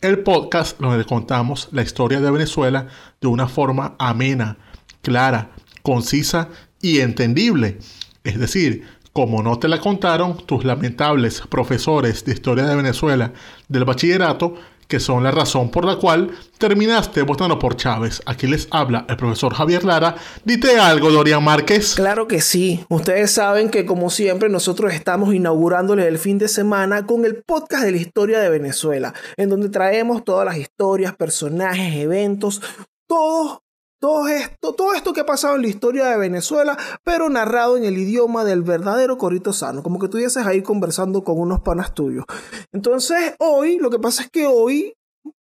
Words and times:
el 0.00 0.20
podcast 0.20 0.78
donde 0.78 1.04
contamos 1.04 1.68
la 1.72 1.82
historia 1.82 2.20
de 2.20 2.30
Venezuela 2.30 2.86
de 3.20 3.28
una 3.28 3.48
forma 3.48 3.96
amena, 3.98 4.56
clara, 5.02 5.50
concisa 5.82 6.48
y 6.80 7.00
entendible. 7.00 7.78
Es 8.24 8.38
decir, 8.38 8.84
como 9.12 9.42
no 9.42 9.58
te 9.58 9.68
la 9.68 9.80
contaron 9.80 10.38
tus 10.46 10.64
lamentables 10.64 11.42
profesores 11.48 12.24
de 12.24 12.32
historia 12.32 12.64
de 12.64 12.76
Venezuela 12.76 13.32
del 13.68 13.84
bachillerato, 13.84 14.54
que 14.90 15.00
son 15.00 15.22
la 15.22 15.30
razón 15.30 15.70
por 15.70 15.84
la 15.84 15.96
cual 15.96 16.32
terminaste 16.58 17.22
votando 17.22 17.58
por 17.58 17.76
Chávez. 17.76 18.20
Aquí 18.26 18.48
les 18.48 18.66
habla 18.72 19.06
el 19.08 19.16
profesor 19.16 19.54
Javier 19.54 19.84
Lara. 19.84 20.16
Dite 20.44 20.78
algo, 20.78 21.10
Dorian 21.10 21.42
Márquez. 21.42 21.94
Claro 21.94 22.26
que 22.26 22.40
sí. 22.40 22.84
Ustedes 22.90 23.30
saben 23.30 23.70
que 23.70 23.86
como 23.86 24.10
siempre 24.10 24.48
nosotros 24.48 24.92
estamos 24.92 25.32
inaugurándoles 25.32 26.06
el 26.06 26.18
fin 26.18 26.38
de 26.38 26.48
semana 26.48 27.06
con 27.06 27.24
el 27.24 27.42
podcast 27.44 27.84
de 27.84 27.92
la 27.92 27.98
historia 27.98 28.40
de 28.40 28.50
Venezuela, 28.50 29.14
en 29.36 29.48
donde 29.48 29.68
traemos 29.68 30.24
todas 30.24 30.44
las 30.44 30.58
historias, 30.58 31.14
personajes, 31.14 31.94
eventos, 31.94 32.60
todos 33.06 33.60
todo 34.00 34.28
esto, 34.28 34.72
todo 34.72 34.94
esto 34.94 35.12
que 35.12 35.20
ha 35.20 35.26
pasado 35.26 35.56
en 35.56 35.62
la 35.62 35.68
historia 35.68 36.06
de 36.06 36.16
Venezuela, 36.16 36.76
pero 37.04 37.28
narrado 37.28 37.76
en 37.76 37.84
el 37.84 37.98
idioma 37.98 38.44
del 38.44 38.62
verdadero 38.62 39.18
Corito 39.18 39.52
Sano, 39.52 39.82
como 39.82 39.98
que 39.98 40.06
estuvieses 40.06 40.46
ahí 40.46 40.62
conversando 40.62 41.22
con 41.22 41.38
unos 41.38 41.60
panas 41.60 41.94
tuyos. 41.94 42.24
Entonces, 42.72 43.34
hoy, 43.38 43.78
lo 43.78 43.90
que 43.90 43.98
pasa 43.98 44.22
es 44.22 44.30
que 44.30 44.46
hoy 44.46 44.94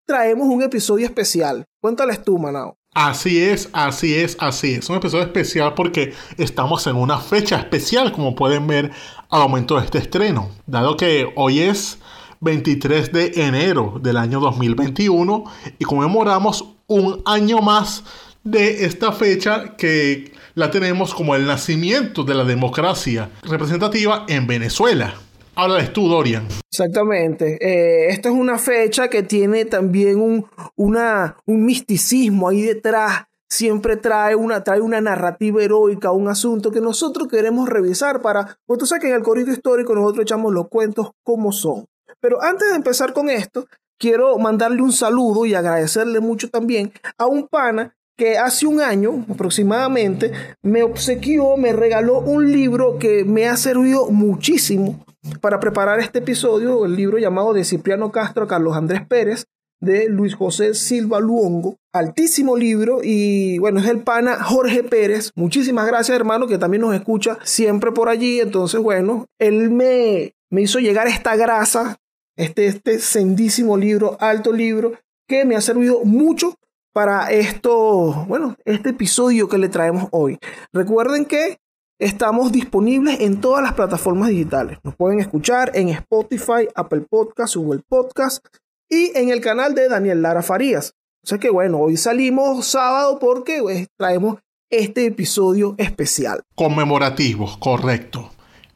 traemos 0.05 0.47
un 0.47 0.61
episodio 0.61 1.05
especial. 1.05 1.65
Cuéntales 1.81 2.23
tú, 2.23 2.37
Manao. 2.37 2.75
Así 2.93 3.39
es, 3.39 3.69
así 3.71 4.15
es, 4.15 4.35
así 4.39 4.73
es. 4.73 4.89
Un 4.89 4.97
episodio 4.97 5.23
especial 5.23 5.73
porque 5.73 6.13
estamos 6.37 6.85
en 6.87 6.97
una 6.97 7.19
fecha 7.19 7.57
especial, 7.57 8.11
como 8.11 8.35
pueden 8.35 8.67
ver 8.67 8.91
al 9.29 9.41
momento 9.41 9.77
de 9.77 9.85
este 9.85 9.99
estreno. 9.99 10.49
Dado 10.65 10.97
que 10.97 11.31
hoy 11.35 11.61
es 11.61 11.99
23 12.41 13.11
de 13.13 13.31
enero 13.35 13.99
del 14.01 14.17
año 14.17 14.39
2021 14.39 15.43
y 15.77 15.85
conmemoramos 15.85 16.65
un 16.87 17.21
año 17.25 17.59
más 17.59 18.03
de 18.43 18.85
esta 18.85 19.11
fecha 19.11 19.75
que 19.75 20.31
la 20.55 20.71
tenemos 20.71 21.13
como 21.13 21.35
el 21.35 21.45
nacimiento 21.45 22.23
de 22.23 22.35
la 22.35 22.43
democracia 22.43 23.29
representativa 23.43 24.25
en 24.27 24.47
Venezuela. 24.47 25.13
Háblales 25.55 25.91
tú, 25.91 26.07
Dorian. 26.07 26.47
Exactamente. 26.71 27.57
Eh, 27.59 28.09
esta 28.11 28.29
es 28.29 28.35
una 28.35 28.57
fecha 28.57 29.09
que 29.09 29.23
tiene 29.23 29.65
también 29.65 30.19
un, 30.19 30.45
un 30.77 31.65
misticismo 31.65 32.49
ahí 32.49 32.61
detrás. 32.61 33.25
Siempre 33.49 33.97
trae 33.97 34.35
una, 34.35 34.63
trae 34.63 34.79
una 34.79 35.01
narrativa 35.01 35.61
heroica, 35.61 36.11
un 36.11 36.27
asunto 36.27 36.71
que 36.71 36.81
nosotros 36.81 37.27
queremos 37.27 37.67
revisar 37.67 38.21
para... 38.21 38.57
Pues 38.65 38.79
tú 38.79 38.85
sabes 38.85 39.01
que 39.01 39.09
en 39.09 39.15
el 39.15 39.23
corrido 39.23 39.51
histórico 39.51 39.95
nosotros 39.95 40.23
echamos 40.23 40.53
los 40.53 40.69
cuentos 40.69 41.09
como 41.23 41.51
son. 41.51 41.85
Pero 42.21 42.41
antes 42.41 42.69
de 42.69 42.75
empezar 42.75 43.11
con 43.11 43.29
esto, 43.29 43.65
quiero 43.99 44.37
mandarle 44.37 44.81
un 44.81 44.93
saludo 44.93 45.45
y 45.45 45.55
agradecerle 45.55 46.19
mucho 46.19 46.49
también 46.49 46.93
a 47.17 47.25
un 47.25 47.47
pana 47.47 47.95
que 48.19 48.37
hace 48.37 48.67
un 48.67 48.81
año 48.81 49.25
aproximadamente 49.31 50.31
me 50.61 50.83
obsequió, 50.83 51.55
me 51.55 51.71
regaló 51.71 52.19
un 52.19 52.51
libro 52.51 52.99
que 52.99 53.23
me 53.23 53.47
ha 53.47 53.55
servido 53.55 54.11
muchísimo 54.11 55.05
para 55.39 55.61
preparar 55.61 56.01
este 56.01 56.19
episodio, 56.19 56.85
el 56.85 56.97
libro 56.97 57.17
llamado 57.17 57.53
de 57.53 57.63
Cipriano 57.63 58.11
Castro 58.11 58.45
Carlos 58.45 58.75
Andrés 58.75 59.07
Pérez 59.07 59.45
de 59.79 60.09
Luis 60.09 60.35
José 60.35 60.73
Silva 60.73 61.21
Luongo. 61.21 61.77
Altísimo 61.93 62.57
libro 62.57 62.99
y 63.01 63.57
bueno, 63.59 63.79
es 63.79 63.87
el 63.87 64.03
pana 64.03 64.43
Jorge 64.43 64.83
Pérez. 64.83 65.31
Muchísimas 65.35 65.87
gracias 65.87 66.17
hermano 66.17 66.45
que 66.45 66.57
también 66.57 66.81
nos 66.81 66.93
escucha 66.93 67.39
siempre 67.43 67.93
por 67.93 68.09
allí. 68.09 68.41
Entonces 68.41 68.81
bueno, 68.81 69.27
él 69.39 69.71
me, 69.71 70.33
me 70.51 70.61
hizo 70.61 70.79
llegar 70.79 71.07
esta 71.07 71.37
grasa, 71.37 71.95
este, 72.35 72.65
este 72.65 72.99
sendísimo 72.99 73.77
libro, 73.77 74.17
alto 74.19 74.51
libro, 74.51 74.91
que 75.25 75.45
me 75.45 75.55
ha 75.55 75.61
servido 75.61 76.03
mucho 76.03 76.58
para 76.93 77.31
esto, 77.31 78.25
bueno, 78.27 78.55
este 78.65 78.89
episodio 78.89 79.47
que 79.47 79.57
le 79.57 79.69
traemos 79.69 80.07
hoy. 80.11 80.37
Recuerden 80.73 81.25
que 81.25 81.59
estamos 81.99 82.51
disponibles 82.51 83.19
en 83.19 83.41
todas 83.41 83.63
las 83.63 83.73
plataformas 83.73 84.29
digitales. 84.29 84.79
Nos 84.83 84.95
pueden 84.95 85.19
escuchar 85.19 85.71
en 85.75 85.89
Spotify, 85.89 86.67
Apple 86.75 87.05
Podcasts, 87.09 87.57
Google 87.57 87.81
Podcasts 87.87 88.41
y 88.89 89.11
en 89.17 89.29
el 89.29 89.41
canal 89.41 89.75
de 89.75 89.89
Daniel 89.89 90.21
Lara 90.21 90.41
Farías. 90.41 90.93
O 91.23 91.27
sea 91.27 91.37
que 91.37 91.49
bueno, 91.49 91.79
hoy 91.79 91.97
salimos 91.97 92.65
sábado 92.65 93.19
porque 93.19 93.61
pues, 93.61 93.87
traemos 93.97 94.39
este 94.71 95.05
episodio 95.05 95.75
especial. 95.77 96.41
Conmemorativo, 96.55 97.59
correcto. 97.59 98.31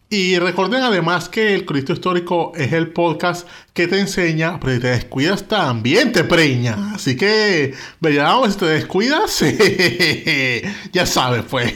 Y 0.10 0.38
recuerden 0.38 0.84
además 0.84 1.28
que 1.28 1.56
el 1.56 1.66
Cristo 1.66 1.94
Histórico 1.94 2.52
es 2.56 2.72
el 2.72 2.94
podcast 2.94 3.48
que 3.74 3.88
te 3.88 4.00
enseña, 4.00 4.60
pero 4.60 4.74
si 4.74 4.80
te 4.80 4.88
descuidas 4.90 5.48
también 5.48 6.12
te 6.12 6.24
preña. 6.24 6.94
Así 6.94 7.18
que, 7.18 7.74
veamos, 8.00 8.54
si 8.54 8.60
te 8.60 8.66
descuidas, 8.66 9.44
ya 10.94 11.06
sabes, 11.06 11.44
pues. 11.50 11.74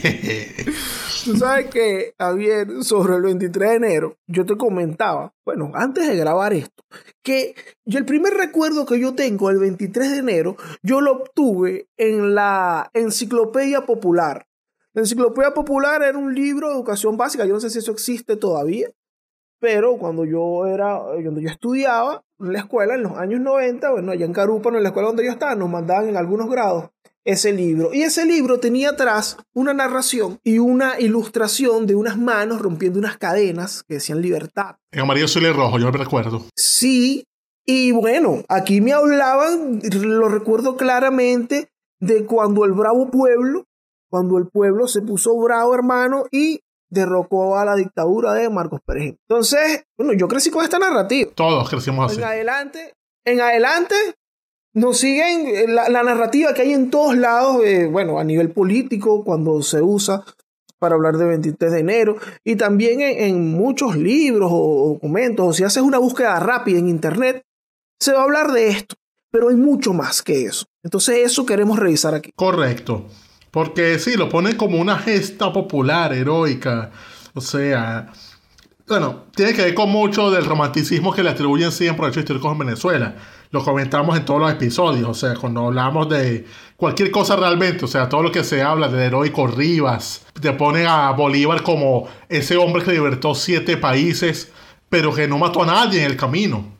Tú 1.24 1.36
sabes 1.36 1.66
que, 1.66 2.14
Javier, 2.18 2.68
sobre 2.82 3.16
el 3.16 3.22
23 3.22 3.70
de 3.70 3.76
enero, 3.76 4.16
yo 4.28 4.46
te 4.46 4.56
comentaba, 4.56 5.32
bueno, 5.44 5.72
antes 5.74 6.06
de 6.06 6.16
grabar 6.16 6.52
esto, 6.52 6.84
que 7.24 7.54
el 7.86 8.04
primer 8.04 8.34
recuerdo 8.34 8.86
que 8.86 9.00
yo 9.00 9.14
tengo 9.14 9.50
el 9.50 9.58
23 9.58 10.12
de 10.12 10.18
enero, 10.18 10.56
yo 10.82 11.00
lo 11.00 11.12
obtuve 11.12 11.88
en 11.96 12.34
la 12.34 12.88
Enciclopedia 12.94 13.84
Popular 13.84 14.46
la 14.98 15.02
Enciclopedia 15.02 15.54
Popular 15.54 16.02
era 16.02 16.18
un 16.18 16.34
libro 16.34 16.68
de 16.68 16.74
educación 16.74 17.16
básica. 17.16 17.46
Yo 17.46 17.54
no 17.54 17.60
sé 17.60 17.70
si 17.70 17.78
eso 17.78 17.92
existe 17.92 18.34
todavía, 18.34 18.90
pero 19.60 19.96
cuando 19.96 20.24
yo 20.24 20.66
era, 20.66 21.00
cuando 21.22 21.40
yo 21.40 21.48
estudiaba 21.48 22.24
en 22.40 22.52
la 22.52 22.58
escuela 22.58 22.96
en 22.96 23.04
los 23.04 23.16
años 23.16 23.40
90, 23.40 23.92
bueno, 23.92 24.10
allá 24.10 24.26
en 24.26 24.32
Carúpano, 24.32 24.76
en 24.76 24.82
la 24.82 24.88
escuela 24.88 25.06
donde 25.06 25.24
yo 25.24 25.30
estaba, 25.30 25.54
nos 25.54 25.70
mandaban 25.70 26.08
en 26.08 26.16
algunos 26.16 26.50
grados 26.50 26.90
ese 27.24 27.52
libro. 27.52 27.94
Y 27.94 28.02
ese 28.02 28.26
libro 28.26 28.58
tenía 28.58 28.90
atrás 28.90 29.36
una 29.54 29.72
narración 29.72 30.40
y 30.42 30.58
una 30.58 30.98
ilustración 30.98 31.86
de 31.86 31.94
unas 31.94 32.18
manos 32.18 32.60
rompiendo 32.60 32.98
unas 32.98 33.18
cadenas 33.18 33.84
que 33.84 33.94
decían 33.94 34.20
libertad. 34.20 34.78
En 34.90 34.98
amarillo, 34.98 35.26
azul 35.26 35.44
y 35.44 35.52
rojo, 35.52 35.78
yo 35.78 35.92
me 35.92 35.96
recuerdo. 35.96 36.44
Sí, 36.56 37.24
y 37.64 37.92
bueno, 37.92 38.42
aquí 38.48 38.80
me 38.80 38.94
hablaban, 38.94 39.80
lo 40.02 40.28
recuerdo 40.28 40.76
claramente, 40.76 41.68
de 42.00 42.24
cuando 42.24 42.64
el 42.64 42.72
bravo 42.72 43.12
pueblo 43.12 43.67
cuando 44.08 44.38
el 44.38 44.48
pueblo 44.48 44.88
se 44.88 45.02
puso 45.02 45.36
bravo, 45.36 45.74
hermano, 45.74 46.24
y 46.30 46.60
derrocó 46.90 47.58
a 47.58 47.64
la 47.64 47.74
dictadura 47.74 48.34
de 48.34 48.48
Marcos 48.48 48.80
Pérez. 48.84 49.16
Entonces, 49.28 49.84
bueno, 49.96 50.12
yo 50.14 50.28
crecí 50.28 50.50
con 50.50 50.64
esta 50.64 50.78
narrativa. 50.78 51.30
Todos 51.34 51.68
crecimos 51.68 52.10
así. 52.10 52.20
En 52.20 52.26
adelante, 52.26 52.94
en 53.24 53.40
adelante, 53.40 53.94
nos 54.72 54.98
siguen 54.98 55.46
eh, 55.46 55.66
la, 55.68 56.02
narrativa 56.02 56.54
que 56.54 56.62
hay 56.62 56.72
en 56.72 56.90
todos 56.90 57.16
lados, 57.16 57.62
eh, 57.64 57.86
bueno, 57.86 58.18
a 58.18 58.24
nivel 58.24 58.50
político, 58.50 59.24
cuando 59.24 59.62
se 59.62 59.82
usa 59.82 60.24
para 60.78 60.94
hablar 60.94 61.16
de 61.16 61.24
23 61.26 61.72
de 61.72 61.80
enero, 61.80 62.16
y 62.44 62.56
también 62.56 63.00
en, 63.00 63.18
en 63.18 63.50
muchos 63.50 63.96
libros 63.96 64.50
o 64.52 64.90
documentos, 64.94 65.46
o 65.46 65.52
si 65.52 65.64
haces 65.64 65.82
una 65.82 65.98
búsqueda 65.98 66.38
rápida 66.38 66.78
en 66.78 66.88
Internet, 66.88 67.42
se 67.98 68.12
va 68.12 68.20
a 68.20 68.24
hablar 68.24 68.52
de 68.52 68.68
esto, 68.68 68.94
pero 69.30 69.48
hay 69.48 69.56
mucho 69.56 69.92
más 69.92 70.22
que 70.22 70.44
eso. 70.44 70.66
Entonces 70.84 71.18
eso 71.18 71.44
queremos 71.44 71.78
revisar 71.78 72.14
aquí. 72.14 72.30
Correcto. 72.36 73.06
Porque 73.50 73.98
sí, 73.98 74.16
lo 74.16 74.28
ponen 74.28 74.56
como 74.56 74.78
una 74.78 74.98
gesta 74.98 75.52
popular, 75.52 76.12
heroica. 76.12 76.90
O 77.34 77.40
sea, 77.40 78.12
bueno, 78.88 79.24
tiene 79.34 79.52
que 79.52 79.62
ver 79.62 79.74
con 79.74 79.90
mucho 79.90 80.30
del 80.30 80.46
romanticismo 80.46 81.12
que 81.12 81.22
le 81.22 81.30
atribuyen 81.30 81.72
siempre 81.72 82.06
a 82.06 82.08
hechos 82.08 82.22
históricos 82.22 82.52
en 82.52 82.58
Venezuela. 82.58 83.16
Lo 83.50 83.62
comentamos 83.62 84.16
en 84.16 84.24
todos 84.24 84.40
los 84.40 84.50
episodios, 84.50 85.08
o 85.08 85.14
sea, 85.14 85.34
cuando 85.34 85.66
hablamos 85.66 86.08
de 86.08 86.46
cualquier 86.76 87.10
cosa 87.10 87.36
realmente, 87.36 87.84
o 87.84 87.88
sea, 87.88 88.08
todo 88.08 88.22
lo 88.22 88.32
que 88.32 88.44
se 88.44 88.62
habla 88.62 88.88
del 88.88 89.00
heroico 89.00 89.46
Rivas, 89.46 90.26
te 90.40 90.52
ponen 90.52 90.86
a 90.86 91.10
Bolívar 91.12 91.62
como 91.62 92.08
ese 92.28 92.56
hombre 92.56 92.82
que 92.82 92.92
libertó 92.92 93.34
siete 93.34 93.76
países, 93.76 94.52
pero 94.88 95.14
que 95.14 95.28
no 95.28 95.38
mató 95.38 95.62
a 95.62 95.66
nadie 95.66 96.00
en 96.00 96.10
el 96.10 96.16
camino. 96.16 96.77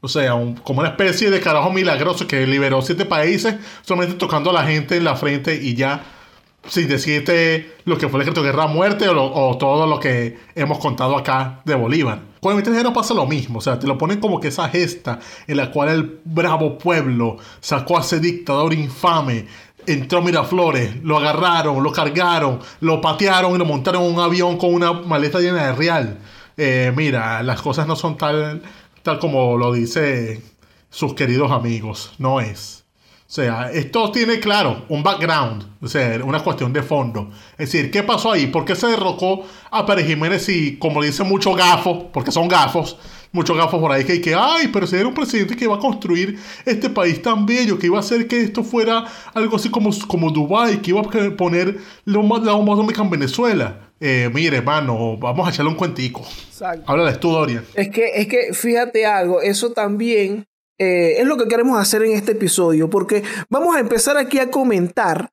O 0.00 0.08
sea, 0.08 0.32
como 0.62 0.80
una 0.80 0.90
especie 0.90 1.30
de 1.30 1.40
carajo 1.40 1.72
milagroso 1.72 2.26
que 2.26 2.46
liberó 2.46 2.82
siete 2.82 3.04
países 3.04 3.56
solamente 3.82 4.16
tocando 4.16 4.50
a 4.50 4.52
la 4.52 4.64
gente 4.64 4.96
en 4.96 5.04
la 5.04 5.16
frente 5.16 5.54
y 5.54 5.74
ya 5.74 6.04
sin 6.68 6.88
decirte 6.88 7.76
lo 7.84 7.96
que 7.98 8.08
fue 8.08 8.22
el 8.22 8.34
de 8.34 8.42
guerra 8.42 8.66
muerte 8.66 9.08
o, 9.08 9.56
todo 9.58 9.86
lo 9.86 10.00
que 10.00 10.38
hemos 10.54 10.78
contado 10.78 11.16
acá 11.16 11.60
de 11.64 11.74
Bolívar. 11.74 12.20
Con 12.40 12.52
el 12.52 12.56
23 12.56 12.74
de 12.74 12.80
enero 12.80 12.92
pasa 12.92 13.14
lo 13.14 13.26
mismo, 13.26 13.58
o 13.58 13.62
sea, 13.62 13.78
te 13.78 13.86
lo 13.86 13.96
ponen 13.98 14.20
como 14.20 14.40
que 14.40 14.48
esa 14.48 14.68
gesta 14.68 15.18
en 15.46 15.56
la 15.56 15.70
cual 15.70 15.88
el 15.88 16.20
bravo 16.24 16.78
pueblo 16.78 17.36
sacó 17.60 17.98
a 17.98 18.00
ese 18.00 18.20
dictador 18.20 18.72
infame, 18.72 19.46
entró 19.86 20.22
Miraflores, 20.22 21.02
lo 21.02 21.16
agarraron, 21.16 21.82
lo 21.82 21.92
cargaron, 21.92 22.60
lo 22.80 23.00
patearon 23.00 23.54
y 23.54 23.58
lo 23.58 23.64
montaron 23.64 24.04
en 24.04 24.14
un 24.14 24.20
avión 24.20 24.58
con 24.58 24.74
una 24.74 24.92
maleta 24.92 25.40
llena 25.40 25.66
de 25.66 25.72
real. 25.72 26.18
Eh, 26.56 26.92
mira, 26.96 27.42
las 27.42 27.60
cosas 27.60 27.86
no 27.86 27.96
son 27.96 28.16
tal, 28.16 28.62
tal 29.06 29.20
como 29.20 29.56
lo 29.56 29.72
dice 29.72 30.42
sus 30.90 31.14
queridos 31.14 31.52
amigos, 31.52 32.12
no 32.18 32.40
es. 32.40 32.84
O 33.28 33.32
sea, 33.32 33.70
esto 33.70 34.10
tiene 34.10 34.40
claro 34.40 34.84
un 34.88 35.04
background, 35.04 35.64
o 35.80 35.86
sea, 35.86 36.20
una 36.24 36.40
cuestión 36.40 36.72
de 36.72 36.82
fondo. 36.82 37.30
Es 37.56 37.70
decir, 37.70 37.92
¿qué 37.92 38.02
pasó 38.02 38.32
ahí? 38.32 38.48
¿Por 38.48 38.64
qué 38.64 38.74
se 38.74 38.88
derrocó 38.88 39.44
a 39.70 39.86
Pérez 39.86 40.08
Jiménez 40.08 40.48
y, 40.48 40.76
como 40.78 41.04
dicen 41.04 41.28
muchos 41.28 41.56
gafos, 41.56 42.06
porque 42.12 42.32
son 42.32 42.48
gafos, 42.48 42.98
muchos 43.30 43.56
gafos 43.56 43.78
por 43.78 43.92
ahí 43.92 44.02
que, 44.02 44.20
que, 44.20 44.34
ay, 44.34 44.70
pero 44.72 44.88
si 44.88 44.96
era 44.96 45.06
un 45.06 45.14
presidente 45.14 45.54
que 45.54 45.66
iba 45.66 45.76
a 45.76 45.78
construir 45.78 46.36
este 46.64 46.90
país 46.90 47.22
tan 47.22 47.46
bello, 47.46 47.78
que 47.78 47.86
iba 47.86 47.98
a 47.98 48.00
hacer 48.00 48.26
que 48.26 48.42
esto 48.42 48.64
fuera 48.64 49.04
algo 49.34 49.54
así 49.54 49.70
como, 49.70 49.90
como 50.08 50.32
Dubái, 50.32 50.78
que 50.78 50.90
iba 50.90 51.00
a 51.00 51.36
poner 51.36 51.78
la 52.04 52.18
bomba 52.18 52.74
atómica 52.74 53.02
en 53.02 53.10
Venezuela. 53.10 53.85
Eh, 54.00 54.30
mire, 54.32 54.58
hermano, 54.58 55.16
vamos 55.16 55.46
a 55.46 55.50
echarle 55.50 55.70
un 55.70 55.76
cuentico. 55.76 56.20
Exacto. 56.20 56.84
Háblales 56.86 57.18
tú, 57.18 57.30
Dorian. 57.30 57.64
Es 57.74 57.90
que, 57.90 58.20
es 58.20 58.28
que 58.28 58.52
fíjate 58.52 59.06
algo, 59.06 59.40
eso 59.40 59.72
también 59.72 60.46
eh, 60.78 61.20
es 61.20 61.26
lo 61.26 61.36
que 61.36 61.48
queremos 61.48 61.80
hacer 61.80 62.02
en 62.02 62.12
este 62.12 62.32
episodio, 62.32 62.90
porque 62.90 63.22
vamos 63.48 63.74
a 63.76 63.80
empezar 63.80 64.16
aquí 64.18 64.38
a 64.38 64.50
comentar 64.50 65.30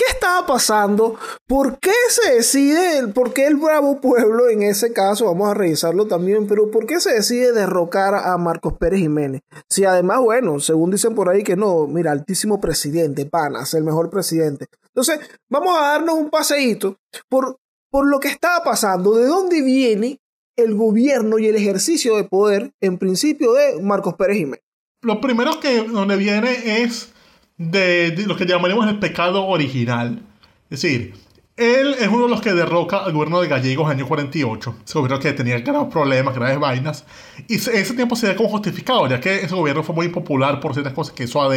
qué 0.00 0.04
estaba 0.12 0.46
pasando, 0.46 1.18
por 1.46 1.78
qué 1.78 1.92
se 2.08 2.34
decide, 2.34 3.08
por 3.08 3.34
qué 3.34 3.46
el 3.46 3.56
bravo 3.56 4.00
pueblo 4.00 4.48
en 4.48 4.62
ese 4.62 4.94
caso, 4.94 5.26
vamos 5.26 5.50
a 5.50 5.54
revisarlo 5.54 6.06
también, 6.06 6.46
pero 6.46 6.70
por 6.70 6.86
qué 6.86 7.00
se 7.00 7.12
decide 7.12 7.52
derrocar 7.52 8.14
a 8.14 8.36
Marcos 8.38 8.74
Pérez 8.78 9.00
Jiménez. 9.00 9.42
Si 9.68 9.84
además, 9.84 10.20
bueno, 10.20 10.58
según 10.58 10.90
dicen 10.90 11.14
por 11.14 11.28
ahí 11.28 11.42
que 11.42 11.54
no, 11.54 11.86
mira, 11.86 12.12
altísimo 12.12 12.60
presidente, 12.60 13.26
panas, 13.26 13.74
el 13.74 13.84
mejor 13.84 14.08
presidente. 14.08 14.68
Entonces, 14.86 15.20
vamos 15.50 15.76
a 15.76 15.92
darnos 15.92 16.14
un 16.14 16.30
paseíto 16.30 16.96
por, 17.28 17.58
por 17.90 18.08
lo 18.08 18.20
que 18.20 18.28
estaba 18.28 18.62
pasando, 18.64 19.16
de 19.16 19.26
dónde 19.26 19.62
viene 19.62 20.20
el 20.56 20.74
gobierno 20.74 21.38
y 21.38 21.46
el 21.46 21.56
ejercicio 21.56 22.16
de 22.16 22.24
poder, 22.24 22.72
en 22.80 22.98
principio, 22.98 23.52
de 23.52 23.82
Marcos 23.82 24.14
Pérez 24.14 24.38
Jiménez. 24.38 24.62
Lo 25.02 25.20
primero 25.20 25.58
que 25.60 25.82
donde 25.82 26.16
viene 26.16 26.82
es 26.82 27.12
de, 27.56 28.10
de 28.10 28.26
lo 28.26 28.36
que 28.36 28.46
llamaremos 28.46 28.86
el 28.88 28.98
pecado 28.98 29.46
original. 29.46 30.22
Es 30.68 30.82
decir, 30.82 31.14
él 31.60 31.94
es 31.98 32.08
uno 32.08 32.24
de 32.24 32.30
los 32.30 32.40
que 32.40 32.54
derroca 32.54 33.04
al 33.04 33.12
gobierno 33.12 33.40
de 33.40 33.48
Gallegos 33.48 33.84
en 33.86 33.92
el 33.92 33.98
año 33.98 34.08
48. 34.08 34.76
Ese 34.82 34.98
gobierno 34.98 35.20
que 35.20 35.32
tenía 35.34 35.58
graves 35.60 35.92
problemas, 35.92 36.34
graves 36.34 36.58
vainas. 36.58 37.04
Y 37.48 37.56
ese 37.56 37.94
tiempo 37.94 38.16
se 38.16 38.28
ve 38.28 38.36
como 38.36 38.48
justificado, 38.48 39.06
ya 39.06 39.20
que 39.20 39.36
ese 39.36 39.54
gobierno 39.54 39.82
fue 39.82 39.94
muy 39.94 40.06
impopular 40.06 40.58
por 40.58 40.72
ciertas 40.72 40.94
cosas 40.94 41.14
que 41.14 41.24
eso 41.24 41.42
AD 41.42 41.54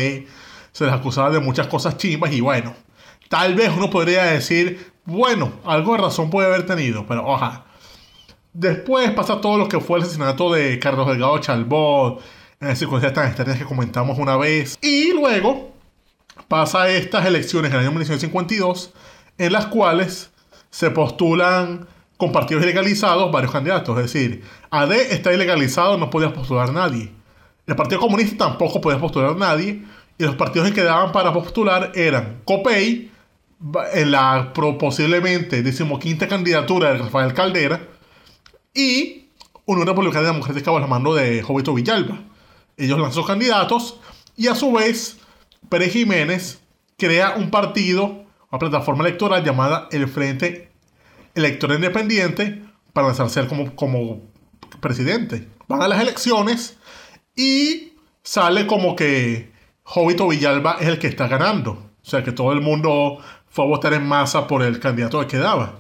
se 0.74 0.86
les 0.86 0.94
acusaba 0.94 1.30
de 1.30 1.40
muchas 1.40 1.68
cosas 1.68 1.96
chimbas. 1.96 2.34
Y 2.34 2.42
bueno, 2.42 2.76
tal 3.30 3.56
vez 3.56 3.72
uno 3.76 3.90
podría 3.90 4.26
decir, 4.26 4.93
bueno, 5.06 5.54
algo 5.66 5.94
de 5.94 6.02
razón 6.02 6.30
puede 6.30 6.48
haber 6.48 6.66
tenido, 6.66 7.06
pero 7.06 7.26
ojalá. 7.26 7.66
Después 8.54 9.10
pasa 9.12 9.42
todo 9.42 9.58
lo 9.58 9.68
que 9.68 9.80
fue 9.80 9.98
el 9.98 10.04
asesinato 10.04 10.54
de 10.54 10.80
Carlos 10.80 11.08
Delgado 11.08 11.38
Chalbot, 11.40 12.22
en 12.60 12.76
circunstancias 12.76 13.14
tan 13.14 13.28
extrañas 13.28 13.58
que 13.58 13.66
comentamos 13.66 14.18
una 14.20 14.38
vez. 14.38 14.78
Y 14.82 15.12
luego 15.14 15.74
pasa 16.48 16.90
estas 16.90 17.26
elecciones 17.26 17.72
en 17.72 17.78
el 17.78 17.82
año 17.82 17.92
1952, 17.92 18.94
en 19.38 19.52
las 19.52 19.66
cuales 19.66 20.32
se 20.70 20.92
postulan 20.92 21.88
con 22.18 22.32
partidos 22.32 22.64
ilegalizados 22.64 23.32
varios 23.32 23.52
candidatos. 23.52 23.98
Es 23.98 24.14
decir, 24.14 24.44
AD 24.70 24.92
está 24.92 25.34
ilegalizado, 25.34 25.98
no 25.98 26.10
podía 26.10 26.34
postular 26.34 26.72
nadie. 26.72 27.12
El 27.66 27.76
Partido 27.76 28.02
Comunista 28.02 28.50
tampoco 28.50 28.82
podía 28.82 29.00
postular 29.00 29.36
nadie. 29.36 29.84
Y 30.18 30.24
los 30.24 30.36
partidos 30.36 30.68
que 30.70 30.76
quedaban 30.76 31.12
para 31.12 31.34
postular 31.34 31.92
eran 31.96 32.42
COPEI, 32.46 33.12
la 34.06 34.52
pro- 34.54 34.78
posiblemente 34.78 35.64
decimoquinta 35.64 36.28
candidatura 36.28 36.92
de 36.92 37.00
Rafael 37.00 37.34
Caldera, 37.34 37.88
y 38.74 39.28
Unión 39.66 39.88
Republicana 39.88 40.28
Democrática 40.28 40.72
bajo 40.72 40.82
la 40.82 40.88
mano 40.88 41.14
de 41.14 41.42
Jovito 41.42 41.74
Villalba. 41.74 42.20
Ellos 42.76 42.98
lanzan 42.98 43.14
sus 43.14 43.28
candidatos 43.28 44.00
y 44.36 44.48
a 44.48 44.56
su 44.56 44.72
vez 44.72 45.18
Pérez 45.70 45.94
Jiménez 45.94 46.60
crea 46.98 47.36
un 47.38 47.52
partido, 47.52 48.26
una 48.52 48.60
plataforma 48.60 49.04
electoral 49.06 49.44
llamada 49.44 49.88
el 49.92 50.08
Frente 50.08 50.72
Electoral 51.36 51.78
Independiente 51.78 52.64
para 52.94 53.08
lanzarse 53.08 53.46
como, 53.48 53.76
como 53.76 54.22
presidente. 54.82 55.48
Van 55.68 55.82
a 55.82 55.88
las 55.88 56.02
elecciones 56.02 56.78
y 57.36 57.94
sale 58.24 58.68
como 58.68 58.96
que 58.96 59.52
Jovito 59.84 60.28
Villalba 60.28 60.78
es 60.80 60.88
el 60.88 61.00
que 61.00 61.08
está 61.08 61.28
ganando. 61.28 61.72
O 62.02 62.06
sea 62.06 62.24
que 62.24 62.32
todo 62.32 62.52
el 62.52 62.62
mundo 62.62 63.20
fue 63.54 63.64
a 63.66 63.68
votar 63.68 63.94
en 63.94 64.06
masa 64.08 64.48
por 64.48 64.64
el 64.64 64.80
candidato 64.80 65.20
que 65.22 65.28
quedaba. 65.28 65.76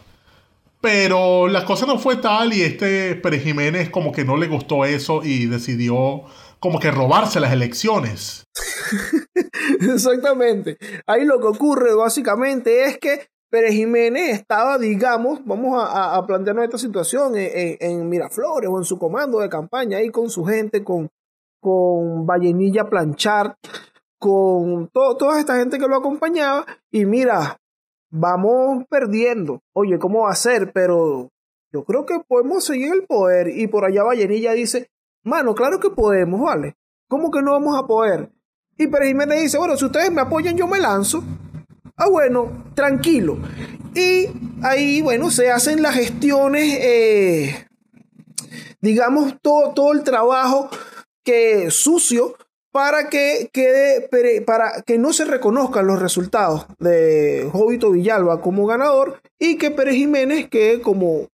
Pero 0.79 1.47
la 1.47 1.65
cosa 1.65 1.85
no 1.85 1.97
fue 1.97 2.17
tal 2.17 2.53
y 2.53 2.61
este 2.61 3.15
Pérez 3.15 3.43
Jiménez 3.43 3.89
como 3.89 4.11
que 4.11 4.23
no 4.25 4.37
le 4.37 4.47
gustó 4.47 4.85
eso 4.85 5.21
y 5.23 5.45
decidió 5.47 6.23
como 6.59 6.79
que 6.79 6.91
robarse 6.91 7.39
las 7.39 7.51
elecciones. 7.53 8.43
Exactamente. 9.79 10.77
Ahí 11.07 11.25
lo 11.25 11.39
que 11.39 11.47
ocurre 11.47 11.93
básicamente 11.93 12.85
es 12.85 12.97
que 12.97 13.27
Pérez 13.49 13.73
Jiménez 13.73 14.39
estaba, 14.39 14.77
digamos, 14.77 15.39
vamos 15.45 15.81
a, 15.81 16.15
a- 16.15 16.25
plantearnos 16.25 16.65
esta 16.65 16.77
situación 16.77 17.35
en, 17.37 17.77
en- 17.79 18.09
Miraflores 18.09 18.69
o 18.69 18.77
en 18.79 18.83
su 18.85 18.97
comando 18.97 19.39
de 19.39 19.49
campaña 19.49 19.97
ahí 19.99 20.09
con 20.09 20.29
su 20.29 20.43
gente, 20.43 20.83
con, 20.83 21.09
con 21.61 22.25
Vallenilla 22.25 22.89
Planchard, 22.89 23.53
con 24.19 24.89
to- 24.91 25.15
toda 25.17 25.39
esta 25.39 25.55
gente 25.57 25.77
que 25.77 25.87
lo 25.87 25.95
acompañaba. 25.97 26.65
Y 26.91 27.05
mira, 27.05 27.57
vamos 28.13 28.85
perdiendo. 28.89 29.61
Oye, 29.73 29.97
¿cómo 29.97 30.21
va 30.21 30.31
a 30.31 30.35
ser? 30.35 30.71
Pero 30.71 31.31
yo 31.71 31.83
creo 31.83 32.05
que 32.05 32.19
podemos 32.27 32.63
seguir 32.63 32.93
el 32.93 33.03
poder. 33.03 33.47
Y 33.47 33.67
por 33.67 33.83
allá 33.85 34.03
Vallenilla 34.03 34.53
dice, 34.53 34.89
mano, 35.23 35.55
claro 35.55 35.79
que 35.79 35.89
podemos, 35.89 36.41
¿vale? 36.41 36.75
¿Cómo 37.09 37.31
que 37.31 37.41
no 37.41 37.51
vamos 37.51 37.75
a 37.77 37.87
poder? 37.87 38.31
Y 38.77 38.87
Pérez 38.87 39.09
Jiménez 39.09 39.41
dice, 39.41 39.57
bueno, 39.57 39.75
si 39.75 39.85
ustedes 39.85 40.11
me 40.11 40.21
apoyan, 40.21 40.55
yo 40.55 40.67
me 40.67 40.79
lanzo. 40.79 41.23
Ah, 41.97 42.09
bueno, 42.09 42.65
tranquilo. 42.75 43.37
Y 43.95 44.27
ahí, 44.63 45.01
bueno, 45.01 45.29
se 45.29 45.51
hacen 45.51 45.81
las 45.81 45.95
gestiones, 45.95 46.77
eh, 46.81 47.67
digamos, 48.81 49.35
todo, 49.41 49.73
todo 49.73 49.91
el 49.91 50.03
trabajo 50.03 50.69
que 51.23 51.69
sucio 51.71 52.35
para 52.73 53.07
que 53.07 53.51
quede, 53.53 54.09
para 54.41 54.81
que 54.81 54.97
no 54.97 55.13
se 55.13 55.25
reconozcan 55.25 55.85
los 55.85 56.01
resultados 56.01 56.65
de 56.79 57.47
Jovito 57.51 57.91
Villalba 57.91 58.41
como 58.41 58.65
ganador 58.65 59.21
y 59.39 59.59
que 59.59 59.69
Pérez 59.69 59.93
Jiménez 59.95 60.49
quede 60.49 60.81
como 60.81 61.27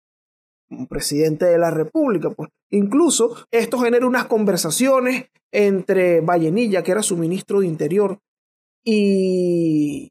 presidente 0.88 1.44
de 1.44 1.56
la 1.56 1.70
República. 1.70 2.30
Pues. 2.30 2.50
Incluso 2.70 3.36
esto 3.52 3.78
genera 3.78 4.04
unas 4.04 4.26
conversaciones 4.26 5.26
entre 5.52 6.20
Vallenilla, 6.22 6.82
que 6.82 6.90
era 6.90 7.02
su 7.04 7.16
ministro 7.16 7.60
de 7.60 7.68
Interior, 7.68 8.18
y, 8.84 10.10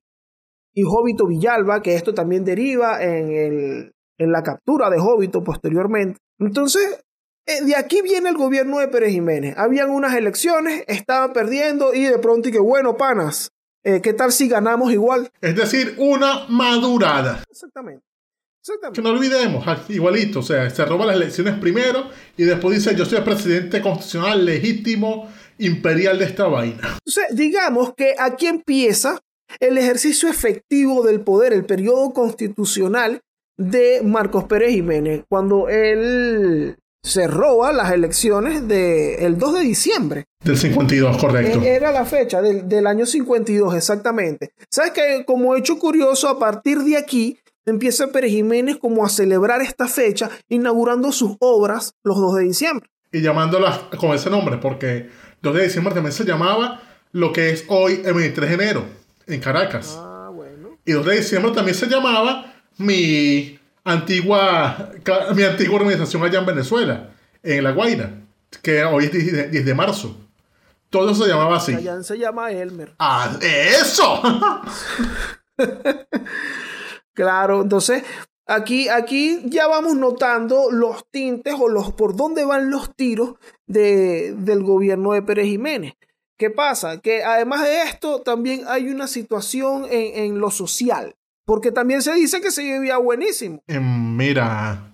y 0.73 0.81
Jovito 0.83 1.27
Villalba, 1.27 1.81
que 1.81 1.95
esto 1.95 2.13
también 2.13 2.45
deriva 2.45 3.03
en, 3.03 3.31
el, 3.31 3.93
en 4.17 4.31
la 4.31 4.43
captura 4.43 4.89
de 4.89 4.99
Jovito 4.99 5.43
posteriormente. 5.43 6.19
Entonces, 6.39 7.03
de 7.65 7.75
aquí 7.75 8.01
viene 8.01 8.29
el 8.29 8.37
gobierno 8.37 8.79
de 8.79 8.87
Pérez 8.87 9.11
Jiménez. 9.11 9.55
Habían 9.57 9.89
unas 9.89 10.15
elecciones, 10.15 10.83
estaban 10.87 11.33
perdiendo 11.33 11.93
y 11.93 12.03
de 12.03 12.19
pronto 12.19 12.49
y 12.49 12.51
que 12.51 12.59
bueno, 12.59 12.97
panas, 12.97 13.51
eh, 13.83 14.01
¿qué 14.01 14.13
tal 14.13 14.31
si 14.31 14.47
ganamos 14.47 14.91
igual? 14.91 15.31
Es 15.41 15.55
decir, 15.55 15.95
una 15.97 16.45
madurada. 16.49 17.43
Exactamente. 17.49 18.03
Que 18.93 19.01
no 19.01 19.11
olvidemos, 19.11 19.65
igualito, 19.87 20.39
o 20.39 20.43
sea, 20.43 20.69
se 20.69 20.83
roba 20.83 21.05
las 21.05 21.15
elecciones 21.15 21.57
primero 21.57 22.09
y 22.35 22.43
después 22.43 22.77
dice 22.77 22.97
yo 22.97 23.05
soy 23.05 23.19
el 23.19 23.23
presidente 23.23 23.81
constitucional 23.81 24.43
legítimo 24.43 25.31
imperial 25.57 26.19
de 26.19 26.25
esta 26.25 26.47
vaina. 26.47 26.97
Entonces, 27.05 27.27
digamos 27.31 27.93
que 27.95 28.15
aquí 28.19 28.45
empieza 28.45 29.21
el 29.61 29.77
ejercicio 29.77 30.27
efectivo 30.27 31.01
del 31.03 31.21
poder, 31.21 31.53
el 31.53 31.65
periodo 31.65 32.11
constitucional 32.11 33.21
de 33.55 34.01
Marcos 34.03 34.43
Pérez 34.43 34.71
Jiménez, 34.71 35.23
cuando 35.29 35.69
él 35.69 36.75
se 37.07 37.27
roba 37.27 37.71
las 37.73 37.91
elecciones 37.91 38.67
del 38.67 39.37
2 39.37 39.53
de 39.55 39.59
diciembre. 39.61 40.25
Del 40.43 40.57
52, 40.57 41.17
correcto. 41.17 41.61
E- 41.61 41.75
Era 41.75 41.91
la 41.91 42.05
fecha 42.05 42.41
del, 42.41 42.67
del 42.67 42.85
año 42.87 43.05
52, 43.05 43.75
exactamente. 43.75 44.51
¿Sabes 44.69 44.91
que 44.91 45.23
Como 45.25 45.55
hecho 45.55 45.79
curioso, 45.79 46.27
a 46.29 46.37
partir 46.37 46.79
de 46.79 46.97
aquí 46.97 47.37
empieza 47.65 48.07
Pérez 48.07 48.31
Jiménez 48.31 48.77
como 48.77 49.05
a 49.05 49.09
celebrar 49.09 49.61
esta 49.61 49.87
fecha, 49.87 50.29
inaugurando 50.49 51.11
sus 51.11 51.35
obras 51.39 51.93
los 52.03 52.17
2 52.17 52.35
de 52.35 52.43
diciembre. 52.43 52.89
Y 53.11 53.21
llamándolas 53.21 53.79
con 53.99 54.11
ese 54.13 54.29
nombre, 54.29 54.57
porque 54.57 55.09
2 55.41 55.55
de 55.55 55.63
diciembre 55.63 55.93
también 55.93 56.13
se 56.13 56.23
llamaba 56.25 56.81
lo 57.13 57.31
que 57.33 57.51
es 57.51 57.65
hoy 57.69 58.01
el 58.05 58.13
23 58.13 58.49
de 58.49 58.55
enero, 58.55 58.85
en 59.27 59.39
Caracas. 59.39 59.95
Ah, 59.97 60.29
bueno. 60.33 60.77
Y 60.85 60.91
2 60.91 61.05
de 61.05 61.17
diciembre 61.17 61.51
también 61.51 61.75
se 61.75 61.87
llamaba 61.87 62.53
mi 62.77 63.56
antigua, 63.87 64.91
mi 65.35 65.43
antigua 65.43 65.75
organización 65.77 66.23
allá 66.23 66.39
en 66.39 66.45
Venezuela, 66.45 67.09
en 67.41 67.63
La 67.63 67.71
Guaira, 67.71 68.11
que 68.61 68.83
hoy 68.83 69.05
es 69.05 69.11
10 69.11 69.31
de, 69.31 69.49
10 69.49 69.65
de 69.65 69.73
marzo. 69.73 70.17
Todo 70.89 71.13
se 71.13 71.27
llamaba 71.27 71.57
así. 71.57 71.73
Chayanne 71.73 72.03
se 72.03 72.17
llama 72.17 72.51
Elmer. 72.51 72.95
¡Ah, 72.99 73.37
eso! 73.41 74.21
Claro, 77.17 77.63
entonces 77.63 78.03
aquí, 78.45 78.89
aquí 78.89 79.41
ya 79.45 79.65
vamos 79.65 79.95
notando 79.95 80.69
los 80.69 81.09
tintes 81.09 81.55
o 81.59 81.67
los 81.67 81.93
por 81.93 82.15
dónde 82.15 82.45
van 82.45 82.69
los 82.69 82.95
tiros 82.95 83.37
de, 83.65 84.35
del 84.37 84.61
gobierno 84.61 85.13
de 85.13 85.23
Pérez 85.23 85.47
Jiménez. 85.47 85.93
¿Qué 86.37 86.51
pasa? 86.51 87.01
Que 87.01 87.23
además 87.23 87.63
de 87.63 87.81
esto, 87.81 88.21
también 88.21 88.65
hay 88.67 88.89
una 88.89 89.07
situación 89.07 89.85
en, 89.89 90.25
en 90.25 90.39
lo 90.39 90.51
social. 90.51 91.15
Porque 91.47 91.71
también 91.71 92.01
se 92.01 92.13
dice 92.13 92.41
que 92.41 92.51
se 92.51 92.61
vivía 92.61 92.97
buenísimo. 92.97 93.63
Eh, 93.67 93.79
Mira, 93.79 94.91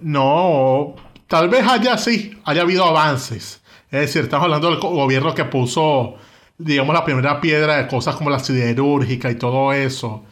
no, 0.00 0.94
tal 1.26 1.48
vez 1.48 1.66
haya 1.66 1.98
sí, 1.98 2.38
haya 2.44 2.62
habido 2.62 2.84
avances. 2.84 3.60
Es 3.90 4.00
decir, 4.02 4.22
estamos 4.22 4.44
hablando 4.44 4.70
del 4.70 4.78
gobierno 4.78 5.34
que 5.34 5.44
puso, 5.46 6.14
digamos, 6.56 6.94
la 6.94 7.04
primera 7.04 7.40
piedra 7.40 7.78
de 7.78 7.88
cosas 7.88 8.14
como 8.14 8.30
la 8.30 8.38
siderúrgica 8.38 9.32
y 9.32 9.34
todo 9.34 9.72
eso. 9.72 10.22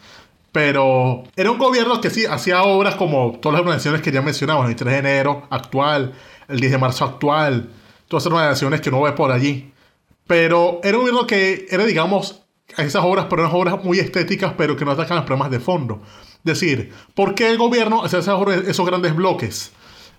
Pero 0.52 1.24
era 1.34 1.50
un 1.50 1.58
gobierno 1.58 2.00
que 2.00 2.10
sí 2.10 2.24
hacía 2.24 2.62
obras 2.62 2.94
como 2.94 3.40
todas 3.42 3.54
las 3.54 3.62
organizaciones 3.62 4.00
que 4.00 4.12
ya 4.12 4.22
mencionamos, 4.22 4.68
el 4.68 4.76
3 4.76 4.92
de 4.92 4.98
enero 5.00 5.48
actual, 5.50 6.12
el 6.46 6.60
10 6.60 6.70
de 6.70 6.78
marzo 6.78 7.04
actual, 7.04 7.68
todas 8.06 8.22
esas 8.22 8.32
organizaciones 8.32 8.80
que 8.80 8.90
uno 8.90 9.02
ve 9.02 9.10
por 9.10 9.32
allí. 9.32 9.72
Pero 10.24 10.78
era 10.84 10.98
un 10.98 11.02
gobierno 11.02 11.26
que 11.26 11.66
era, 11.68 11.84
digamos, 11.84 12.47
esas 12.76 13.02
obras, 13.04 13.26
pero 13.28 13.42
unas 13.42 13.54
obras 13.54 13.82
muy 13.84 13.98
estéticas, 13.98 14.52
pero 14.56 14.76
que 14.76 14.84
no 14.84 14.90
atacan 14.92 15.16
los 15.16 15.26
problemas 15.26 15.50
de 15.50 15.60
fondo. 15.60 16.02
Es 16.38 16.44
decir, 16.60 16.92
¿por 17.14 17.34
qué 17.34 17.50
el 17.50 17.58
gobierno 17.58 18.04
obras- 18.04 18.68
esos 18.68 18.86
grandes 18.86 19.14
bloques? 19.16 19.72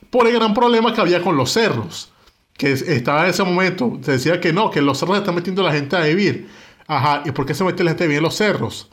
Por 0.09 0.27
el 0.27 0.33
gran 0.33 0.53
problema 0.53 0.93
que 0.93 1.01
había 1.01 1.21
con 1.21 1.37
los 1.37 1.51
cerros. 1.51 2.11
Que 2.57 2.71
es- 2.73 2.81
estaba 2.81 3.23
en 3.23 3.29
ese 3.29 3.43
momento, 3.43 3.99
se 4.01 4.13
decía 4.13 4.41
que 4.41 4.51
no, 4.51 4.69
que 4.71 4.81
los 4.81 4.97
cerros 4.99 5.17
están 5.17 5.35
metiendo 5.35 5.63
la 5.63 5.71
gente 5.71 5.95
a 5.95 6.01
vivir. 6.01 6.49
Ajá, 6.87 7.21
¿y 7.25 7.31
por 7.31 7.45
qué 7.45 7.53
se 7.53 7.63
mete 7.63 7.83
la 7.83 7.91
gente 7.91 8.03
a 8.03 8.07
vivir 8.07 8.17
en 8.17 8.23
los 8.23 8.35
cerros? 8.35 8.89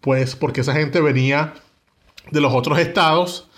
Pues 0.00 0.36
porque 0.36 0.60
esa 0.60 0.72
gente 0.74 1.00
venía 1.00 1.54
de 2.30 2.40
los 2.40 2.54
otros 2.54 2.78
estados, 2.78 3.48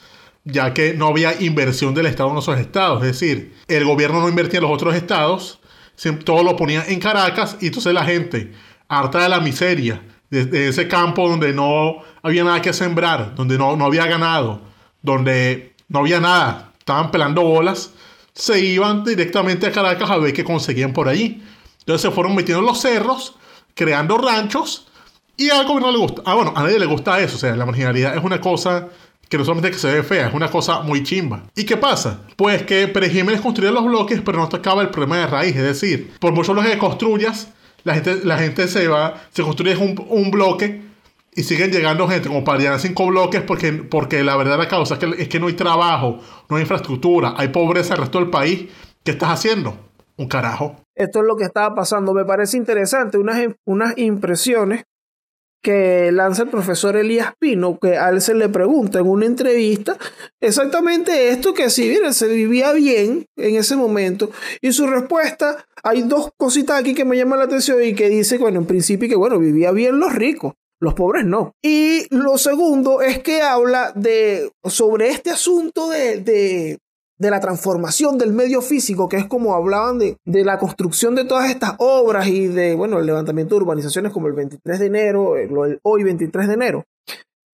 ya 0.45 0.73
que 0.73 0.95
no 0.95 1.09
había 1.09 1.41
inversión 1.43 1.93
del 1.95 2.07
Estado 2.07 2.31
en 2.31 2.39
esos 2.39 2.59
estados. 2.59 3.03
Es 3.05 3.19
decir, 3.21 3.55
el 3.69 3.85
gobierno 3.85 4.21
no 4.21 4.29
invertía 4.29 4.59
en 4.59 4.65
los 4.65 4.73
otros 4.73 4.95
estados, 4.95 5.61
todo 6.25 6.43
lo 6.43 6.57
ponía 6.57 6.85
en 6.87 6.99
Caracas 6.99 7.59
y 7.61 7.67
entonces 7.67 7.93
la 7.93 8.05
gente, 8.05 8.53
harta 8.93 9.23
de 9.23 9.29
la 9.29 9.41
miseria, 9.41 10.03
de, 10.31 10.69
ese 10.69 10.87
campo 10.87 11.29
donde 11.29 11.53
no 11.53 12.03
había 12.23 12.45
nada 12.45 12.61
que 12.61 12.73
sembrar, 12.73 13.35
donde 13.35 13.57
no, 13.57 13.77
no 13.77 13.87
había 13.87 14.07
ganado, 14.07 14.61
donde 15.01 15.75
no 15.89 16.01
había 16.01 16.21
nada, 16.21 16.73
estaban 16.79 17.11
pelando 17.11 17.43
bolas, 17.43 17.93
se 18.35 18.61
iban 18.61 19.03
directamente 19.03 19.67
a 19.67 19.73
Caracas 19.73 20.11
a 20.11 20.19
ver 20.19 20.33
qué 20.33 20.45
conseguían 20.45 20.93
por 20.93 21.09
allí. 21.09 21.43
Entonces 21.81 22.03
se 22.03 22.11
fueron 22.11 22.35
metiendo 22.35 22.61
en 22.61 22.67
los 22.67 22.81
cerros, 22.81 23.35
creando 23.75 24.19
ranchos 24.19 24.89
y 25.37 25.51
al 25.51 25.67
gobierno 25.67 25.91
le 25.91 25.99
gusta. 25.99 26.23
Ah, 26.25 26.35
bueno, 26.35 26.53
a 26.55 26.63
nadie 26.63 26.79
le 26.79 26.87
gusta 26.87 27.19
eso. 27.21 27.37
O 27.37 27.39
sea, 27.39 27.57
la 27.57 27.67
marginalidad 27.67 28.17
es 28.17 28.23
una 28.23 28.41
cosa 28.41 28.89
que 29.29 29.39
no 29.39 29.45
solamente 29.45 29.71
que 29.71 29.79
se 29.79 29.93
ve 29.93 30.03
fea, 30.03 30.29
es 30.29 30.35
una 30.35 30.51
cosa 30.51 30.81
muy 30.81 31.03
chimba. 31.03 31.45
¿Y 31.57 31.65
qué 31.65 31.79
pasa? 31.79 32.21
Pues 32.37 32.63
que 32.65 32.87
Pérez 32.89 33.13
Jiménez 33.13 33.43
los 33.43 33.85
bloques, 33.85 34.21
pero 34.23 34.39
no 34.39 34.45
atacaba 34.45 34.83
el 34.83 34.91
problema 34.91 35.17
de 35.17 35.27
raíz. 35.27 35.57
Es 35.57 35.63
decir, 35.63 36.13
por 36.21 36.33
muchos 36.33 36.55
bloques 36.55 36.73
que 36.73 36.79
construyas, 36.79 37.49
la 37.85 37.95
gente, 37.95 38.21
la 38.25 38.39
gente 38.39 38.69
se 38.69 38.89
va, 38.89 39.21
se 39.31 39.43
construye 39.43 39.77
un, 39.77 40.05
un 40.09 40.31
bloque 40.31 40.83
y 41.35 41.43
siguen 41.45 41.71
llegando 41.71 42.07
gente 42.09 42.29
como 42.29 42.45
para 42.45 42.59
llenar 42.59 42.79
cinco 42.79 43.07
bloques 43.07 43.43
porque, 43.43 43.73
porque 43.73 44.23
la 44.23 44.37
verdadera 44.37 44.69
causa 44.69 44.95
es 44.95 45.01
que, 45.01 45.23
es 45.23 45.29
que 45.29 45.41
no 45.41 45.47
hay 45.47 45.55
trabajo, 45.55 46.19
no 46.49 46.57
hay 46.57 46.63
infraestructura, 46.63 47.35
hay 47.37 47.49
pobreza 47.49 47.95
en 47.95 48.01
el 48.01 48.03
resto 48.03 48.19
del 48.19 48.31
país. 48.31 48.69
¿Qué 49.03 49.13
estás 49.13 49.31
haciendo? 49.31 49.77
Un 50.17 50.29
carajo. 50.29 50.77
Esto 50.95 51.21
es 51.21 51.27
lo 51.27 51.37
que 51.37 51.45
estaba 51.45 51.75
pasando. 51.75 52.13
Me 52.13 52.25
parece 52.25 52.57
interesante 52.57 53.19
unas, 53.19 53.39
unas 53.65 53.97
impresiones 53.97 54.85
que 55.63 56.11
lanza 56.13 56.43
el 56.43 56.49
profesor 56.49 56.97
Elías 56.97 57.35
Pino, 57.39 57.79
que 57.79 57.97
a 57.97 58.11
él 58.11 58.21
se 58.21 58.35
le 58.35 58.49
pregunta 58.49 58.99
en 58.99 59.07
una 59.07 59.27
entrevista 59.27 59.97
exactamente 60.41 61.29
esto, 61.29 61.55
que 61.55 61.71
si 61.71 61.89
bien 61.89 62.13
se 62.13 62.27
vivía 62.27 62.73
bien 62.73 63.27
en 63.37 63.57
ese 63.57 63.77
momento, 63.77 64.31
y 64.61 64.73
su 64.73 64.87
respuesta, 64.87 65.65
hay 65.83 66.03
dos 66.03 66.31
cositas 66.37 66.81
aquí 66.81 66.95
que 66.95 67.05
me 67.05 67.17
llaman 67.17 67.39
la 67.39 67.45
atención 67.47 67.83
y 67.83 67.95
que 67.95 68.09
dice, 68.09 68.39
bueno, 68.39 68.59
en 68.59 68.67
principio 68.67 69.09
que, 69.09 69.17
bueno, 69.17 69.39
vivía 69.39 69.71
bien 69.71 69.99
los 69.99 70.13
ricos. 70.15 70.55
Los 70.81 70.95
pobres 70.95 71.25
no. 71.25 71.55
Y 71.63 72.13
lo 72.13 72.37
segundo 72.39 73.03
es 73.03 73.21
que 73.21 73.41
habla 73.41 73.93
de 73.95 74.51
sobre 74.65 75.11
este 75.11 75.31
asunto 75.31 75.89
de, 75.89 76.17
de, 76.17 76.81
de 77.23 77.31
la 77.31 77.41
transformación 77.41 78.19
del 78.19 78.33
medio 78.33 78.61
físico, 78.61 79.09
que 79.09 79.17
es 79.17 79.27
como 79.27 79.55
hablaban 79.55 80.01
de, 80.01 80.17
de, 80.25 80.45
la 80.45 80.59
construcción 80.59 81.15
de 81.15 81.25
todas 81.25 81.49
estas 81.49 81.75
obras 81.79 82.27
y 82.27 82.49
de, 82.49 82.75
bueno, 82.75 82.99
el 82.99 83.07
levantamiento 83.07 83.55
de 83.55 83.63
urbanizaciones 83.63 84.13
como 84.13 84.27
el 84.27 84.33
23 84.33 84.81
de 84.81 84.87
enero, 84.87 85.37
el 85.37 85.79
hoy 85.85 86.03
23 86.03 86.49
de 86.49 86.55
enero, 86.55 86.85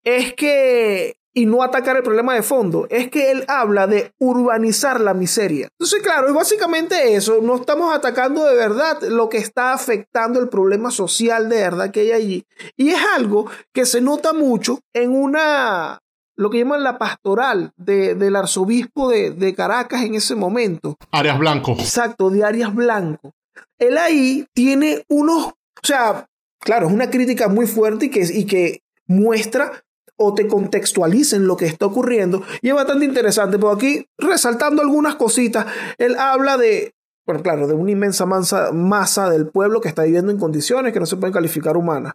es 0.03 0.33
que, 0.33 1.15
y 1.33 1.45
no 1.45 1.63
atacar 1.63 1.95
el 1.95 2.03
problema 2.03 2.35
de 2.35 2.43
fondo, 2.43 2.87
es 2.89 3.09
que 3.09 3.31
él 3.31 3.45
habla 3.47 3.87
de 3.87 4.11
urbanizar 4.19 4.99
la 4.99 5.13
miseria. 5.13 5.69
Entonces, 5.79 6.01
claro, 6.03 6.27
es 6.27 6.33
básicamente 6.33 7.15
eso, 7.15 7.39
no 7.41 7.55
estamos 7.55 7.95
atacando 7.95 8.43
de 8.43 8.55
verdad 8.57 9.01
lo 9.03 9.29
que 9.29 9.37
está 9.37 9.71
afectando 9.71 10.41
el 10.41 10.49
problema 10.49 10.91
social 10.91 11.47
de 11.47 11.61
verdad 11.61 11.89
que 11.89 12.01
hay 12.01 12.11
allí. 12.11 12.43
Y 12.75 12.89
es 12.89 12.99
algo 13.15 13.49
que 13.73 13.85
se 13.85 14.01
nota 14.01 14.33
mucho 14.33 14.79
en 14.93 15.15
una 15.15 16.02
lo 16.35 16.49
que 16.49 16.59
llaman 16.59 16.83
la 16.83 16.97
pastoral 16.97 17.71
de, 17.77 18.15
del 18.15 18.35
arzobispo 18.35 19.09
de, 19.09 19.31
de, 19.31 19.53
Caracas 19.53 20.03
en 20.03 20.15
ese 20.15 20.35
momento. 20.35 20.97
Arias 21.11 21.37
Blanco. 21.37 21.73
Exacto, 21.73 22.29
de 22.29 22.43
Arias 22.43 22.73
Blanco. 22.73 23.33
Él 23.77 23.97
ahí 23.97 24.45
tiene 24.53 25.03
unos, 25.09 25.47
o 25.47 25.55
sea, 25.83 26.27
claro, 26.59 26.87
es 26.87 26.93
una 26.93 27.09
crítica 27.09 27.47
muy 27.47 27.67
fuerte 27.67 28.05
y 28.05 28.09
que, 28.09 28.21
y 28.21 28.45
que 28.45 28.81
muestra 29.07 29.83
o 30.15 30.33
te 30.33 30.47
contextualiza 30.47 31.35
en 31.35 31.47
lo 31.47 31.57
que 31.57 31.65
está 31.65 31.85
ocurriendo. 31.85 32.43
Y 32.61 32.69
es 32.69 32.75
bastante 32.75 33.05
interesante, 33.05 33.57
porque 33.57 33.75
aquí, 33.75 34.07
resaltando 34.17 34.81
algunas 34.81 35.15
cositas, 35.15 35.65
él 35.97 36.15
habla 36.17 36.57
de, 36.57 36.93
bueno, 37.25 37.41
claro, 37.41 37.67
de 37.67 37.73
una 37.73 37.91
inmensa 37.91 38.25
masa, 38.25 38.71
masa 38.71 39.29
del 39.29 39.47
pueblo 39.47 39.81
que 39.81 39.89
está 39.89 40.03
viviendo 40.03 40.31
en 40.31 40.39
condiciones 40.39 40.93
que 40.93 40.99
no 40.99 41.05
se 41.05 41.17
pueden 41.17 41.33
calificar 41.33 41.77
humanas. 41.77 42.13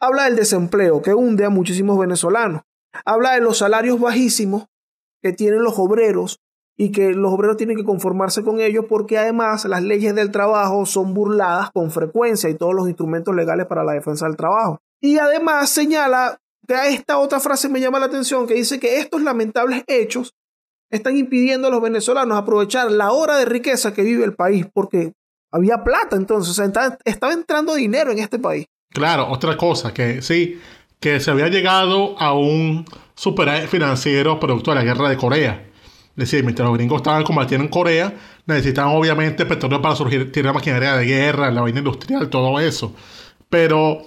Habla 0.00 0.24
del 0.24 0.36
desempleo 0.36 1.02
que 1.02 1.14
hunde 1.14 1.44
a 1.44 1.50
muchísimos 1.50 1.98
venezolanos 1.98 2.62
habla 3.04 3.34
de 3.34 3.40
los 3.40 3.58
salarios 3.58 4.00
bajísimos 4.00 4.66
que 5.22 5.32
tienen 5.32 5.62
los 5.62 5.78
obreros 5.78 6.40
y 6.76 6.92
que 6.92 7.12
los 7.12 7.32
obreros 7.32 7.56
tienen 7.56 7.76
que 7.76 7.84
conformarse 7.84 8.44
con 8.44 8.60
ellos 8.60 8.84
porque 8.88 9.18
además 9.18 9.64
las 9.64 9.82
leyes 9.82 10.14
del 10.14 10.30
trabajo 10.30 10.86
son 10.86 11.12
burladas 11.12 11.70
con 11.72 11.90
frecuencia 11.90 12.48
y 12.48 12.54
todos 12.54 12.74
los 12.74 12.86
instrumentos 12.86 13.34
legales 13.34 13.66
para 13.66 13.82
la 13.82 13.92
defensa 13.92 14.26
del 14.26 14.36
trabajo. 14.36 14.78
Y 15.00 15.18
además 15.18 15.70
señala 15.70 16.38
que 16.66 16.74
esta 16.90 17.18
otra 17.18 17.40
frase 17.40 17.68
me 17.68 17.80
llama 17.80 17.98
la 17.98 18.06
atención 18.06 18.46
que 18.46 18.54
dice 18.54 18.78
que 18.78 19.00
estos 19.00 19.22
lamentables 19.22 19.82
hechos 19.88 20.34
están 20.90 21.16
impidiendo 21.16 21.68
a 21.68 21.70
los 21.70 21.82
venezolanos 21.82 22.38
aprovechar 22.38 22.90
la 22.92 23.12
hora 23.12 23.36
de 23.36 23.44
riqueza 23.44 23.92
que 23.92 24.02
vive 24.02 24.24
el 24.24 24.34
país 24.34 24.66
porque 24.72 25.12
había 25.50 25.82
plata 25.82 26.16
entonces, 26.16 26.58
estaba 27.04 27.32
entrando 27.32 27.74
dinero 27.74 28.12
en 28.12 28.18
este 28.18 28.38
país. 28.38 28.66
Claro, 28.90 29.28
otra 29.28 29.56
cosa 29.56 29.92
que 29.92 30.22
sí, 30.22 30.60
que 31.00 31.20
se 31.20 31.30
había 31.30 31.48
llegado 31.48 32.18
a 32.18 32.32
un 32.32 32.84
superávit 33.14 33.68
financiero 33.68 34.40
producto 34.40 34.70
de 34.70 34.76
la 34.76 34.84
guerra 34.84 35.08
de 35.08 35.16
Corea. 35.16 35.64
Es 36.10 36.30
decir, 36.30 36.42
mientras 36.42 36.66
los 36.66 36.76
gringos 36.76 36.96
estaban 36.96 37.22
combatiendo 37.22 37.64
en 37.64 37.70
Corea, 37.70 38.12
necesitaban 38.46 38.96
obviamente 38.96 39.46
petróleo 39.46 39.80
para 39.80 39.94
surgir, 39.94 40.32
tirar 40.32 40.52
maquinaria 40.52 40.96
de 40.96 41.04
guerra, 41.04 41.50
la 41.50 41.60
vaina 41.60 41.78
industrial, 41.78 42.28
todo 42.28 42.58
eso. 42.58 42.94
Pero 43.48 44.02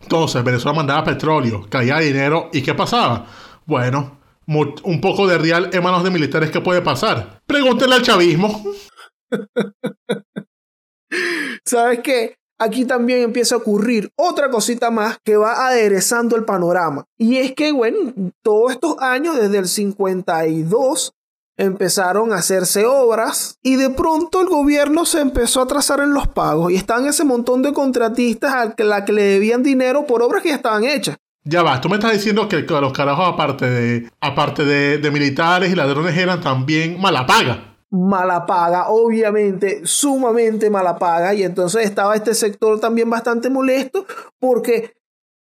entonces 0.00 0.42
Venezuela 0.42 0.76
mandaba 0.76 1.04
petróleo, 1.04 1.66
caía 1.68 1.98
dinero, 1.98 2.48
¿y 2.52 2.62
qué 2.62 2.74
pasaba? 2.74 3.26
Bueno, 3.66 4.18
un 4.46 5.00
poco 5.00 5.26
de 5.26 5.38
real 5.38 5.70
en 5.72 5.82
manos 5.82 6.04
de 6.04 6.10
militares, 6.10 6.50
¿qué 6.50 6.60
puede 6.60 6.82
pasar? 6.82 7.40
Pregúntenle 7.46 7.96
al 7.96 8.02
chavismo. 8.02 8.64
¿Sabes 11.64 12.00
qué? 12.02 12.36
Aquí 12.62 12.84
también 12.84 13.22
empieza 13.22 13.54
a 13.54 13.58
ocurrir 13.58 14.10
otra 14.16 14.50
cosita 14.50 14.90
más 14.90 15.18
que 15.24 15.36
va 15.36 15.66
aderezando 15.66 16.36
el 16.36 16.44
panorama. 16.44 17.04
Y 17.18 17.36
es 17.36 17.52
que, 17.52 17.72
bueno, 17.72 18.12
todos 18.42 18.72
estos 18.72 18.96
años, 19.00 19.36
desde 19.36 19.58
el 19.58 19.68
52, 19.68 21.12
empezaron 21.56 22.32
a 22.32 22.36
hacerse 22.36 22.86
obras 22.86 23.58
y 23.62 23.76
de 23.76 23.90
pronto 23.90 24.40
el 24.40 24.48
gobierno 24.48 25.04
se 25.04 25.20
empezó 25.20 25.60
a 25.60 25.66
trazar 25.66 26.00
en 26.00 26.14
los 26.14 26.26
pagos 26.28 26.72
y 26.72 26.76
están 26.76 27.06
ese 27.06 27.24
montón 27.24 27.62
de 27.62 27.72
contratistas 27.72 28.52
a 28.54 28.74
la 28.82 29.04
que 29.04 29.12
le 29.12 29.22
debían 29.22 29.62
dinero 29.62 30.06
por 30.06 30.22
obras 30.22 30.42
que 30.42 30.48
ya 30.48 30.56
estaban 30.56 30.84
hechas. 30.84 31.16
Ya 31.44 31.62
va, 31.62 31.80
tú 31.80 31.88
me 31.88 31.96
estás 31.96 32.12
diciendo 32.12 32.48
que 32.48 32.62
los 32.62 32.92
carajos, 32.92 33.28
aparte 33.28 33.68
de, 33.68 34.10
aparte 34.20 34.64
de, 34.64 34.98
de 34.98 35.10
militares 35.10 35.72
y 35.72 35.74
ladrones, 35.74 36.16
eran 36.16 36.40
también 36.40 37.00
mala 37.00 37.26
paga 37.26 37.71
mala 37.92 38.46
paga, 38.46 38.88
obviamente, 38.88 39.82
sumamente 39.84 40.70
mala 40.70 40.98
paga. 40.98 41.34
Y 41.34 41.42
entonces 41.44 41.84
estaba 41.84 42.16
este 42.16 42.34
sector 42.34 42.80
también 42.80 43.10
bastante 43.10 43.50
molesto 43.50 44.06
porque 44.40 44.94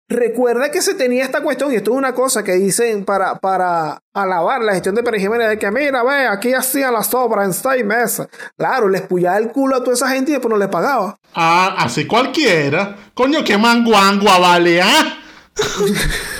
recuerda 0.10 0.72
que 0.72 0.82
se 0.82 0.94
tenía 0.94 1.26
esta 1.26 1.44
cuestión, 1.44 1.74
y 1.74 1.76
esto 1.76 1.92
es 1.92 1.98
una 1.98 2.16
cosa 2.16 2.42
que 2.42 2.54
dicen 2.54 3.04
para, 3.04 3.36
para 3.40 4.02
alabar 4.14 4.62
la 4.62 4.74
gestión 4.74 4.96
de 4.96 5.04
Pérez 5.04 5.22
Jiménez, 5.22 5.50
de 5.50 5.60
que 5.60 5.70
mira, 5.70 6.02
ve, 6.04 6.28
aquí 6.28 6.54
hacían 6.54 6.94
las 6.94 7.14
obras 7.14 7.46
en 7.46 7.54
seis 7.54 7.86
meses. 7.86 8.28
Claro, 8.58 8.88
les 8.88 9.02
pullaba 9.02 9.38
el 9.38 9.52
culo 9.52 9.76
a 9.76 9.84
toda 9.84 9.96
esa 9.96 10.08
gente 10.10 10.32
y 10.32 10.36
después 10.36 10.50
no 10.50 10.58
les 10.58 10.70
pagaba. 10.70 11.18
Ah, 11.36 11.76
así 11.80 12.08
cualquiera. 12.08 12.96
Coño, 13.14 13.44
qué 13.44 13.58
manguangua, 13.58 14.40
vale, 14.40 14.82
¿ah? 14.82 15.20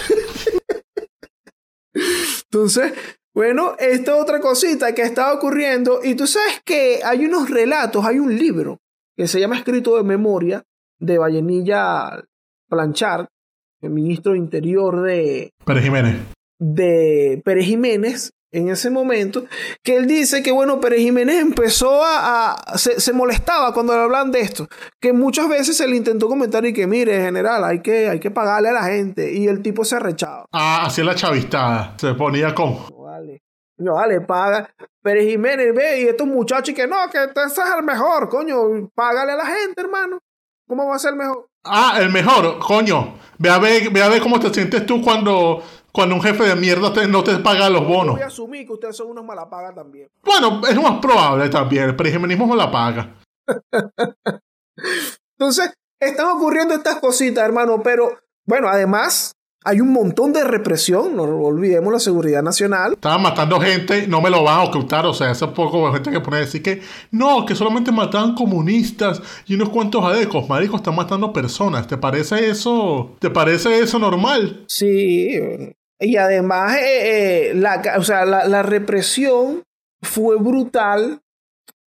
Entonces, 2.50 2.94
bueno, 3.38 3.76
esta 3.78 4.16
otra 4.16 4.40
cosita 4.40 4.96
que 4.96 5.04
está 5.04 5.32
ocurriendo, 5.32 6.00
y 6.04 6.16
tú 6.16 6.26
sabes 6.26 6.60
que 6.66 7.02
hay 7.06 7.24
unos 7.24 7.52
relatos, 7.52 8.04
hay 8.04 8.18
un 8.18 8.36
libro 8.36 8.80
que 9.16 9.28
se 9.28 9.40
llama 9.40 9.58
Escrito 9.58 9.96
de 9.96 10.02
Memoria 10.02 10.64
de 11.00 11.20
Vallenilla 11.20 12.24
Planchard, 12.68 13.28
el 13.84 13.92
ministro 13.92 14.32
de 14.32 14.40
Interior 14.40 15.04
de, 15.04 15.52
Pérez 15.64 15.84
Jiménez. 15.84 16.16
de 16.58 17.40
Pérez 17.46 17.66
Jiménez 17.68 18.32
en 18.52 18.70
ese 18.70 18.90
momento, 18.90 19.46
que 19.84 19.98
él 19.98 20.08
dice 20.08 20.42
que, 20.42 20.52
bueno, 20.52 20.80
Pérez 20.80 21.02
Jiménez 21.02 21.40
empezó 21.40 22.02
a... 22.04 22.54
a- 22.54 22.78
se, 22.80 23.00
se 23.00 23.14
molestaba 23.14 23.72
cuando 23.72 23.94
le 23.94 24.00
hablan 24.00 24.32
de 24.32 24.40
esto, 24.40 24.68
que 25.00 25.14
muchas 25.14 25.48
veces 25.48 25.78
se 25.78 25.88
le 25.88 25.96
intentó 25.98 26.28
comentar 26.28 26.66
y 26.66 26.74
que, 26.74 26.88
mire, 26.88 27.22
general, 27.22 27.64
hay 27.66 27.82
que, 27.82 28.10
hay 28.10 28.20
que 28.20 28.32
pagarle 28.32 28.70
a 28.70 28.74
la 28.74 28.84
gente, 28.86 29.32
y 29.32 29.48
el 29.48 29.62
tipo 29.62 29.84
se 29.86 29.98
arrechaba. 29.98 30.46
Ah, 30.54 30.86
hacía 30.88 31.04
la 31.04 31.14
chavistada. 31.14 31.96
Se 32.00 32.14
ponía 32.16 32.56
con. 32.56 32.78
No 33.18 33.22
vale. 33.26 33.42
No 33.80 33.94
vale, 33.94 34.22
paga. 34.22 34.70
Pérez 35.04 35.28
Jiménez, 35.28 35.74
ve, 35.74 36.02
y 36.02 36.08
estos 36.08 36.28
muchachos 36.28 36.74
que 36.76 36.88
no, 36.88 36.96
que 37.12 37.24
ese 37.24 37.62
es 37.62 37.76
el 37.78 37.84
mejor, 37.84 38.28
coño, 38.30 38.90
págale 38.96 39.34
a 39.34 39.36
la 39.36 39.46
gente, 39.46 39.82
hermano. 39.82 40.20
¿Cómo 40.68 40.88
va 40.88 40.96
a 40.96 41.00
ser 41.00 41.16
mejor? 41.16 41.48
Ah, 41.64 41.98
el 42.00 42.10
mejor, 42.12 42.60
coño. 42.60 43.18
Ve 43.38 43.50
a 43.50 43.60
ver, 43.60 43.90
ve 43.92 44.02
a 44.04 44.10
ver 44.10 44.22
cómo 44.22 44.40
te 44.40 44.54
sientes 44.54 44.86
tú 44.86 45.02
cuando, 45.02 45.62
cuando 45.94 46.16
un 46.16 46.22
jefe 46.22 46.44
de 46.44 46.56
mierda 46.56 46.92
te- 46.92 47.08
no 47.08 47.24
te 47.24 47.38
paga 47.38 47.70
los 47.70 47.88
bonos. 47.88 48.16
Voy 48.16 48.24
a 48.24 48.28
asumir 48.28 48.66
que 48.66 48.74
ustedes 48.74 48.98
son 48.98 49.08
unos 49.12 49.24
malapagas 49.24 49.74
también. 49.76 50.10
Bueno, 50.24 50.62
es 50.68 50.76
más 50.76 51.00
probable 51.00 51.48
también. 51.50 51.86
El 51.86 51.96
perijimenismo 51.96 52.48
me 52.48 52.56
la 52.56 52.70
paga. 52.72 53.16
Entonces, 55.40 55.74
están 56.02 56.28
ocurriendo 56.28 56.74
estas 56.74 56.96
cositas, 57.00 57.44
hermano, 57.46 57.82
pero 57.84 58.18
bueno, 58.46 58.68
además 58.68 59.34
hay 59.68 59.82
un 59.82 59.92
montón 59.92 60.32
de 60.32 60.46
represión, 60.46 61.14
no 61.14 61.24
olvidemos 61.24 61.92
la 61.92 62.00
seguridad 62.00 62.42
nacional. 62.42 62.94
Estaban 62.94 63.22
matando 63.22 63.60
gente, 63.60 64.08
no 64.08 64.22
me 64.22 64.30
lo 64.30 64.42
van 64.42 64.62
a 64.62 64.64
ocultar. 64.64 65.06
O 65.06 65.14
sea, 65.14 65.32
hace 65.32 65.46
poco 65.48 65.92
gente 65.92 66.10
que 66.10 66.22
pone 66.22 66.38
a 66.38 66.40
decir 66.40 66.64
que 66.64 66.82
no, 67.12 67.46
que 67.46 67.54
solamente 67.54 67.92
mataban 67.92 68.34
comunistas 68.34 69.22
y 69.46 69.56
unos 69.56 69.68
cuantos 69.68 70.06
adecos. 70.06 70.48
Marico, 70.48 70.78
están 70.78 70.96
matando 70.96 71.34
personas. 71.34 71.86
¿Te 71.86 71.98
parece 71.98 72.50
eso? 72.50 73.18
¿Te 73.20 73.30
parece 73.30 73.80
eso 73.80 74.00
normal? 74.00 74.64
Sí, 74.70 75.38
y 76.00 76.16
además, 76.16 76.78
eh, 76.78 77.50
eh, 77.50 77.54
la, 77.54 77.82
o 77.98 78.04
sea, 78.04 78.24
la, 78.24 78.48
la 78.48 78.64
represión 78.64 79.64
fue 80.02 80.38
brutal 80.38 81.20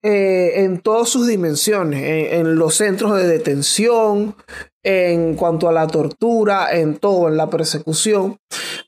eh, 0.05 0.63
en 0.63 0.79
todas 0.79 1.09
sus 1.09 1.27
dimensiones, 1.27 2.05
en, 2.05 2.47
en 2.47 2.55
los 2.55 2.77
centros 2.77 3.17
de 3.17 3.27
detención, 3.27 4.37
en 4.85 5.35
cuanto 5.35 5.69
a 5.69 5.73
la 5.73 5.87
tortura, 5.87 6.73
en 6.77 6.97
todo, 6.99 7.29
en 7.29 7.37
la 7.37 7.51
persecución. 7.51 8.37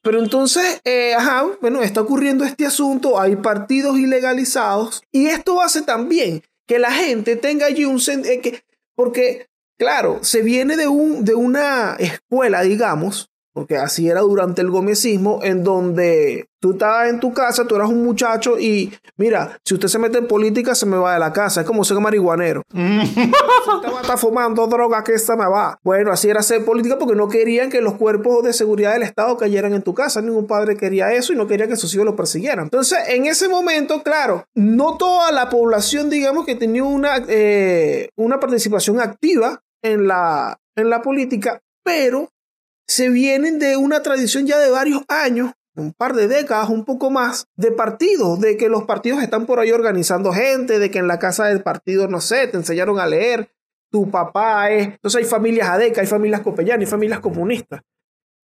Pero 0.02 0.18
entonces, 0.20 0.80
eh, 0.84 1.14
ajá, 1.14 1.46
bueno, 1.60 1.82
está 1.82 2.02
ocurriendo 2.02 2.44
este 2.44 2.66
asunto, 2.66 3.18
hay 3.18 3.36
partidos 3.36 3.98
ilegalizados 3.98 5.02
y 5.10 5.26
esto 5.26 5.60
hace 5.60 5.82
también 5.82 6.42
que 6.68 6.78
la 6.78 6.92
gente 6.92 7.36
tenga 7.36 7.66
allí 7.66 7.84
un... 7.84 7.98
sen- 7.98 8.26
eh, 8.26 8.40
que, 8.40 8.62
porque, 8.94 9.46
claro, 9.78 10.18
se 10.22 10.42
viene 10.42 10.76
de, 10.76 10.86
un, 10.88 11.24
de 11.24 11.34
una 11.34 11.96
escuela, 11.98 12.62
digamos, 12.62 13.30
porque 13.56 13.78
así 13.78 14.06
era 14.06 14.20
durante 14.20 14.60
el 14.60 14.70
gomecismo, 14.70 15.40
en 15.42 15.64
donde 15.64 16.46
tú 16.60 16.72
estabas 16.72 17.08
en 17.08 17.20
tu 17.20 17.32
casa, 17.32 17.66
tú 17.66 17.74
eras 17.74 17.88
un 17.88 18.04
muchacho 18.04 18.58
y 18.58 18.92
mira, 19.16 19.58
si 19.64 19.72
usted 19.72 19.88
se 19.88 19.98
mete 19.98 20.18
en 20.18 20.28
política, 20.28 20.74
se 20.74 20.84
me 20.84 20.98
va 20.98 21.14
de 21.14 21.20
la 21.20 21.32
casa. 21.32 21.62
Es 21.62 21.66
como 21.66 21.82
ser 21.82 21.98
marihuanero. 21.98 22.60
Usted 22.68 23.90
va 23.90 23.98
a 23.98 24.02
estar 24.02 24.18
fumando 24.18 24.66
droga, 24.66 25.02
que 25.02 25.14
esta 25.14 25.36
me 25.36 25.48
va. 25.48 25.78
Bueno, 25.82 26.12
así 26.12 26.28
era 26.28 26.42
ser 26.42 26.66
política 26.66 26.98
porque 26.98 27.14
no 27.14 27.30
querían 27.30 27.70
que 27.70 27.80
los 27.80 27.94
cuerpos 27.94 28.44
de 28.44 28.52
seguridad 28.52 28.92
del 28.92 29.04
Estado 29.04 29.38
cayeran 29.38 29.72
en 29.72 29.80
tu 29.80 29.94
casa. 29.94 30.20
Ningún 30.20 30.46
padre 30.46 30.76
quería 30.76 31.14
eso 31.14 31.32
y 31.32 31.36
no 31.36 31.46
quería 31.46 31.66
que 31.66 31.76
sus 31.76 31.94
hijos 31.94 32.04
lo 32.04 32.14
persiguieran. 32.14 32.64
Entonces, 32.64 32.98
en 33.08 33.24
ese 33.24 33.48
momento, 33.48 34.02
claro, 34.02 34.44
no 34.54 34.98
toda 34.98 35.32
la 35.32 35.48
población, 35.48 36.10
digamos, 36.10 36.44
que 36.44 36.56
tenía 36.56 36.84
una, 36.84 37.24
eh, 37.26 38.10
una 38.16 38.38
participación 38.38 39.00
activa 39.00 39.62
en 39.82 40.06
la, 40.06 40.58
en 40.76 40.90
la 40.90 41.00
política, 41.00 41.62
pero 41.82 42.28
se 42.86 43.08
vienen 43.08 43.58
de 43.58 43.76
una 43.76 44.02
tradición 44.02 44.46
ya 44.46 44.58
de 44.58 44.70
varios 44.70 45.02
años, 45.08 45.52
un 45.74 45.92
par 45.92 46.14
de 46.14 46.28
décadas, 46.28 46.70
un 46.70 46.84
poco 46.84 47.10
más, 47.10 47.46
de 47.56 47.70
partidos, 47.70 48.40
de 48.40 48.56
que 48.56 48.68
los 48.68 48.84
partidos 48.84 49.22
están 49.22 49.46
por 49.46 49.60
ahí 49.60 49.72
organizando 49.72 50.32
gente, 50.32 50.78
de 50.78 50.90
que 50.90 50.98
en 50.98 51.08
la 51.08 51.18
casa 51.18 51.46
del 51.46 51.62
partido, 51.62 52.08
no 52.08 52.20
sé, 52.20 52.46
te 52.46 52.56
enseñaron 52.56 52.98
a 52.98 53.06
leer, 53.06 53.50
tu 53.90 54.10
papá 54.10 54.70
es, 54.70 54.88
entonces 54.88 55.22
hay 55.22 55.28
familias 55.28 55.68
ADECA, 55.68 56.00
hay 56.00 56.06
familias 56.06 56.40
copellanas, 56.40 56.80
hay 56.80 56.90
familias 56.90 57.20
comunistas. 57.20 57.82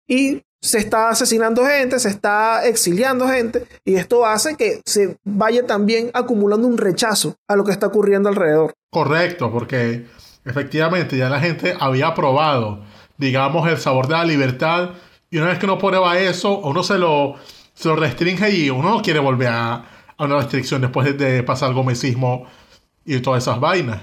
Y 0.07 0.43
se 0.61 0.77
está 0.77 1.09
asesinando 1.09 1.65
gente, 1.65 1.99
se 1.99 2.09
está 2.09 2.65
exiliando 2.65 3.27
gente, 3.27 3.65
y 3.85 3.95
esto 3.95 4.25
hace 4.25 4.55
que 4.55 4.81
se 4.85 5.17
vaya 5.23 5.65
también 5.65 6.11
acumulando 6.13 6.67
un 6.67 6.77
rechazo 6.77 7.35
a 7.47 7.55
lo 7.55 7.63
que 7.63 7.71
está 7.71 7.87
ocurriendo 7.87 8.29
alrededor. 8.29 8.73
Correcto, 8.91 9.51
porque 9.51 10.05
efectivamente 10.45 11.17
ya 11.17 11.29
la 11.29 11.39
gente 11.39 11.75
había 11.79 12.13
probado, 12.13 12.83
digamos, 13.21 13.69
el 13.69 13.77
sabor 13.77 14.07
de 14.07 14.15
la 14.15 14.25
libertad. 14.25 14.89
Y 15.29 15.37
una 15.37 15.47
vez 15.47 15.59
que 15.59 15.65
uno 15.65 15.77
prueba 15.77 16.17
eso, 16.17 16.57
uno 16.57 16.83
se 16.83 16.97
lo, 16.97 17.35
se 17.73 17.87
lo 17.87 17.95
restringe 17.95 18.49
y 18.51 18.69
uno 18.69 18.89
no 18.89 19.01
quiere 19.01 19.19
volver 19.19 19.47
a, 19.47 19.85
a 20.17 20.25
una 20.25 20.37
restricción 20.37 20.81
después 20.81 21.05
de, 21.05 21.13
de 21.13 21.43
pasar 21.43 21.73
gomecismo 21.73 22.47
y 23.05 23.19
todas 23.19 23.43
esas 23.43 23.59
vainas. 23.59 24.01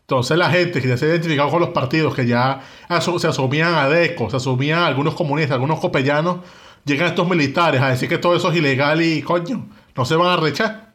Entonces 0.00 0.36
la 0.38 0.50
gente 0.50 0.80
que 0.80 0.88
ya 0.88 0.96
se 0.96 1.04
ha 1.04 1.08
identificado 1.08 1.50
con 1.50 1.60
los 1.60 1.70
partidos, 1.70 2.14
que 2.14 2.26
ya 2.26 2.60
asu- 2.88 3.18
se 3.18 3.28
asumían 3.28 3.74
adecos, 3.74 4.30
se 4.30 4.36
asumían 4.38 4.82
algunos 4.82 5.14
comunistas, 5.14 5.54
algunos 5.54 5.80
copellanos, 5.80 6.38
llegan 6.84 7.08
estos 7.08 7.28
militares 7.28 7.80
a 7.80 7.88
decir 7.88 8.08
que 8.08 8.18
todo 8.18 8.36
eso 8.36 8.50
es 8.50 8.56
ilegal 8.56 9.02
y 9.02 9.22
coño, 9.22 9.66
no 9.96 10.04
se 10.04 10.16
van 10.16 10.28
a 10.28 10.36
rechar. 10.36 10.94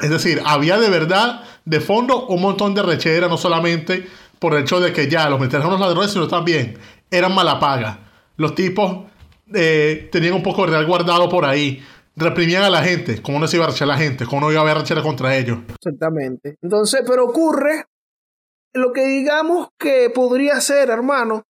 Es 0.00 0.10
decir, 0.10 0.42
había 0.44 0.78
de 0.78 0.90
verdad, 0.90 1.42
de 1.64 1.80
fondo, 1.80 2.26
un 2.26 2.42
montón 2.42 2.74
de 2.74 2.82
rechera, 2.82 3.28
no 3.28 3.38
solamente 3.38 4.08
por 4.44 4.52
el 4.52 4.64
hecho 4.64 4.78
de 4.78 4.92
que 4.92 5.08
ya 5.08 5.30
los 5.30 5.40
militares 5.40 5.64
eran 5.64 5.74
unos 5.74 5.80
ladrones, 5.80 6.12
sino 6.12 6.28
también 6.28 6.76
eran 7.10 7.34
mala 7.34 7.58
paga. 7.58 7.98
Los 8.36 8.54
tipos 8.54 9.06
eh, 9.54 10.10
tenían 10.12 10.34
un 10.34 10.42
poco 10.42 10.66
de 10.66 10.72
real 10.72 10.84
guardado 10.84 11.30
por 11.30 11.46
ahí, 11.46 11.82
reprimían 12.14 12.62
a 12.62 12.68
la 12.68 12.82
gente, 12.82 13.22
¿cómo 13.22 13.38
no 13.38 13.48
se 13.48 13.56
iba 13.56 13.64
a 13.64 13.68
rechar 13.68 13.88
la 13.88 13.96
gente? 13.96 14.26
¿Cómo 14.26 14.42
no 14.42 14.52
iba 14.52 14.60
a 14.60 14.64
haber 14.64 14.76
rechera 14.76 15.00
contra 15.00 15.34
ellos? 15.34 15.60
Exactamente. 15.68 16.58
Entonces, 16.60 17.04
pero 17.08 17.24
ocurre 17.24 17.86
lo 18.74 18.92
que 18.92 19.06
digamos 19.06 19.68
que 19.78 20.10
podría 20.10 20.60
ser, 20.60 20.90
hermano, 20.90 21.44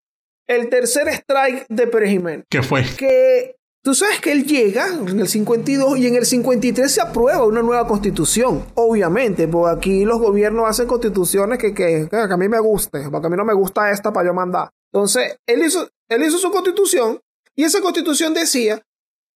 el 0.47 0.69
tercer 0.69 1.09
strike 1.09 1.65
de 1.67 1.87
Pérez 1.87 2.11
Jiménez. 2.11 2.45
¿Qué 2.49 2.63
fue? 2.63 2.85
Que 2.97 3.57
tú 3.85 3.93
sabes 3.93 4.19
que 4.19 4.31
él 4.31 4.47
llega 4.47 4.87
en 4.87 5.19
el 5.19 5.27
52 5.27 5.99
y 5.99 6.07
en 6.07 6.15
el 6.15 6.25
53 6.25 6.91
se 6.91 7.01
aprueba 7.01 7.45
una 7.45 7.61
nueva 7.61 7.85
constitución. 7.85 8.65
Obviamente, 8.73 9.47
porque 9.47 9.77
aquí 9.77 10.05
los 10.05 10.19
gobiernos 10.19 10.67
hacen 10.67 10.87
constituciones 10.87 11.59
que, 11.59 11.75
que, 11.75 12.09
a 12.11 12.35
mí 12.35 12.49
me 12.49 12.59
guste, 12.59 13.07
porque 13.11 13.27
a 13.27 13.29
mí 13.29 13.37
no 13.37 13.45
me 13.45 13.53
gusta 13.53 13.91
esta 13.91 14.11
para 14.11 14.27
yo 14.27 14.33
mandar. 14.33 14.71
Entonces, 14.91 15.37
él 15.45 15.63
hizo, 15.63 15.87
él 16.09 16.23
hizo 16.23 16.39
su 16.39 16.49
constitución 16.49 17.21
y 17.55 17.63
esa 17.63 17.79
constitución 17.79 18.33
decía 18.33 18.81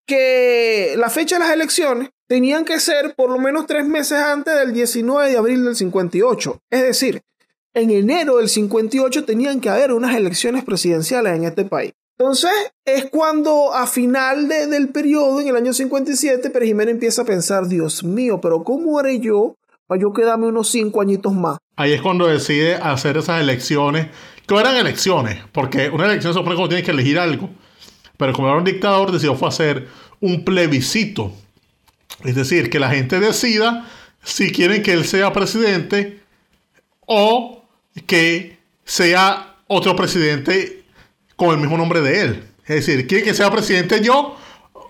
que 0.07 0.95
la 0.97 1.11
fecha 1.11 1.37
de 1.37 1.45
las 1.45 1.53
elecciones 1.53 2.09
tenían 2.27 2.65
que 2.65 2.79
ser 2.79 3.13
por 3.15 3.29
lo 3.29 3.37
menos 3.37 3.67
tres 3.67 3.85
meses 3.85 4.17
antes 4.17 4.55
del 4.55 4.73
19 4.73 5.29
de 5.29 5.37
abril 5.37 5.63
del 5.63 5.75
58. 5.75 6.59
Es 6.71 6.81
decir, 6.81 7.21
en 7.75 7.91
enero 7.91 8.37
del 8.37 8.49
58 8.49 9.25
tenían 9.25 9.61
que 9.61 9.69
haber 9.69 9.93
unas 9.93 10.15
elecciones 10.15 10.63
presidenciales 10.63 11.35
en 11.35 11.43
este 11.43 11.65
país. 11.65 11.93
Entonces 12.19 12.51
es 12.83 13.05
cuando 13.09 13.73
a 13.73 13.87
final 13.87 14.49
de- 14.49 14.67
del 14.67 14.89
periodo, 14.89 15.39
en 15.39 15.47
el 15.47 15.55
año 15.55 15.73
57, 15.73 16.49
Pérez 16.49 16.67
Jiménez 16.67 16.93
empieza 16.95 17.21
a 17.21 17.25
pensar, 17.25 17.67
Dios 17.67 18.03
mío, 18.03 18.41
pero 18.41 18.61
¿cómo 18.63 18.99
haré 18.99 19.19
yo 19.21 19.55
para 19.87 20.01
yo 20.01 20.11
quedarme 20.11 20.47
unos 20.47 20.69
cinco 20.69 20.99
añitos 21.01 21.33
más? 21.33 21.57
Ahí 21.77 21.93
es 21.93 22.01
cuando 22.01 22.27
decide 22.27 22.75
hacer 22.75 23.15
esas 23.15 23.39
elecciones, 23.39 24.07
que 24.45 24.55
eran 24.55 24.75
elecciones, 24.75 25.39
porque 25.53 25.89
una 25.89 26.07
elección 26.07 26.33
se 26.33 26.39
supone 26.39 26.55
que 26.55 26.59
uno 26.61 26.69
tiene 26.69 26.83
que 26.83 26.91
elegir 26.91 27.17
algo. 27.19 27.49
Pero 28.17 28.33
como 28.33 28.49
era 28.49 28.57
un 28.57 28.65
dictador, 28.65 29.13
decidió 29.13 29.35
fue 29.35 29.47
hacer 29.47 29.87
un 30.19 30.43
plebiscito. 30.43 31.31
Es 32.25 32.35
decir, 32.35 32.69
que 32.69 32.79
la 32.81 32.89
gente 32.89 33.21
decida 33.21 33.87
si 34.23 34.51
quieren 34.51 34.83
que 34.83 34.91
él 34.91 35.05
sea 35.05 35.31
presidente 35.31 36.19
o 37.05 37.63
que 38.07 38.57
sea 38.83 39.55
otro 39.67 39.95
presidente 39.95 40.78
con 41.39 41.49
el 41.51 41.57
mismo 41.57 41.77
nombre 41.77 42.01
de 42.01 42.21
él. 42.21 42.43
Es 42.67 42.85
decir, 42.85 43.07
¿quieren 43.07 43.25
que 43.25 43.33
sea 43.33 43.49
presidente 43.49 44.01
yo 44.03 44.35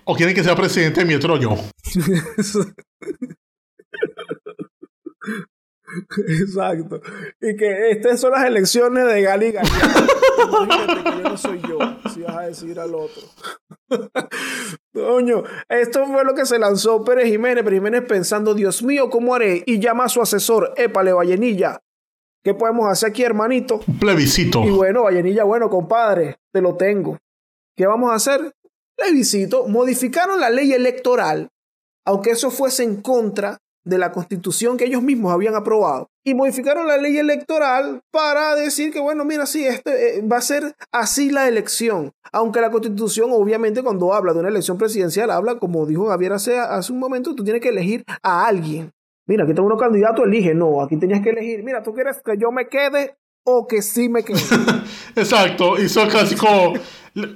o 0.03 0.15
quieren 0.15 0.35
que 0.35 0.43
sea 0.43 0.55
presidente 0.55 1.05
mi 1.05 1.13
otro 1.13 1.37
yo? 1.37 1.55
Exacto. 6.27 7.01
Y 7.39 7.55
que 7.55 7.91
estas 7.91 8.19
son 8.19 8.31
las 8.31 8.45
elecciones 8.45 9.05
de 9.05 9.21
Gali 9.21 9.51
que 9.53 9.59
yo 9.59 11.21
no 11.23 11.37
soy 11.37 11.61
yo, 11.61 11.79
si 12.13 12.21
vas 12.21 12.37
a 12.37 12.41
decir 12.41 12.79
al 12.79 12.95
otro. 12.95 13.21
Coño, 14.93 15.43
esto 15.67 16.05
fue 16.05 16.23
lo 16.23 16.33
que 16.33 16.45
se 16.45 16.59
lanzó 16.59 17.03
Pérez 17.03 17.27
Jiménez. 17.27 17.63
Pérez 17.63 17.77
Jiménez 17.77 18.03
pensando, 18.07 18.53
Dios 18.53 18.83
mío, 18.83 19.09
¿cómo 19.09 19.35
haré? 19.35 19.63
Y 19.65 19.79
llama 19.79 20.05
a 20.05 20.09
su 20.09 20.21
asesor, 20.21 20.73
Épale, 20.77 21.13
Vallenilla. 21.13 21.79
¿Qué 22.43 22.53
podemos 22.53 22.87
hacer 22.87 23.09
aquí, 23.09 23.23
hermanito? 23.23 23.81
Un 23.85 23.99
plebiscito. 23.99 24.63
Y 24.63 24.69
bueno, 24.69 25.03
Vallenilla, 25.03 25.43
bueno, 25.43 25.69
compadre, 25.69 26.37
te 26.53 26.61
lo 26.61 26.75
tengo. 26.75 27.17
¿Qué 27.75 27.85
vamos 27.85 28.11
a 28.11 28.15
hacer? 28.15 28.53
Plebiscito. 28.95 29.67
Modificaron 29.67 30.39
la 30.39 30.49
ley 30.49 30.71
electoral, 30.73 31.49
aunque 32.05 32.31
eso 32.31 32.49
fuese 32.49 32.83
en 32.83 33.01
contra 33.01 33.57
de 33.85 33.97
la 33.97 34.11
constitución 34.11 34.77
que 34.77 34.85
ellos 34.85 35.01
mismos 35.01 35.33
habían 35.33 35.55
aprobado. 35.55 36.09
Y 36.25 36.33
modificaron 36.33 36.87
la 36.87 36.97
ley 36.97 37.17
electoral 37.17 38.01
para 38.11 38.55
decir 38.55 38.93
que, 38.93 38.99
bueno, 38.99 39.25
mira, 39.25 39.45
sí, 39.45 39.65
este, 39.65 40.19
eh, 40.19 40.21
va 40.21 40.37
a 40.37 40.41
ser 40.41 40.75
así 40.91 41.31
la 41.31 41.47
elección. 41.47 42.11
Aunque 42.31 42.61
la 42.61 42.71
constitución, 42.71 43.31
obviamente, 43.31 43.81
cuando 43.81 44.13
habla 44.13 44.33
de 44.33 44.39
una 44.39 44.49
elección 44.49 44.77
presidencial, 44.77 45.31
habla, 45.31 45.59
como 45.59 45.85
dijo 45.85 46.07
Javier 46.07 46.33
hace, 46.33 46.59
hace 46.59 46.93
un 46.93 46.99
momento, 46.99 47.35
tú 47.35 47.43
tienes 47.43 47.61
que 47.61 47.69
elegir 47.69 48.05
a 48.21 48.45
alguien. 48.45 48.91
Mira, 49.29 49.43
aquí 49.43 49.53
tengo 49.53 49.67
unos 49.67 49.79
candidatos, 49.79 50.25
elige. 50.25 50.55
No, 50.55 50.81
aquí 50.81 50.97
tenías 50.97 51.21
que 51.21 51.29
elegir. 51.29 51.61
Mira, 51.63 51.83
tú 51.83 51.93
quieres 51.93 52.19
que 52.25 52.35
yo 52.35 52.51
me 52.51 52.67
quede 52.67 53.15
o 53.43 53.67
que 53.67 53.83
sí 53.83 54.09
me 54.09 54.23
quede. 54.23 54.39
Exacto, 55.15 55.79
hizo 55.79 56.07
casi 56.07 56.35
como, 56.35 56.73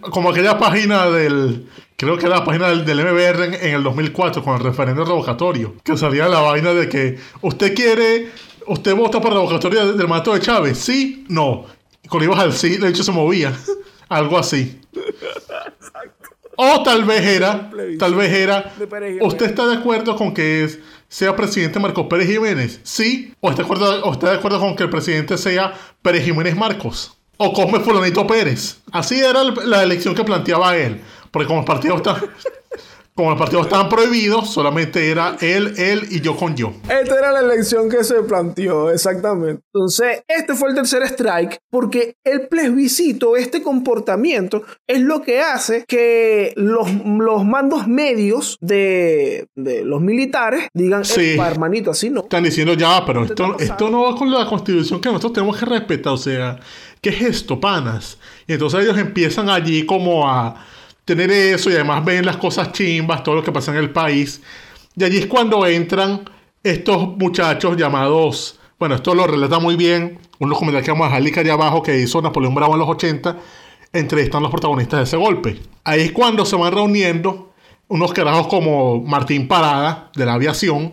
como 0.02 0.32
aquella 0.32 0.58
página 0.58 1.08
del, 1.12 1.70
creo 1.96 2.18
que 2.18 2.26
era 2.26 2.38
la 2.40 2.44
página 2.46 2.70
del, 2.70 2.84
del 2.84 2.98
MBR 2.98 3.44
en, 3.46 3.54
en 3.54 3.76
el 3.76 3.84
2004 3.84 4.44
con 4.44 4.56
el 4.56 4.62
referéndum 4.64 5.06
revocatorio, 5.06 5.76
que 5.84 5.96
salía 5.96 6.28
la 6.28 6.40
vaina 6.40 6.74
de 6.74 6.90
que 6.90 7.20
usted 7.42 7.76
quiere, 7.76 8.30
usted 8.66 8.96
vota 8.96 9.22
por 9.22 9.32
revocatoria 9.32 9.86
del 9.86 10.08
mandato 10.08 10.34
de 10.34 10.40
Chávez, 10.40 10.80
sí, 10.80 11.26
no. 11.30 11.66
Y 12.02 12.08
cuando 12.08 12.26
ibas 12.26 12.40
al 12.40 12.54
sí, 12.54 12.78
de 12.78 12.90
hecho 12.90 13.04
se 13.04 13.12
movía, 13.12 13.54
algo 14.10 14.40
así. 14.40 14.82
O 16.56 16.84
tal 16.84 17.04
vez 17.04 17.22
era, 17.22 17.72
tal 17.98 18.14
vez 18.16 18.32
era. 18.32 18.72
¿usted 19.22 19.46
está 19.48 19.66
de 19.68 19.76
acuerdo 19.78 20.16
con 20.16 20.34
que 20.34 20.64
es- 20.64 20.80
sea 21.14 21.36
presidente 21.36 21.80
Marcos 21.80 22.08
Pérez 22.10 22.28
Jiménez? 22.28 22.80
¿Sí? 22.82 23.34
¿O 23.40 23.50
está, 23.52 23.62
de 23.62 23.66
acuerdo, 23.68 24.12
está 24.14 24.40
con 24.60 24.76
que 24.76 24.82
el 24.84 24.90
presidente 24.90 25.38
sea 25.38 25.72
Pérez 26.02 26.26
Jiménez 26.26 26.56
Marcos? 26.56 27.16
¿O 27.38 27.54
come 27.54 27.80
Fulanito 27.82 28.26
Pérez? 28.26 28.78
Así 28.92 29.20
era 29.20 29.42
el- 29.44 29.54
la 29.70 29.84
elección 29.84 30.16
que 30.16 30.24
planteaba 30.24 30.76
él. 30.76 31.02
Porque 31.30 31.46
como 31.48 31.60
los 31.60 31.68
partidos 31.68 31.98
están, 31.98 32.16
como 33.16 33.30
los 33.30 33.40
partidos 33.40 33.66
estaban 33.68 33.90
prohibidos, 33.90 34.52
solamente 34.52 35.10
era 35.12 35.38
él, 35.42 35.74
él 35.78 36.08
y 36.10 36.22
yo 36.22 36.36
con 36.36 36.56
yo. 36.56 36.74
Esta 36.90 37.20
era 37.20 37.32
la 37.32 37.42
elección 37.42 37.90
que 37.90 38.04
se 38.04 38.16
planteó, 38.24 38.90
exactamente. 38.90 39.62
Entonces, 39.74 40.24
este 40.28 40.56
fue 40.56 40.70
el 40.70 40.76
tercer 40.76 41.04
strike, 41.04 41.60
porque 41.70 42.16
el 42.24 42.48
plebiscito, 42.48 43.36
este 43.36 43.62
comportamiento, 43.62 44.64
es 44.88 45.00
lo 45.02 45.22
que 45.22 45.42
hace 45.42 45.86
que 45.88 46.54
los, 46.56 46.88
los 47.06 47.46
mandos 47.46 47.88
medios 47.88 48.58
de, 48.62 49.48
de 49.56 49.84
los 49.86 50.02
militares 50.02 50.68
digan, 50.74 51.06
Sí. 51.06 51.34
"Epa, 51.34 51.48
hermanito, 51.50 51.92
así 51.92 52.10
no. 52.10 52.22
Están 52.22 52.44
diciendo 52.44 52.74
ya, 52.74 53.06
pero 53.06 53.26
esto, 53.26 53.58
esto 53.60 53.90
no 53.90 54.04
va 54.04 54.16
con 54.16 54.32
la 54.32 54.46
constitución 54.48 55.00
que 55.00 55.10
nosotros 55.10 55.34
tenemos 55.34 55.58
que 55.58 55.66
respetar. 55.66 56.14
O 56.14 56.18
sea, 56.18 56.60
¿qué 57.02 57.10
es 57.10 57.22
esto, 57.22 57.60
panas? 57.60 58.18
Y 58.48 58.54
entonces 58.54 58.82
ellos 58.82 58.98
empiezan 58.98 59.50
allí 59.50 59.86
como 59.86 60.28
a 60.30 60.66
tener 61.06 61.32
eso 61.32 61.70
y 61.70 61.74
además 61.74 62.04
ven 62.06 62.26
las 62.26 62.38
cosas 62.38 62.72
chimbas, 62.72 63.24
todo 63.24 63.36
lo 63.36 63.44
que 63.44 63.52
pasa 63.52 63.72
en 63.72 63.78
el 63.78 63.92
país. 63.92 64.42
Y 64.96 65.04
allí 65.04 65.18
es 65.18 65.26
cuando 65.28 65.66
entran 65.66 66.30
estos 66.64 67.18
muchachos 67.18 67.76
llamados, 67.78 68.60
bueno, 68.80 68.96
esto 68.96 69.14
lo 69.14 69.28
relata 69.28 69.60
muy 69.60 69.76
bien 69.76 70.20
un 70.44 70.50
documental 70.50 70.84
que 70.84 70.92
vamos 70.92 71.06
a 71.06 71.10
dejar 71.10 71.24
link 71.24 71.38
allá 71.38 71.54
abajo 71.54 71.82
que 71.82 72.00
hizo 72.00 72.22
Napoleón 72.22 72.54
Bravo 72.54 72.74
en 72.74 72.80
los 72.80 72.90
80, 72.90 73.38
entrevistan 73.94 74.40
a 74.40 74.44
los 74.44 74.52
protagonistas 74.52 75.00
de 75.00 75.04
ese 75.06 75.18
golpe. 75.18 75.60
Ahí 75.84 76.02
es 76.02 76.12
cuando 76.12 76.46
se 76.46 76.56
van 76.56 76.74
reuniendo 76.74 77.54
unos 77.88 78.12
carajos 78.14 78.48
como 78.48 79.02
Martín 79.02 79.48
Parada, 79.48 80.12
de 80.16 80.26
la 80.26 80.34
aviación, 80.34 80.92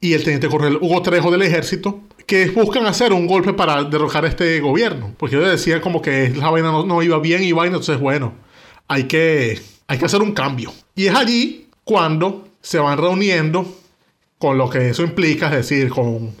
y 0.00 0.14
el 0.14 0.22
teniente 0.22 0.48
coronel 0.48 0.78
Hugo 0.80 1.02
Trejo 1.02 1.30
del 1.30 1.42
ejército, 1.42 2.00
que 2.26 2.50
buscan 2.50 2.86
hacer 2.86 3.12
un 3.12 3.26
golpe 3.26 3.52
para 3.52 3.84
derrocar 3.84 4.24
este 4.24 4.60
gobierno. 4.60 5.14
Porque 5.16 5.36
ellos 5.36 5.50
decían 5.50 5.80
como 5.80 6.02
que 6.02 6.30
la 6.30 6.50
vaina 6.50 6.70
no 6.70 7.02
iba 7.02 7.18
bien 7.18 7.42
y 7.42 7.52
vaina, 7.52 7.76
entonces 7.76 8.00
bueno, 8.00 8.34
hay 8.88 9.04
que, 9.04 9.60
hay 9.86 9.98
que 9.98 10.04
hacer 10.04 10.22
un 10.22 10.32
cambio. 10.32 10.72
Y 10.94 11.06
es 11.06 11.14
allí 11.14 11.68
cuando 11.84 12.48
se 12.60 12.78
van 12.78 12.98
reuniendo 12.98 13.66
con 14.38 14.58
lo 14.58 14.68
que 14.68 14.90
eso 14.90 15.02
implica, 15.02 15.46
es 15.46 15.68
decir, 15.68 15.90
con 15.90 16.32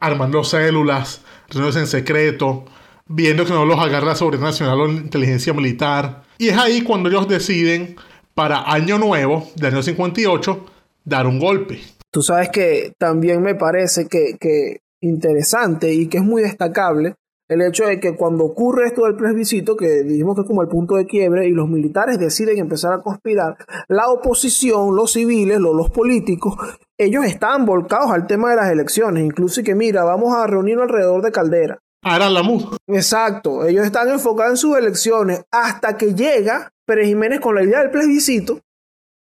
armando 0.00 0.44
células, 0.44 1.22
reuniones 1.48 1.76
en 1.76 1.86
secreto, 1.86 2.64
viendo 3.06 3.44
que 3.44 3.52
no 3.52 3.64
los 3.64 3.78
agarra 3.78 4.08
la 4.08 4.14
seguridad 4.16 4.42
nacional 4.42 4.80
o 4.80 4.88
inteligencia 4.88 5.52
militar. 5.52 6.22
Y 6.38 6.48
es 6.48 6.56
ahí 6.56 6.82
cuando 6.82 7.08
ellos 7.08 7.28
deciden, 7.28 7.96
para 8.34 8.70
año 8.70 8.98
nuevo, 8.98 9.48
del 9.56 9.74
año 9.74 9.82
58, 9.82 10.66
dar 11.04 11.26
un 11.26 11.38
golpe. 11.38 11.80
Tú 12.10 12.22
sabes 12.22 12.50
que 12.50 12.92
también 12.98 13.42
me 13.42 13.54
parece 13.54 14.06
que, 14.06 14.36
que 14.40 14.80
interesante 15.00 15.92
y 15.92 16.08
que 16.08 16.18
es 16.18 16.24
muy 16.24 16.42
destacable 16.42 17.14
el 17.48 17.62
hecho 17.62 17.86
de 17.86 17.98
que 17.98 18.14
cuando 18.14 18.44
ocurre 18.44 18.86
esto 18.86 19.04
del 19.04 19.16
plebiscito, 19.16 19.76
que 19.76 20.02
dijimos 20.02 20.34
que 20.34 20.42
es 20.42 20.46
como 20.46 20.62
el 20.62 20.68
punto 20.68 20.96
de 20.96 21.06
quiebre, 21.06 21.48
y 21.48 21.52
los 21.52 21.68
militares 21.68 22.18
deciden 22.18 22.58
empezar 22.58 22.92
a 22.92 23.02
conspirar, 23.02 23.56
la 23.88 24.08
oposición, 24.08 24.94
los 24.94 25.12
civiles, 25.12 25.58
los, 25.58 25.74
los 25.74 25.90
políticos, 25.90 26.54
ellos 26.98 27.24
estaban 27.24 27.64
volcados 27.64 28.10
al 28.10 28.26
tema 28.26 28.50
de 28.50 28.56
las 28.56 28.70
elecciones, 28.70 29.24
incluso 29.24 29.60
y 29.60 29.64
que 29.64 29.74
mira, 29.74 30.04
vamos 30.04 30.34
a 30.34 30.46
reunirnos 30.46 30.84
alrededor 30.84 31.22
de 31.22 31.32
Caldera. 31.32 31.78
Harán 32.02 32.34
la. 32.34 32.42
Exacto, 32.86 33.64
ellos 33.66 33.84
están 33.84 34.08
enfocados 34.08 34.52
en 34.52 34.56
sus 34.56 34.76
elecciones 34.76 35.44
hasta 35.50 35.96
que 35.96 36.14
llega 36.14 36.72
Pérez 36.86 37.08
Jiménez 37.08 37.40
con 37.40 37.54
la 37.54 37.62
idea 37.62 37.80
del 37.80 37.90
plebiscito 37.90 38.60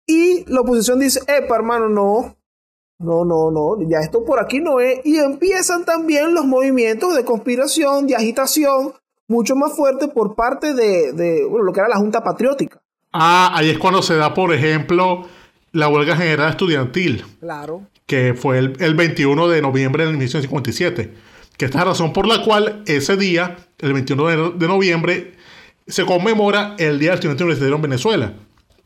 y 0.07 0.45
la 0.47 0.61
oposición 0.61 0.99
dice, 0.99 1.19
epa 1.27 1.55
hermano, 1.55 1.89
no, 1.89 2.36
no, 2.99 3.25
no, 3.25 3.51
no, 3.51 3.77
ya 3.87 3.99
esto 3.99 4.23
por 4.25 4.39
aquí 4.39 4.59
no 4.59 4.79
es. 4.79 4.99
Y 5.05 5.17
empiezan 5.17 5.85
también 5.85 6.33
los 6.33 6.45
movimientos 6.45 7.15
de 7.15 7.23
conspiración, 7.23 8.07
de 8.07 8.15
agitación, 8.15 8.93
mucho 9.27 9.55
más 9.55 9.75
fuertes 9.75 10.09
por 10.09 10.35
parte 10.35 10.73
de, 10.73 11.11
de, 11.13 11.45
bueno, 11.45 11.65
lo 11.65 11.73
que 11.73 11.79
era 11.79 11.89
la 11.89 11.97
Junta 11.97 12.23
Patriótica. 12.23 12.81
Ah, 13.13 13.51
ahí 13.53 13.69
es 13.69 13.77
cuando 13.77 14.01
se 14.01 14.15
da, 14.15 14.33
por 14.33 14.53
ejemplo, 14.53 15.23
la 15.71 15.87
huelga 15.89 16.15
general 16.15 16.49
estudiantil, 16.51 17.23
Claro. 17.39 17.81
que 18.05 18.33
fue 18.33 18.57
el, 18.57 18.75
el 18.79 18.95
21 18.95 19.47
de 19.47 19.61
noviembre 19.61 20.05
de 20.05 20.11
1957. 20.11 21.13
Que 21.57 21.65
esta 21.65 21.79
es 21.79 21.85
la 21.85 21.91
razón 21.91 22.13
por 22.13 22.27
la 22.27 22.43
cual 22.43 22.83
ese 22.85 23.17
día, 23.17 23.57
el 23.79 23.93
21 23.93 24.27
de, 24.27 24.51
de 24.57 24.67
noviembre, 24.67 25.33
se 25.87 26.05
conmemora 26.05 26.75
el 26.77 26.99
Día 26.99 27.09
del 27.09 27.15
Estudiante 27.15 27.43
Universitario 27.43 27.75
en 27.75 27.81
Venezuela. 27.81 28.33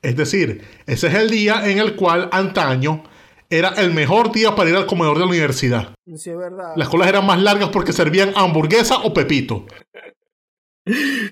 Es 0.02 0.16
decir, 0.16 0.64
ese 0.86 1.08
es 1.08 1.14
el 1.16 1.30
día 1.30 1.70
en 1.70 1.78
el 1.80 1.96
cual 1.96 2.30
antaño 2.32 3.04
era 3.52 3.70
el 3.78 3.94
mejor 3.94 4.32
día 4.32 4.56
para 4.56 4.70
ir 4.70 4.76
al 4.76 4.88
comedor 4.88 5.16
de 5.16 5.26
la 5.26 5.30
universidad. 5.30 5.94
Sí, 6.16 6.30
es 6.30 6.38
verdad. 6.38 6.74
Las 6.76 6.90
colas 6.90 7.10
eran 7.10 7.26
más 7.26 7.42
largas 7.42 7.70
porque 7.70 7.94
servían 7.94 8.32
hamburguesa 8.36 9.00
o 9.04 9.14
pepito. 9.14 9.66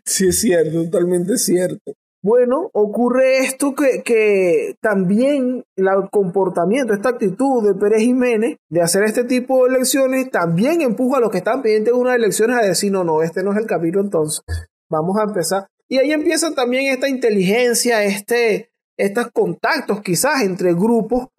Sí, 0.05 0.27
es 0.27 0.39
cierto, 0.39 0.83
totalmente 0.83 1.37
cierto. 1.37 1.93
Bueno, 2.21 2.69
ocurre 2.73 3.39
esto 3.39 3.73
que, 3.73 4.03
que 4.03 4.75
también 4.81 5.63
el 5.77 5.87
comportamiento, 6.11 6.93
esta 6.93 7.09
actitud 7.09 7.65
de 7.65 7.79
Pérez 7.79 8.01
Jiménez 8.01 8.57
de 8.69 8.81
hacer 8.81 9.03
este 9.03 9.23
tipo 9.23 9.63
de 9.63 9.75
elecciones 9.75 10.29
también 10.29 10.81
empuja 10.81 11.17
a 11.17 11.21
los 11.21 11.31
que 11.31 11.37
están 11.37 11.61
pendientes 11.61 11.93
de 11.93 11.99
unas 11.99 12.15
elecciones 12.15 12.57
a 12.57 12.61
decir, 12.61 12.91
no, 12.91 13.05
no, 13.05 13.23
este 13.23 13.41
no 13.41 13.53
es 13.53 13.57
el 13.57 13.65
camino 13.65 14.01
entonces. 14.01 14.43
Vamos 14.89 15.17
a 15.17 15.23
empezar. 15.23 15.67
Y 15.87 15.97
ahí 15.97 16.11
empieza 16.11 16.53
también 16.53 16.93
esta 16.93 17.07
inteligencia, 17.07 18.03
este, 18.03 18.69
estos 18.97 19.31
contactos 19.31 20.01
quizás 20.01 20.41
entre 20.43 20.73
grupos 20.73 21.29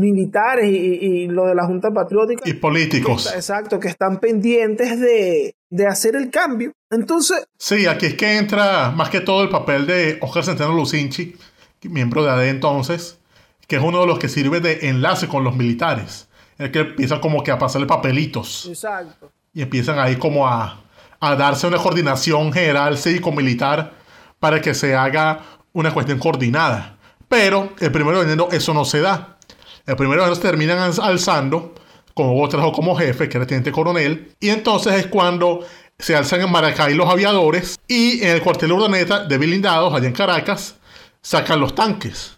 militares 0.00 0.66
y, 0.66 0.76
y, 0.76 1.26
lo 1.28 1.46
de 1.46 1.54
la 1.54 1.66
Junta 1.66 1.90
Patriótica. 1.90 2.48
Y 2.48 2.54
políticos. 2.54 3.30
Exacto, 3.34 3.78
que 3.78 3.88
están 3.88 4.18
pendientes 4.18 4.98
de, 4.98 5.54
de 5.68 5.86
hacer 5.86 6.16
el 6.16 6.30
cambio. 6.30 6.72
Entonces, 6.90 7.46
Sí, 7.56 7.86
aquí 7.86 8.06
es 8.06 8.14
que 8.14 8.38
entra 8.38 8.90
más 8.90 9.10
que 9.10 9.20
todo 9.20 9.42
el 9.42 9.48
papel 9.48 9.86
de 9.86 10.18
Oscar 10.20 10.44
Centeno 10.44 10.74
Lucinchi, 10.74 11.36
miembro 11.84 12.24
de 12.24 12.30
ADE 12.30 12.48
entonces, 12.48 13.18
que 13.66 13.76
es 13.76 13.82
uno 13.82 14.00
de 14.00 14.06
los 14.06 14.18
que 14.18 14.28
sirve 14.28 14.60
de 14.60 14.88
enlace 14.88 15.28
con 15.28 15.44
los 15.44 15.54
militares. 15.54 16.28
El 16.58 16.70
que 16.70 16.80
empieza 16.80 17.20
como 17.20 17.42
que 17.42 17.50
a 17.50 17.58
pasarle 17.58 17.86
papelitos 17.86 18.66
exacto. 18.68 19.30
y 19.54 19.62
empiezan 19.62 19.98
ahí 19.98 20.16
como 20.16 20.46
a, 20.46 20.82
a 21.20 21.36
darse 21.36 21.66
una 21.66 21.78
coordinación 21.78 22.52
general 22.52 22.98
cívico-militar 22.98 23.92
para 24.38 24.60
que 24.60 24.74
se 24.74 24.94
haga 24.94 25.40
una 25.72 25.94
cuestión 25.94 26.18
coordinada. 26.18 26.98
Pero 27.28 27.72
el 27.78 27.92
primero 27.92 28.18
de 28.18 28.24
enero 28.24 28.48
eso 28.50 28.74
no 28.74 28.84
se 28.84 29.00
da. 29.00 29.38
El 29.86 29.96
primero 29.96 30.32
se 30.34 30.40
terminan 30.40 30.78
alz- 30.78 31.02
alzando, 31.02 31.74
como 32.14 32.34
Hugo 32.34 32.48
trajo 32.48 32.72
como 32.72 32.96
jefe, 32.96 33.28
que 33.28 33.36
era 33.38 33.46
teniente 33.46 33.72
coronel, 33.72 34.34
y 34.40 34.50
entonces 34.50 34.94
es 34.94 35.06
cuando 35.06 35.60
se 35.98 36.14
alzan 36.16 36.40
en 36.42 36.50
Maracay 36.50 36.94
los 36.94 37.08
aviadores 37.08 37.78
y 37.86 38.22
en 38.22 38.30
el 38.30 38.42
cuartel 38.42 38.72
Urdaneta 38.72 39.24
de 39.24 39.38
blindados, 39.38 39.92
allá 39.92 40.06
en 40.06 40.12
Caracas, 40.12 40.76
sacan 41.22 41.60
los 41.60 41.74
tanques. 41.74 42.36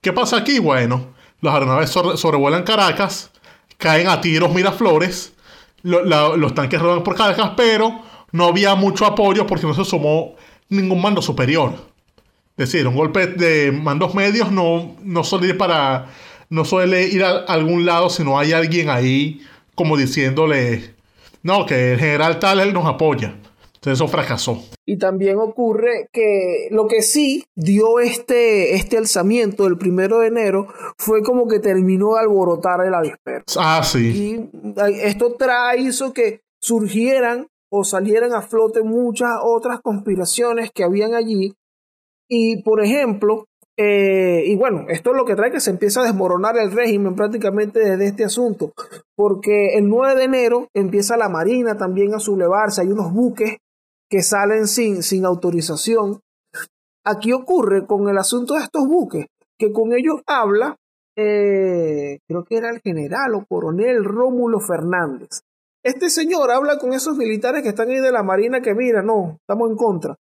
¿Qué 0.00 0.12
pasa 0.12 0.36
aquí? 0.38 0.58
Bueno, 0.58 1.14
los 1.40 1.52
aeronaves 1.52 1.90
sobre- 1.90 2.16
sobrevuelan 2.16 2.62
Caracas, 2.64 3.30
caen 3.78 4.08
a 4.08 4.20
tiros 4.20 4.52
Miraflores, 4.52 5.32
lo- 5.82 6.36
los 6.36 6.54
tanques 6.54 6.80
rodan 6.80 7.02
por 7.04 7.14
Caracas, 7.16 7.52
pero 7.56 8.00
no 8.32 8.46
había 8.46 8.74
mucho 8.74 9.06
apoyo 9.06 9.46
porque 9.46 9.66
no 9.66 9.74
se 9.74 9.84
sumó 9.84 10.34
ningún 10.68 11.00
mando 11.00 11.22
superior. 11.22 11.74
Es 12.56 12.70
decir, 12.72 12.86
un 12.88 12.96
golpe 12.96 13.26
de 13.28 13.70
mandos 13.70 14.14
medios 14.14 14.50
no, 14.50 14.96
no 15.02 15.22
ir 15.42 15.56
para. 15.58 16.06
No 16.48 16.64
suele 16.64 17.08
ir 17.08 17.24
a 17.24 17.38
algún 17.38 17.84
lado 17.84 18.10
si 18.10 18.24
no 18.24 18.38
hay 18.38 18.52
alguien 18.52 18.90
ahí 18.90 19.40
como 19.74 19.96
diciéndole. 19.96 20.94
No, 21.42 21.64
que 21.66 21.92
el 21.92 22.00
general 22.00 22.38
tal 22.38 22.60
él 22.60 22.72
nos 22.72 22.86
apoya. 22.86 23.36
Entonces 23.74 23.92
eso 23.92 24.08
fracasó. 24.08 24.64
Y 24.84 24.98
también 24.98 25.38
ocurre 25.38 26.08
que 26.12 26.68
lo 26.70 26.88
que 26.88 27.02
sí 27.02 27.44
dio 27.54 28.00
este, 28.00 28.74
este 28.74 28.98
alzamiento 28.98 29.64
del 29.64 29.78
primero 29.78 30.20
de 30.20 30.28
enero 30.28 30.68
fue 30.96 31.22
como 31.22 31.46
que 31.46 31.60
terminó 31.60 32.14
de 32.14 32.20
alborotar 32.20 32.84
el 32.84 32.94
avispero. 32.94 33.44
Ah, 33.56 33.82
sí. 33.84 34.08
Y 34.08 34.74
esto 35.02 35.34
trae, 35.34 35.80
hizo 35.80 36.12
que 36.12 36.40
surgieran 36.60 37.48
o 37.70 37.84
salieran 37.84 38.32
a 38.32 38.42
flote 38.42 38.82
muchas 38.82 39.30
otras 39.42 39.80
conspiraciones 39.80 40.70
que 40.72 40.84
habían 40.84 41.14
allí. 41.14 41.54
Y 42.28 42.62
por 42.62 42.82
ejemplo, 42.82 43.46
eh, 43.78 44.44
y 44.46 44.56
bueno, 44.56 44.86
esto 44.88 45.10
es 45.10 45.16
lo 45.16 45.24
que 45.26 45.34
trae 45.34 45.50
que 45.50 45.60
se 45.60 45.70
empieza 45.70 46.00
a 46.00 46.04
desmoronar 46.04 46.56
el 46.56 46.72
régimen 46.72 47.14
prácticamente 47.14 47.80
desde 47.80 48.06
este 48.06 48.24
asunto, 48.24 48.72
porque 49.14 49.76
el 49.76 49.88
9 49.88 50.14
de 50.14 50.24
enero 50.24 50.68
empieza 50.74 51.16
la 51.16 51.28
Marina 51.28 51.76
también 51.76 52.14
a 52.14 52.18
sublevarse, 52.18 52.80
hay 52.80 52.88
unos 52.88 53.12
buques 53.12 53.58
que 54.08 54.22
salen 54.22 54.66
sin, 54.66 55.02
sin 55.02 55.26
autorización. 55.26 56.20
Aquí 57.04 57.32
ocurre 57.32 57.86
con 57.86 58.08
el 58.08 58.18
asunto 58.18 58.54
de 58.54 58.60
estos 58.60 58.86
buques, 58.88 59.26
que 59.58 59.72
con 59.72 59.92
ellos 59.92 60.22
habla, 60.26 60.76
eh, 61.16 62.18
creo 62.26 62.44
que 62.44 62.56
era 62.56 62.70
el 62.70 62.80
general 62.80 63.34
o 63.34 63.44
coronel 63.46 64.04
Rómulo 64.04 64.60
Fernández. 64.60 65.40
Este 65.82 66.10
señor 66.10 66.50
habla 66.50 66.78
con 66.78 66.92
esos 66.94 67.16
militares 67.16 67.62
que 67.62 67.68
están 67.68 67.90
ahí 67.90 68.00
de 68.00 68.10
la 68.10 68.22
Marina 68.22 68.60
que 68.60 68.74
mira, 68.74 69.02
no, 69.02 69.36
estamos 69.40 69.70
en 69.70 69.76
contra. 69.76 70.16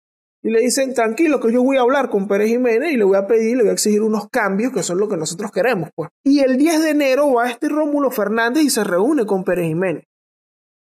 Y 0.43 0.49
le 0.49 0.59
dicen, 0.59 0.93
tranquilo, 0.93 1.39
que 1.39 1.53
yo 1.53 1.63
voy 1.63 1.77
a 1.77 1.81
hablar 1.81 2.09
con 2.09 2.27
Pérez 2.27 2.49
Jiménez 2.49 2.91
y 2.91 2.97
le 2.97 3.03
voy 3.03 3.17
a 3.17 3.27
pedir, 3.27 3.57
le 3.57 3.63
voy 3.63 3.69
a 3.69 3.73
exigir 3.73 4.01
unos 4.01 4.27
cambios 4.29 4.73
que 4.73 4.81
son 4.81 4.97
lo 4.97 5.07
que 5.07 5.17
nosotros 5.17 5.51
queremos, 5.51 5.89
pues. 5.95 6.09
Y 6.23 6.39
el 6.39 6.57
10 6.57 6.81
de 6.81 6.89
enero 6.89 7.31
va 7.33 7.49
este 7.49 7.69
Rómulo 7.69 8.09
Fernández 8.09 8.63
y 8.63 8.69
se 8.71 8.83
reúne 8.83 9.25
con 9.25 9.43
Pérez 9.43 9.67
Jiménez. 9.67 10.03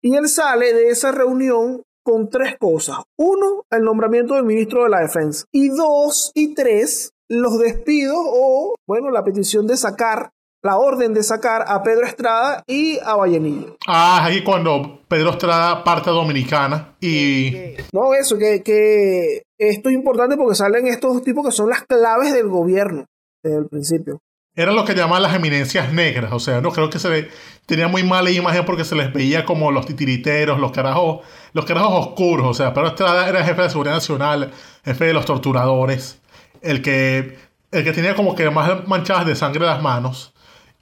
Y 0.03 0.15
él 0.15 0.29
sale 0.29 0.75
de 0.75 0.91
esa 0.91 1.11
reunión 1.11 1.83
con 2.05 2.29
tres 2.29 2.57
cosas. 2.59 2.99
Uno, 3.19 3.65
el 3.71 3.83
nombramiento 3.83 4.35
del 4.35 4.45
ministro 4.45 4.85
de 4.85 4.91
la 4.91 5.01
Defensa. 5.01 5.47
Y 5.51 5.71
dos 5.71 6.31
y 6.35 6.55
tres, 6.55 7.11
los 7.29 7.59
despidos 7.59 8.17
o, 8.17 8.77
bueno, 8.87 9.11
la 9.11 9.25
petición 9.25 9.67
de 9.67 9.77
sacar, 9.77 10.31
la 10.63 10.77
orden 10.77 11.15
de 11.15 11.23
sacar 11.23 11.65
a 11.67 11.83
Pedro 11.83 12.07
Estrada 12.07 12.63
y 12.67 12.99
a 13.01 13.17
Vallenillo. 13.17 13.77
Ah, 13.89 14.25
ahí 14.25 14.45
cuando 14.45 15.01
Pedro 15.09 15.31
Estrada 15.31 15.83
parte 15.83 16.11
a 16.11 16.13
Dominicana 16.13 16.95
y. 17.01 17.75
No, 17.93 18.15
eso, 18.15 18.39
que, 18.39 18.63
que 18.63 19.43
esto 19.59 19.89
es 19.89 19.95
importante 19.95 20.37
porque 20.37 20.55
salen 20.55 20.87
estos 20.87 21.23
tipos 21.23 21.45
que 21.45 21.53
son 21.53 21.71
las 21.71 21.83
claves 21.83 22.33
del 22.33 22.49
gobierno 22.49 23.07
desde 23.43 23.59
el 23.59 23.69
principio. 23.69 24.21
Era 24.55 24.73
lo 24.73 24.87
que 24.87 24.95
llamaban 24.95 25.23
las 25.23 25.35
eminencias 25.35 25.93
negras. 25.93 26.33
O 26.33 26.41
sea, 26.41 26.63
no 26.63 26.73
creo 26.73 26.89
que 26.89 26.99
se 26.99 27.11
le 27.11 27.29
tenía 27.67 27.89
muy 27.89 28.03
mala 28.03 28.31
imagen 28.31 28.65
porque 28.65 28.85
se 28.85 28.95
les 28.95 29.13
veía 29.13 29.45
como 29.45 29.71
los 29.71 29.85
titiriteros, 29.85 30.59
los 30.59 30.73
carajos, 30.73 31.27
los 31.53 31.67
carajos 31.67 32.07
oscuros. 32.07 32.47
O 32.47 32.55
sea, 32.55 32.73
Pedro 32.73 32.89
Estrada 32.89 33.29
era 33.29 33.45
jefe 33.45 33.63
de 33.63 33.71
seguridad 33.71 33.95
nacional, 33.95 34.53
jefe 34.83 35.05
de 35.05 35.13
los 35.13 35.27
torturadores, 35.27 36.21
el 36.63 36.81
que, 36.81 37.37
el 37.71 37.85
que 37.85 37.93
tenía 37.93 38.15
como 38.15 38.35
que 38.35 38.49
más 38.49 38.89
manchadas 38.89 39.27
de 39.27 39.37
sangre 39.37 39.67
las 39.67 39.83
manos. 39.83 40.33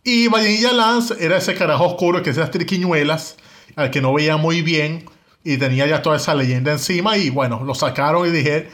Y 0.05 0.29
Vallenilla 0.29 0.73
Lance 0.73 1.15
era 1.19 1.39
ese 1.39 1.55
carajo 1.55 1.85
oscuro 1.87 2.23
que 2.23 2.31
hacía 2.31 2.49
triquiñuelas, 2.51 3.37
al 3.75 3.91
que 3.91 4.01
no 4.01 4.13
veía 4.13 4.37
muy 4.37 4.63
bien 4.63 5.07
y 5.45 5.59
tenía 5.59 5.87
ya 5.87 6.03
toda 6.03 6.17
esa 6.17 6.35
leyenda 6.35 6.73
encima. 6.73 7.17
Y 7.17 7.31
bueno, 7.31 7.63
lo 7.65 7.75
sacaron 7.75 8.27
y 8.27 8.31
dije. 8.31 8.69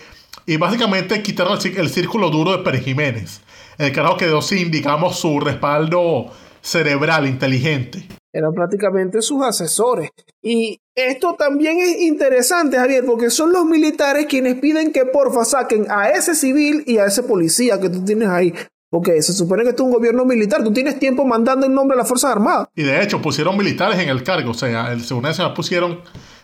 Y 0.46 0.56
básicamente 0.56 1.22
quitaron 1.22 1.54
el, 1.54 1.58
cí- 1.58 1.78
el 1.78 1.90
círculo 1.90 2.30
duro 2.30 2.52
de 2.56 2.62
Pérez 2.64 2.84
Jiménez. 2.84 3.40
El 3.76 3.92
carajo 3.92 4.16
quedó 4.16 4.40
sin, 4.40 4.70
digamos, 4.70 5.18
su 5.18 5.38
respaldo 5.40 6.32
cerebral, 6.62 7.26
inteligente. 7.26 8.06
Eran 8.32 8.52
prácticamente 8.52 9.22
sus 9.22 9.42
asesores. 9.42 10.10
Y 10.42 10.78
esto 10.94 11.34
también 11.38 11.78
es 11.80 12.00
interesante, 12.00 12.76
Javier, 12.76 13.04
porque 13.04 13.30
son 13.30 13.52
los 13.52 13.64
militares 13.64 14.26
quienes 14.26 14.54
piden 14.60 14.92
que 14.92 15.04
porfa 15.04 15.44
saquen 15.44 15.86
a 15.90 16.10
ese 16.10 16.34
civil 16.34 16.84
y 16.86 16.98
a 16.98 17.06
ese 17.06 17.22
policía 17.22 17.80
que 17.80 17.88
tú 17.88 18.04
tienes 18.04 18.28
ahí. 18.28 18.54
Porque 18.88 19.20
se 19.22 19.32
supone 19.32 19.62
que 19.62 19.70
esto 19.70 19.82
es 19.84 19.86
un 19.86 19.94
gobierno 19.94 20.24
militar. 20.24 20.62
Tú 20.64 20.72
tienes 20.72 20.98
tiempo 20.98 21.24
mandando 21.24 21.64
en 21.66 21.74
nombre 21.74 21.96
de 21.96 22.00
las 22.02 22.08
Fuerzas 22.08 22.32
Armadas. 22.32 22.68
Y 22.74 22.82
de 22.82 23.02
hecho 23.02 23.22
pusieron 23.22 23.56
militares 23.56 23.98
en 24.00 24.08
el 24.08 24.22
cargo. 24.22 24.50
O 24.50 24.54
sea, 24.54 24.92
el 24.92 25.02
Seguridad 25.02 25.30
Nacional 25.30 25.54
pusieron, 25.54 26.00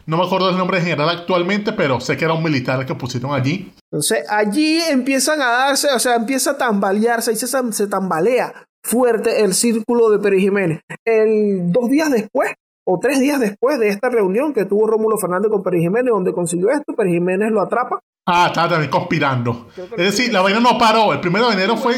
no 0.07 0.16
me 0.16 0.25
acuerdo 0.25 0.47
del 0.47 0.57
nombre 0.57 0.81
general 0.81 1.09
actualmente, 1.09 1.73
pero 1.73 2.01
sé 2.01 2.16
que 2.16 2.25
era 2.25 2.35
un 2.35 2.42
militar 2.42 2.87
que 2.87 2.95
pusieron 2.95 3.35
allí. 3.35 3.73
Entonces 3.90 4.25
allí 4.31 4.81
empiezan 4.88 5.42
a 5.42 5.47
darse, 5.47 5.88
o 5.95 5.99
sea, 5.99 6.14
empieza 6.14 6.53
a 6.53 6.59
tambalearse, 6.59 7.33
y 7.33 7.37
se, 7.37 7.47
se 7.47 7.87
tambalea 7.87 8.66
fuerte 8.83 9.42
el 9.42 9.55
círculo 9.55 10.11
de 10.11 10.19
Pérez 10.19 10.40
Jiménez. 10.40 10.81
El, 11.05 11.73
dos 11.73 11.90
días 11.90 12.11
después, 12.11 12.53
o 12.87 12.99
tres 13.01 13.19
días 13.19 13.40
después 13.40 13.81
de 13.81 13.88
esta 13.88 14.09
reunión 14.09 14.55
que 14.55 14.64
tuvo 14.64 14.87
Rómulo 14.87 15.19
Fernández 15.19 15.51
con 15.51 15.62
Pérez 15.62 15.81
Jiménez, 15.81 16.12
donde 16.12 16.33
consiguió 16.33 16.71
esto, 16.71 16.95
Pérez 16.97 17.14
Jiménez 17.14 17.51
lo 17.51 17.61
atrapa. 17.61 17.99
Ah, 18.29 18.47
estaba 18.49 18.69
también 18.71 18.90
conspirando. 18.90 19.69
Es 19.77 20.16
decir, 20.16 20.33
la 20.33 20.40
vaina 20.40 20.61
no 20.61 20.79
paró. 20.79 21.12
El 21.12 21.21
primero 21.21 21.49
de 21.49 21.55
enero 21.55 21.77
fue 21.77 21.95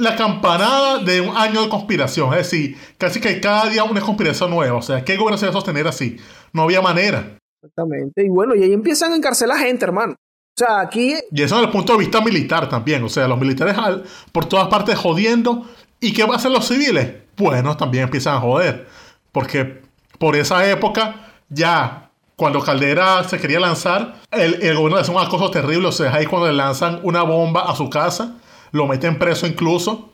la 0.00 0.16
campanada 0.16 0.98
de 0.98 1.20
un 1.20 1.36
año 1.36 1.62
de 1.62 1.68
conspiración. 1.68 2.32
Es 2.34 2.50
decir, 2.50 2.76
casi 2.98 3.20
que 3.20 3.40
cada 3.40 3.68
día 3.68 3.84
una 3.84 4.00
conspiración 4.00 4.50
nueva. 4.50 4.78
O 4.78 4.82
sea, 4.82 5.04
¿qué 5.04 5.16
gobierno 5.16 5.38
se 5.38 5.46
iba 5.46 5.50
a 5.50 5.52
sostener 5.54 5.86
así? 5.88 6.16
No 6.52 6.62
había 6.62 6.80
manera. 6.82 7.36
Exactamente. 7.62 8.24
Y 8.24 8.28
bueno, 8.28 8.54
y 8.54 8.62
ahí 8.62 8.72
empiezan 8.72 9.12
a 9.12 9.16
encarcelar 9.16 9.58
gente, 9.58 9.84
hermano. 9.84 10.12
O 10.14 10.58
sea, 10.58 10.80
aquí 10.80 11.14
Y 11.30 11.42
eso 11.42 11.56
desde 11.56 11.66
el 11.66 11.72
punto 11.72 11.92
de 11.92 11.98
vista 11.98 12.20
militar 12.20 12.68
también. 12.68 13.02
O 13.04 13.08
sea, 13.08 13.28
los 13.28 13.38
militares 13.38 13.76
al- 13.76 14.04
por 14.32 14.46
todas 14.46 14.68
partes 14.68 14.96
jodiendo. 14.98 15.66
¿Y 16.00 16.12
qué 16.12 16.22
van 16.22 16.32
a 16.32 16.36
hacer 16.36 16.50
los 16.50 16.66
civiles? 16.68 17.12
Bueno, 17.36 17.76
también 17.76 18.04
empiezan 18.04 18.36
a 18.36 18.40
joder. 18.40 18.86
Porque 19.32 19.82
por 20.18 20.36
esa 20.36 20.68
época, 20.70 21.30
ya 21.48 22.10
cuando 22.36 22.60
Caldera 22.60 23.24
se 23.24 23.38
quería 23.38 23.60
lanzar, 23.60 24.14
el, 24.30 24.62
el 24.62 24.74
gobierno 24.76 24.96
le 24.96 25.02
hace 25.02 25.10
un 25.10 25.18
acoso 25.20 25.50
terrible. 25.50 25.88
O 25.88 25.92
sea, 25.92 26.14
ahí 26.14 26.26
cuando 26.26 26.48
le 26.48 26.54
lanzan 26.54 27.00
una 27.02 27.22
bomba 27.22 27.62
a 27.70 27.74
su 27.76 27.90
casa, 27.90 28.34
lo 28.72 28.86
meten 28.86 29.18
preso 29.18 29.46
incluso. 29.46 30.12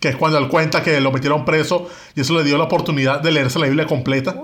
Que 0.00 0.08
es 0.08 0.16
cuando 0.16 0.38
él 0.38 0.48
cuenta 0.48 0.82
que 0.82 0.98
lo 1.00 1.12
metieron 1.12 1.44
preso 1.44 1.88
y 2.14 2.22
eso 2.22 2.34
le 2.34 2.42
dio 2.44 2.56
la 2.56 2.64
oportunidad 2.64 3.20
de 3.20 3.32
leerse 3.32 3.58
la 3.58 3.66
Biblia 3.66 3.86
completa. 3.86 4.34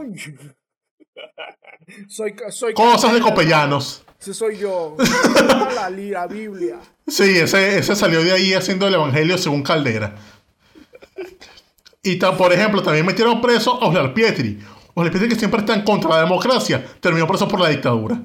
soy, 2.09 2.35
soy 2.51 2.75
Cosas 2.75 3.13
de 3.15 3.21
copellanos. 3.21 4.05
Ese 4.21 4.35
soy 4.35 4.59
yo. 4.59 4.97
la, 5.75 5.89
la 5.91 6.27
Biblia. 6.27 6.79
Sí, 7.07 7.39
ese, 7.39 7.79
ese 7.79 7.97
salió 7.97 8.23
de 8.23 8.33
ahí 8.33 8.53
haciendo 8.53 8.87
el 8.87 8.95
evangelio 8.95 9.39
según 9.39 9.63
Caldera. 9.63 10.15
Y 12.03 12.19
ta- 12.19 12.37
por 12.37 12.53
ejemplo, 12.53 12.83
también 12.83 13.05
metieron 13.07 13.41
preso 13.41 13.83
a 13.83 13.89
Oslar 13.89 14.13
Pietri. 14.15 14.59
Oslar 14.95 15.11
Pietri, 15.11 15.29
que 15.31 15.37
siempre 15.37 15.61
está 15.61 15.75
en 15.75 15.83
contra 15.83 16.11
de 16.11 16.17
la 16.17 16.23
democracia, 16.25 16.85
terminó 17.01 17.27
preso 17.27 17.49
por 17.49 17.61
la 17.61 17.71
dictadura. 17.71 18.21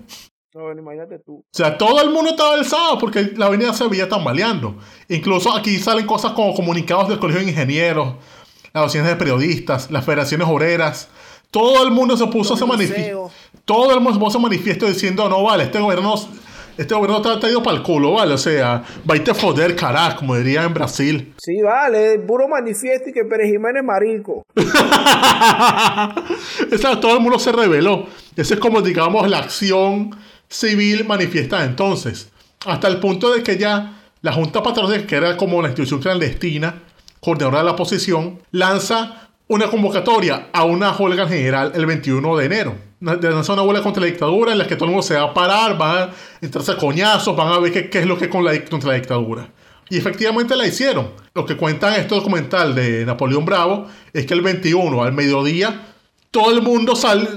O 0.55 0.59
No, 0.59 0.63
bueno, 0.67 0.81
imagínate 0.81 1.19
tú. 1.19 1.43
sea, 1.51 1.77
todo 1.77 2.01
el 2.01 2.09
mundo 2.11 2.29
estaba 2.31 2.53
alzado 2.53 2.97
porque 2.97 3.33
la 3.35 3.47
avenida 3.47 3.73
se 3.73 3.85
veía 3.89 4.07
tambaleando. 4.07 4.77
Incluso 5.09 5.53
aquí 5.53 5.77
salen 5.79 6.05
cosas 6.05 6.31
como 6.31 6.53
comunicados 6.55 7.09
del 7.09 7.19
Colegio 7.19 7.43
de 7.43 7.49
Ingenieros, 7.51 8.15
las 8.73 8.83
asociaciones 8.83 9.11
de 9.11 9.17
periodistas, 9.17 9.91
las 9.91 10.05
federaciones 10.05 10.47
obreras. 10.47 11.09
Todo 11.51 11.83
el 11.83 11.91
mundo 11.91 12.15
se 12.15 12.25
puso 12.27 12.53
Los 12.53 12.61
ese 12.61 12.65
manifiesto. 12.65 13.29
Todo 13.65 13.91
el 13.93 13.97
mundo 13.99 14.13
se 14.13 14.19
puso 14.19 14.39
manifiesto 14.39 14.85
diciendo, 14.87 15.27
no, 15.27 15.43
vale, 15.43 15.63
este 15.65 15.79
gobierno, 15.79 16.15
este 16.77 16.93
gobierno 16.93 17.17
está, 17.17 17.33
está 17.33 17.49
ido 17.49 17.61
para 17.63 17.75
el 17.77 17.83
culo, 17.83 18.13
vale. 18.13 18.33
O 18.33 18.37
sea, 18.37 18.83
va 19.09 19.13
a 19.13 19.17
irte 19.17 19.31
a 19.31 19.35
foder, 19.35 19.75
carajo, 19.75 20.19
como 20.19 20.35
diría 20.37 20.63
en 20.63 20.73
Brasil. 20.73 21.33
Sí, 21.37 21.61
vale, 21.61 22.19
puro 22.19 22.47
manifiesto 22.47 23.09
y 23.09 23.13
que 23.13 23.23
Pérez 23.25 23.51
Jiménez 23.51 23.83
marico. 23.83 24.45
Esa- 26.71 26.99
todo 26.99 27.13
el 27.15 27.19
mundo 27.21 27.39
se 27.39 27.51
rebeló. 27.51 28.05
Esa 28.35 28.53
es 28.55 28.59
como, 28.59 28.81
digamos, 28.81 29.29
la 29.29 29.39
acción 29.39 30.15
civil 30.49 31.05
manifiesta 31.05 31.63
entonces. 31.63 32.29
Hasta 32.65 32.88
el 32.88 32.99
punto 32.99 33.34
de 33.34 33.43
que 33.43 33.58
ya 33.58 34.01
la 34.21 34.34
Junta 34.34 34.63
Patriótica, 34.63 35.05
que 35.05 35.15
era 35.15 35.38
como 35.38 35.62
la 35.62 35.67
institución 35.67 36.01
clandestina, 36.01 36.81
coordinadora 37.19 37.60
de 37.60 37.65
la 37.65 37.71
oposición, 37.71 38.39
lanza 38.51 39.29
una 39.47 39.69
convocatoria 39.69 40.47
a 40.51 40.63
una 40.63 40.91
huelga 40.91 41.27
general 41.27 41.71
el 41.75 41.86
21 41.86 42.38
de 42.38 42.45
enero. 42.45 42.75
Lanzar 42.99 43.53
una 43.53 43.62
huelga 43.62 43.84
contra 43.84 44.01
la 44.01 44.08
dictadura 44.08 44.51
en 44.51 44.58
la 44.58 44.65
que 44.65 44.75
todo 44.75 44.86
el 44.86 44.91
mundo 44.91 45.03
se 45.03 45.15
va 45.15 45.23
a 45.23 45.34
parar, 45.34 45.77
van 45.77 46.10
a 46.10 46.10
entrarse 46.41 46.71
a 46.71 46.77
coñazos, 46.77 47.36
van 47.36 47.49
a 47.49 47.60
ver 47.60 47.89
qué, 47.89 47.99
es 47.99 48.05
lo 48.08 48.17
que 48.17 48.25
es 48.25 48.31
con 48.31 48.43
la, 48.43 48.60
contra 48.65 48.89
la 48.89 48.95
dictadura. 48.95 49.47
Y 49.89 49.97
efectivamente 49.97 50.55
la 50.55 50.65
hicieron. 50.65 51.12
Lo 51.36 51.45
que 51.45 51.55
cuenta 51.55 51.95
este 51.97 52.15
documental 52.15 52.73
de 52.73 53.05
Napoleón 53.05 53.45
Bravo 53.45 53.88
es 54.13 54.25
que 54.25 54.34
el 54.34 54.41
21 54.41 55.03
al 55.03 55.13
mediodía 55.13 55.84
todo 56.31 56.51
el 56.51 56.62
mundo 56.62 56.95
sale, 56.95 57.27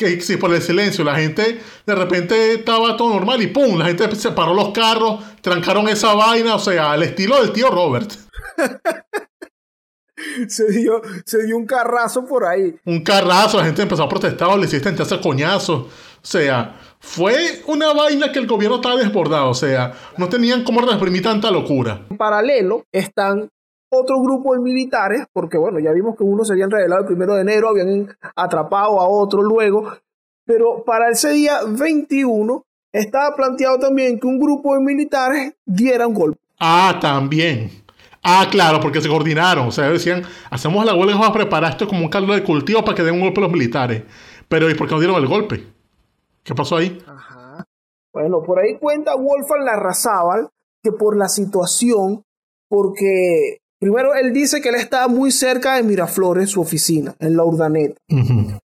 que 0.00 0.18
si 0.22 0.38
por 0.38 0.52
el 0.54 0.62
silencio, 0.62 1.04
la 1.04 1.16
gente 1.16 1.60
de 1.84 1.94
repente 1.94 2.54
estaba 2.54 2.96
todo 2.96 3.10
normal 3.10 3.42
y 3.42 3.48
pum, 3.48 3.78
la 3.78 3.84
gente 3.84 4.16
se 4.16 4.30
paró 4.32 4.54
los 4.54 4.70
carros, 4.70 5.20
trancaron 5.42 5.88
esa 5.88 6.14
vaina, 6.14 6.54
o 6.54 6.58
sea, 6.58 6.92
al 6.92 7.02
estilo 7.02 7.38
del 7.42 7.52
tío 7.52 7.68
Robert. 7.68 8.10
se, 10.48 10.70
dio, 10.70 11.02
se 11.26 11.44
dio 11.44 11.54
un 11.58 11.66
carrazo 11.66 12.24
por 12.24 12.46
ahí. 12.46 12.74
Un 12.86 13.02
carrazo, 13.02 13.58
la 13.58 13.66
gente 13.66 13.82
empezó 13.82 14.04
a 14.04 14.08
protestar, 14.08 14.58
le 14.58 14.64
hiciste 14.64 14.88
hacer 14.88 15.20
coñazos. 15.20 15.80
O 15.80 16.26
sea, 16.26 16.80
fue 16.98 17.62
una 17.66 17.92
vaina 17.92 18.32
que 18.32 18.38
el 18.38 18.46
gobierno 18.46 18.76
estaba 18.76 18.96
desbordado. 18.96 19.50
O 19.50 19.54
sea, 19.54 19.92
no 20.16 20.30
tenían 20.30 20.64
cómo 20.64 20.80
reprimir 20.80 21.22
tanta 21.22 21.50
locura. 21.50 22.06
En 22.08 22.16
paralelo 22.16 22.84
están 22.90 23.50
otro 23.90 24.20
grupo 24.20 24.54
de 24.54 24.60
militares, 24.60 25.26
porque 25.32 25.58
bueno, 25.58 25.78
ya 25.78 25.92
vimos 25.92 26.16
que 26.16 26.22
uno 26.22 26.44
se 26.44 26.52
habían 26.52 26.70
revelado 26.70 27.02
el 27.02 27.06
primero 27.06 27.34
de 27.34 27.42
enero, 27.42 27.68
habían 27.68 28.08
atrapado 28.36 29.00
a 29.00 29.08
otro 29.08 29.42
luego, 29.42 29.92
pero 30.46 30.84
para 30.84 31.10
ese 31.10 31.30
día 31.32 31.58
21 31.66 32.64
estaba 32.92 33.34
planteado 33.34 33.78
también 33.78 34.18
que 34.18 34.26
un 34.26 34.38
grupo 34.38 34.74
de 34.74 34.80
militares 34.80 35.54
diera 35.64 36.06
un 36.06 36.14
golpe. 36.14 36.40
Ah, 36.58 36.98
también. 37.00 37.70
Ah, 38.22 38.46
claro, 38.50 38.80
porque 38.80 39.00
se 39.00 39.08
coordinaron. 39.08 39.68
O 39.68 39.72
sea, 39.72 39.88
decían, 39.90 40.22
hacemos 40.50 40.84
la 40.84 40.94
huelga, 40.94 41.14
vamos 41.14 41.30
a 41.30 41.32
preparar 41.32 41.72
esto 41.72 41.88
como 41.88 42.02
un 42.02 42.10
caldo 42.10 42.34
de 42.34 42.42
cultivo 42.42 42.84
para 42.84 42.96
que 42.96 43.02
den 43.02 43.14
un 43.14 43.20
golpe 43.22 43.40
a 43.40 43.44
los 43.44 43.52
militares. 43.52 44.02
Pero 44.48 44.68
¿y 44.68 44.74
por 44.74 44.86
qué 44.86 44.94
no 44.94 45.00
dieron 45.00 45.16
el 45.16 45.28
golpe? 45.28 45.66
¿Qué 46.42 46.54
pasó 46.54 46.76
ahí? 46.76 47.00
Ajá. 47.06 47.64
Bueno, 48.12 48.42
por 48.42 48.58
ahí 48.58 48.76
cuenta 48.78 49.14
Wolfgang 49.14 49.64
Larrazábal 49.64 50.48
que 50.82 50.92
por 50.92 51.16
la 51.16 51.28
situación, 51.28 52.24
porque 52.68 53.60
primero 53.80 54.14
él 54.14 54.32
dice 54.32 54.60
que 54.60 54.68
él 54.68 54.76
estaba 54.76 55.08
muy 55.08 55.32
cerca 55.32 55.74
de 55.74 55.82
Miraflores, 55.82 56.50
su 56.50 56.60
oficina, 56.60 57.14
en 57.18 57.36
la 57.36 57.44
Urdaneta. 57.44 58.00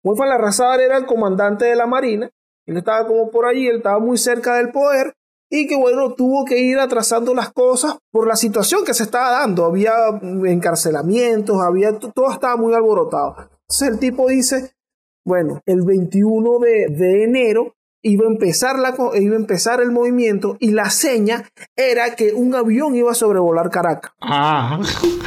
Wolfgang 0.02 0.28
Larrazábal 0.28 0.80
era 0.80 0.98
el 0.98 1.06
comandante 1.06 1.64
de 1.64 1.76
la 1.76 1.86
Marina, 1.86 2.30
él 2.66 2.76
estaba 2.76 3.06
como 3.06 3.30
por 3.30 3.46
allí, 3.46 3.66
él 3.66 3.76
estaba 3.76 3.98
muy 3.98 4.18
cerca 4.18 4.56
del 4.56 4.70
poder 4.70 5.14
y 5.50 5.66
que 5.68 5.76
bueno, 5.76 6.14
tuvo 6.14 6.44
que 6.44 6.58
ir 6.58 6.78
atrasando 6.78 7.34
las 7.34 7.52
cosas 7.52 7.96
por 8.10 8.26
la 8.26 8.34
situación 8.34 8.84
que 8.84 8.94
se 8.94 9.04
estaba 9.04 9.30
dando. 9.30 9.64
Había 9.64 9.92
encarcelamientos, 10.46 11.60
había, 11.60 11.96
todo 11.98 12.32
estaba 12.32 12.56
muy 12.56 12.74
alborotado. 12.74 13.36
Entonces 13.68 13.88
el 13.88 13.98
tipo 13.98 14.28
dice, 14.28 14.72
bueno, 15.24 15.60
el 15.66 15.82
21 15.82 16.58
de, 16.58 16.86
de 16.88 17.24
enero 17.24 17.74
iba 18.04 18.26
a, 18.26 18.28
empezar 18.28 18.78
la, 18.78 18.94
iba 19.14 19.34
a 19.34 19.38
empezar 19.38 19.80
el 19.80 19.90
movimiento 19.90 20.56
y 20.60 20.72
la 20.72 20.90
seña 20.90 21.48
era 21.74 22.14
que 22.14 22.34
un 22.34 22.54
avión 22.54 22.94
iba 22.94 23.10
a 23.10 23.14
sobrevolar 23.14 23.70
Caracas. 23.70 24.12
Ah. 24.20 24.78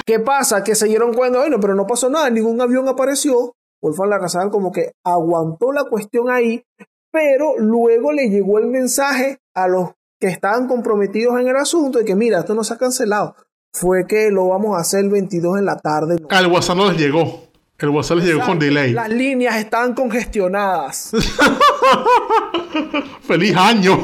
¿Qué 0.05 0.19
pasa? 0.19 0.63
Que 0.63 0.75
se 0.75 0.87
dieron 0.87 1.13
cuenta, 1.13 1.39
bueno, 1.39 1.59
pero 1.59 1.73
no 1.75 1.87
pasó 1.87 2.09
nada, 2.09 2.29
ningún 2.29 2.61
avión 2.61 2.87
apareció. 2.87 3.55
Wolfgang 3.81 4.09
Larrazal 4.09 4.49
como 4.51 4.71
que 4.71 4.91
aguantó 5.03 5.71
la 5.71 5.85
cuestión 5.85 6.29
ahí, 6.29 6.63
pero 7.11 7.57
luego 7.57 8.11
le 8.11 8.29
llegó 8.29 8.59
el 8.59 8.67
mensaje 8.67 9.39
a 9.55 9.67
los 9.67 9.91
que 10.19 10.27
estaban 10.27 10.67
comprometidos 10.67 11.39
en 11.39 11.47
el 11.47 11.55
asunto 11.55 11.99
de 11.99 12.05
que 12.05 12.15
mira, 12.15 12.39
esto 12.39 12.53
no 12.53 12.63
se 12.63 12.75
ha 12.75 12.77
cancelado. 12.77 13.35
Fue 13.73 14.05
que 14.07 14.31
lo 14.31 14.47
vamos 14.47 14.75
a 14.77 14.81
hacer 14.81 15.01
el 15.01 15.09
22 15.09 15.59
en 15.59 15.65
la 15.65 15.77
tarde. 15.77 16.17
Al 16.29 16.51
WhatsApp 16.51 16.77
no 16.77 16.91
les 16.91 16.99
llegó. 16.99 17.46
El 17.79 17.89
WhatsApp 17.89 18.17
les 18.17 18.27
llegó 18.27 18.43
con 18.43 18.57
delay. 18.57 18.91
Las 18.91 19.09
líneas 19.09 19.57
estaban 19.57 19.93
congestionadas. 19.93 21.11
¡Feliz 23.21 23.55
año! 23.55 23.99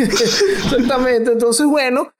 Exactamente. 0.00 1.30
Entonces, 1.30 1.64
bueno, 1.66 2.10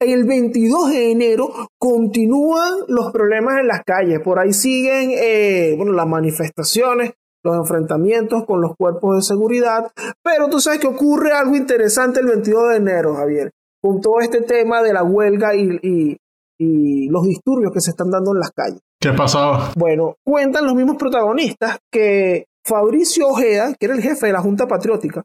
el 0.00 0.24
22 0.24 0.90
de 0.90 1.10
enero 1.10 1.52
continúan 1.76 2.84
los 2.86 3.10
problemas 3.10 3.58
en 3.58 3.66
las 3.66 3.82
calles. 3.84 4.20
Por 4.20 4.38
ahí 4.38 4.52
siguen 4.52 5.10
eh, 5.12 5.74
bueno, 5.76 5.92
las 5.92 6.06
manifestaciones, 6.06 7.14
los 7.42 7.56
enfrentamientos 7.56 8.44
con 8.46 8.60
los 8.60 8.76
cuerpos 8.76 9.16
de 9.16 9.22
seguridad. 9.22 9.90
Pero 10.22 10.48
tú 10.48 10.60
sabes 10.60 10.78
que 10.78 10.86
ocurre 10.86 11.32
algo 11.32 11.56
interesante 11.56 12.20
el 12.20 12.26
22 12.26 12.70
de 12.70 12.76
enero, 12.76 13.16
Javier, 13.16 13.50
con 13.82 14.00
todo 14.00 14.20
este 14.20 14.42
tema 14.42 14.82
de 14.82 14.92
la 14.92 15.02
huelga 15.02 15.56
y, 15.56 15.80
y, 15.82 16.16
y 16.60 17.08
los 17.08 17.24
disturbios 17.24 17.72
que 17.72 17.80
se 17.80 17.90
están 17.90 18.10
dando 18.10 18.30
en 18.30 18.38
las 18.38 18.52
calles. 18.52 18.80
¿Qué 19.02 19.12
pasaba? 19.14 19.72
Bueno, 19.76 20.16
cuentan 20.22 20.66
los 20.66 20.74
mismos 20.74 20.98
protagonistas 20.98 21.78
que 21.90 22.44
Fabricio 22.62 23.28
Ojeda, 23.28 23.74
que 23.78 23.86
era 23.86 23.94
el 23.94 24.02
jefe 24.02 24.26
de 24.26 24.32
la 24.34 24.42
Junta 24.42 24.66
Patriótica, 24.66 25.24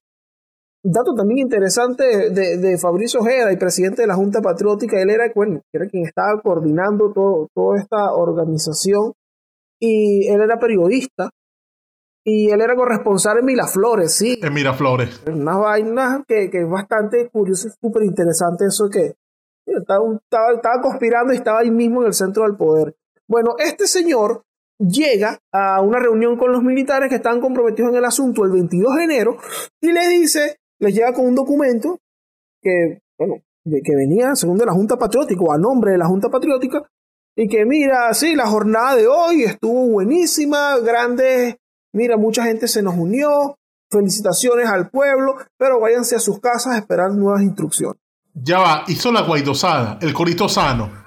dato 0.82 1.14
también 1.14 1.40
interesante 1.40 2.30
de, 2.30 2.58
de, 2.58 2.78
Fabricio 2.78 3.20
Ojeda 3.20 3.52
y 3.52 3.58
presidente 3.58 4.04
de 4.04 4.08
la 4.08 4.16
Junta 4.16 4.42
Patriótica, 4.42 5.02
él 5.02 5.10
era, 5.10 5.26
bueno, 5.36 5.62
era 5.74 5.88
quien 5.88 6.06
estaba 6.06 6.40
coordinando 6.42 7.12
todo, 7.12 7.50
toda 7.54 7.78
esta 7.78 8.14
organización 8.14 9.12
y 9.78 10.26
él 10.30 10.42
era 10.42 10.58
periodista 10.58 11.30
y 12.24 12.52
él 12.52 12.62
era 12.62 12.76
corresponsal 12.78 13.40
en 13.40 13.46
Miraflores, 13.46 14.14
sí. 14.14 14.40
En 14.42 14.54
Miraflores. 14.54 15.22
Una 15.28 15.58
vaina 15.58 16.24
que, 16.26 16.50
que 16.50 16.62
es 16.62 16.70
bastante 16.70 17.30
curioso 17.30 17.68
y 17.68 17.72
súper 17.72 18.04
interesante 18.04 18.68
eso 18.68 18.90
que 18.90 19.16
estaba, 19.66 20.06
estaba, 20.16 20.54
estaba 20.56 20.82
conspirando 20.82 21.34
y 21.34 21.38
estaba 21.38 21.60
ahí 21.60 21.72
mismo 21.72 22.02
en 22.02 22.08
el 22.08 22.14
centro 22.14 22.44
del 22.44 22.56
poder. 22.56 22.96
Bueno, 23.28 23.56
este 23.58 23.88
señor 23.88 24.44
llega 24.80 25.40
a 25.52 25.82
una 25.82 26.00
reunión 26.00 26.38
con 26.38 26.52
los 26.52 26.62
militares 26.62 27.10
que 27.10 27.16
están 27.16 27.40
comprometidos 27.40 27.92
en 27.92 27.98
el 27.98 28.06
asunto 28.06 28.44
el 28.44 28.52
22 28.52 28.96
de 28.96 29.04
enero 29.04 29.38
y 29.82 29.92
le 29.92 30.08
dice, 30.10 30.58
les 30.80 30.94
llega 30.94 31.14
con 31.14 31.26
un 31.26 31.36
documento 31.36 32.00
que, 32.62 33.00
bueno, 33.18 33.36
que 33.66 33.96
venía 33.96 34.36
según 34.36 34.58
de 34.58 34.66
la 34.66 34.74
Junta 34.74 34.98
Patriótica 34.98 35.42
o 35.42 35.52
a 35.52 35.58
nombre 35.58 35.92
de 35.92 35.98
la 35.98 36.08
Junta 36.08 36.30
Patriótica 36.30 36.84
y 37.36 37.48
que 37.48 37.66
mira, 37.66 38.14
sí, 38.14 38.36
la 38.36 38.48
jornada 38.48 38.96
de 38.96 39.08
hoy 39.08 39.44
estuvo 39.44 39.88
buenísima, 39.88 40.78
grande, 40.80 41.60
mira, 41.94 42.18
mucha 42.18 42.44
gente 42.44 42.68
se 42.68 42.82
nos 42.82 42.96
unió, 42.96 43.58
felicitaciones 43.92 44.68
al 44.68 44.90
pueblo, 44.90 45.36
pero 45.58 45.80
váyanse 45.80 46.16
a 46.16 46.20
sus 46.20 46.40
casas 46.40 46.76
a 46.76 46.78
esperar 46.78 47.12
nuevas 47.12 47.42
instrucciones. 47.42 47.98
Ya 48.34 48.60
va, 48.60 48.84
hizo 48.88 49.12
la 49.12 49.22
guaidosada, 49.22 49.98
el 50.02 50.14
corito 50.14 50.48
sano, 50.48 51.05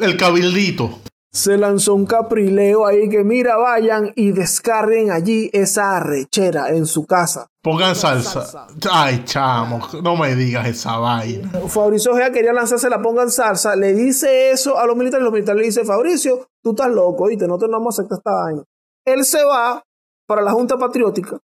el 0.00 0.16
cabildito 0.16 1.00
se 1.34 1.58
lanzó 1.58 1.96
un 1.96 2.06
caprileo 2.06 2.86
ahí 2.86 3.08
que 3.08 3.24
mira, 3.24 3.56
vayan 3.56 4.12
y 4.14 4.30
descarguen 4.30 5.10
allí 5.10 5.50
esa 5.52 5.96
arrechera 5.96 6.68
en 6.68 6.86
su 6.86 7.06
casa. 7.06 7.48
Pongan 7.60 7.96
salsa. 7.96 8.46
salsa. 8.46 8.66
Ay, 8.92 9.24
chamo, 9.24 9.80
no 10.00 10.14
me 10.14 10.36
digas 10.36 10.68
esa 10.68 10.96
vaina. 10.96 11.50
Fabricio 11.66 12.12
Ojea 12.12 12.30
quería 12.30 12.52
lanzarse 12.52 12.88
la 12.88 13.02
pongan 13.02 13.32
salsa, 13.32 13.74
le 13.74 13.94
dice 13.94 14.52
eso 14.52 14.78
a 14.78 14.86
los 14.86 14.96
militares, 14.96 15.24
los 15.24 15.32
militares 15.32 15.60
le 15.60 15.66
dicen, 15.66 15.84
Fabricio, 15.84 16.46
tú 16.62 16.70
estás 16.70 16.88
loco, 16.90 17.26
¿viste? 17.26 17.48
Nosotros 17.48 17.70
no 17.72 17.78
vamos 17.78 17.98
a 17.98 18.02
aceptar 18.02 18.18
esta 18.18 18.30
vaina. 18.30 18.62
Él 19.04 19.24
se 19.24 19.42
va 19.42 19.82
para 20.28 20.40
la 20.40 20.52
Junta 20.52 20.76
Patriótica, 20.76 21.40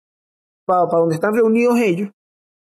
para, 0.64 0.86
para 0.86 1.00
donde 1.00 1.16
están 1.16 1.34
reunidos 1.34 1.78
ellos, 1.78 2.08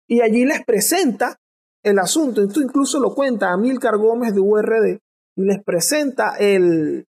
y 0.07 0.21
allí 0.21 0.43
les 0.43 0.65
presenta 0.65 1.37
el 1.83 1.99
asunto. 1.99 2.41
Esto 2.41 2.61
incluso 2.61 2.99
lo 2.99 3.13
cuenta 3.13 3.51
Amílcar 3.51 3.97
Gómez 3.97 4.33
de 4.33 4.41
URD, 4.41 4.99
y 5.35 5.41
les 5.43 5.63
presenta 5.63 6.35
el, 6.37 7.05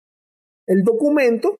el 0.66 0.82
documento 0.84 1.56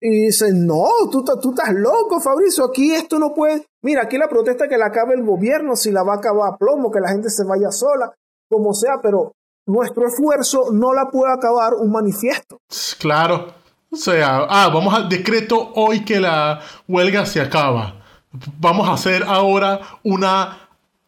y 0.00 0.26
dicen, 0.26 0.66
no, 0.66 0.88
tú, 1.10 1.24
tú 1.24 1.50
estás 1.50 1.72
loco, 1.74 2.20
Fabricio, 2.20 2.64
aquí 2.64 2.92
esto 2.92 3.20
no 3.20 3.32
puede. 3.34 3.64
Mira, 3.82 4.02
aquí 4.02 4.18
la 4.18 4.28
protesta 4.28 4.66
que 4.66 4.76
la 4.76 4.86
acabe 4.86 5.14
el 5.14 5.24
gobierno, 5.24 5.76
si 5.76 5.92
la 5.92 6.02
va 6.02 6.14
a 6.14 6.16
acabar 6.16 6.52
a 6.52 6.56
plomo, 6.56 6.90
que 6.90 6.98
la 6.98 7.10
gente 7.10 7.30
se 7.30 7.44
vaya 7.44 7.70
sola, 7.70 8.12
como 8.50 8.74
sea, 8.74 8.94
pero 9.00 9.32
nuestro 9.66 10.08
esfuerzo 10.08 10.72
no 10.72 10.92
la 10.92 11.08
puede 11.08 11.32
acabar 11.32 11.74
un 11.74 11.92
manifiesto. 11.92 12.58
Claro. 12.98 13.54
O 13.92 13.96
sea, 13.96 14.46
ah, 14.48 14.70
vamos 14.72 14.92
al 14.92 15.08
decreto 15.08 15.70
hoy 15.74 16.04
que 16.04 16.18
la 16.18 16.60
huelga 16.88 17.24
se 17.24 17.40
acaba. 17.40 18.02
Vamos 18.58 18.88
a 18.88 18.94
hacer 18.94 19.22
ahora 19.22 19.80
una 20.02 20.61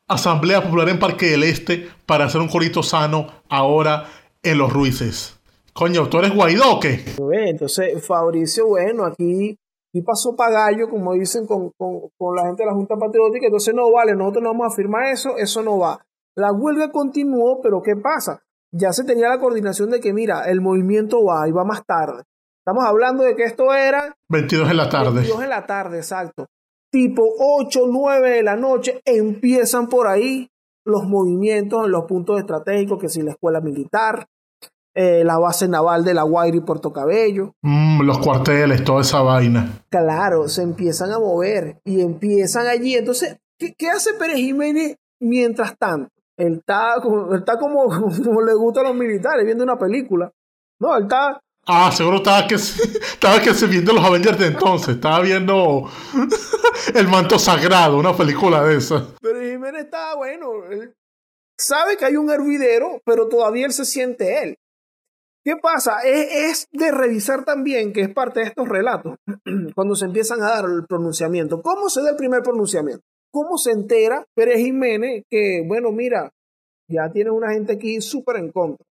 asamblea 0.09 0.63
popular 0.63 0.89
en 0.89 0.99
Parque 0.99 1.27
del 1.27 1.45
Este 1.45 1.89
para 2.07 2.27
hacer 2.27 2.41
un 2.41 2.49
corito 2.49 2.83
sano 2.83 3.27
ahora 3.49 4.07
en 4.43 4.59
los 4.59 4.73
Ruices. 4.73 5.39
Coño, 5.73 6.09
¿tú 6.09 6.19
eres 6.19 6.35
Guaidó 6.35 6.77
o 6.77 6.81
qué? 6.81 7.05
Entonces, 7.47 8.07
Fabricio, 8.07 8.69
bueno, 8.69 9.05
aquí, 9.05 9.59
aquí 9.91 10.03
pasó 10.03 10.37
pagallo, 10.37 10.89
como 10.89 11.15
dicen 11.15 11.47
con, 11.47 11.71
con, 11.77 12.11
con, 12.17 12.37
la 12.37 12.47
gente 12.47 12.63
de 12.63 12.69
la 12.69 12.75
Junta 12.75 12.97
Patriótica, 12.97 13.47
entonces 13.47 13.75
no 13.75 13.91
vale, 13.91 14.15
nosotros 14.15 14.45
no 14.45 14.51
vamos 14.51 14.73
a 14.73 14.77
firmar 14.77 15.07
eso, 15.07 15.37
eso 15.37 15.63
no 15.63 15.79
va. 15.79 15.99
La 16.37 16.53
huelga 16.53 16.93
continuó, 16.93 17.61
pero 17.61 17.83
¿qué 17.83 17.97
pasa? 17.97 18.43
Ya 18.71 18.93
se 18.93 19.05
tenía 19.05 19.29
la 19.29 19.41
coordinación 19.41 19.91
de 19.91 20.01
que, 20.01 20.13
mira, 20.13 20.49
el 20.49 20.61
movimiento 20.61 21.25
va 21.25 21.49
y 21.49 21.53
va 21.53 21.65
más 21.65 21.85
tarde. 21.85 22.23
Estamos 22.59 22.85
hablando 22.85 23.25
de 23.25 23.37
que 23.37 23.45
esto 23.45 23.75
era... 23.75 24.17
22 24.29 24.71
en 24.71 24.77
la 24.77 24.89
tarde. 24.89 25.13
22 25.13 25.43
en 25.43 25.51
la 25.51 25.67
tarde, 25.67 25.99
exacto. 25.99 26.47
Tipo 26.95 27.29
8, 27.41 27.89
9 27.89 28.31
de 28.31 28.43
la 28.45 28.55
noche, 28.55 29.01
empiezan 29.05 29.89
por 29.89 30.07
ahí 30.07 30.49
los 30.85 31.03
movimientos 31.09 31.87
en 31.87 31.91
los 31.91 32.05
puntos 32.05 32.39
estratégicos, 32.39 33.01
que 33.01 33.09
si 33.09 33.21
la 33.23 33.33
escuela 33.33 33.61
militar, 33.61 34.29
eh, 34.95 35.25
la 35.25 35.37
base 35.39 35.67
naval 35.67 36.05
de 36.05 36.15
La 36.15 36.23
Guaira 36.23 36.57
y 36.57 36.61
Puerto 36.61 36.93
Cabello. 36.93 37.53
Mm, 37.63 38.03
los 38.03 38.21
cuarteles, 38.21 38.85
toda 38.85 39.01
esa 39.01 39.23
vaina. 39.23 39.85
Claro, 39.91 40.47
se 40.47 40.63
empiezan 40.63 41.11
a 41.11 41.19
mover 41.19 41.81
y 41.85 42.01
empiezan 42.01 42.69
allí. 42.69 42.95
Entonces, 42.95 43.39
¿qué, 43.59 43.75
qué 43.77 43.91
hace 43.91 44.15
Pérez 44.15 44.37
Jiménez 44.37 44.97
mientras 45.19 45.77
tanto? 45.77 46.11
Él 46.37 46.59
está, 46.59 46.95
él 47.03 47.39
está 47.41 47.59
como, 47.59 47.87
como 48.25 48.41
le 48.41 48.55
gusta 48.55 48.83
a 48.83 48.85
los 48.85 48.95
militares, 48.95 49.45
viendo 49.45 49.65
una 49.65 49.77
película. 49.77 50.31
No, 50.79 50.97
él 50.97 51.03
está 51.03 51.41
Ah, 51.67 51.91
seguro 51.93 52.19
estaba 52.19 52.47
que, 52.47 52.55
estaba 52.57 53.41
que 53.41 53.53
viendo 53.67 53.93
los 53.93 54.05
Avengers 54.05 54.39
de 54.39 54.47
entonces. 54.47 54.97
Estaba 54.97 55.21
viendo 55.21 55.91
El 56.95 57.09
Manto 57.09 57.39
Sagrado, 57.39 57.99
una 57.99 58.15
película 58.17 58.63
de 58.65 58.77
esa. 58.77 59.07
Pero 59.21 59.41
Jiménez 59.41 59.85
está 59.85 60.15
bueno. 60.15 60.67
Él 60.71 60.95
sabe 61.59 61.97
que 61.97 62.05
hay 62.05 62.17
un 62.17 62.31
hervidero, 62.31 63.01
pero 63.05 63.29
todavía 63.29 63.67
él 63.67 63.73
se 63.73 63.85
siente 63.85 64.43
él. 64.43 64.59
¿Qué 65.43 65.57
pasa? 65.57 66.01
Es, 66.05 66.33
es, 66.33 66.69
de 66.73 66.91
revisar 66.91 67.45
también, 67.45 67.93
que 67.93 68.01
es 68.01 68.13
parte 68.13 68.41
de 68.41 68.47
estos 68.47 68.69
relatos, 68.69 69.17
cuando 69.75 69.95
se 69.95 70.07
empiezan 70.07 70.43
a 70.43 70.51
dar 70.51 70.65
el 70.65 70.87
pronunciamiento. 70.87 71.63
¿Cómo 71.63 71.89
se 71.89 72.03
da 72.03 72.11
el 72.11 72.17
primer 72.17 72.43
pronunciamiento? 72.43 73.03
¿Cómo 73.31 73.59
se 73.59 73.73
entera 73.73 74.25
Pérez 74.35 74.59
Jiménez 74.59 75.25
que, 75.29 75.63
bueno, 75.67 75.91
mira, 75.93 76.31
ya 76.89 77.11
tiene 77.11 77.31
una 77.31 77.53
gente 77.53 77.73
aquí 77.73 78.01
súper 78.01 78.37
en 78.37 78.53
contra? 78.53 78.87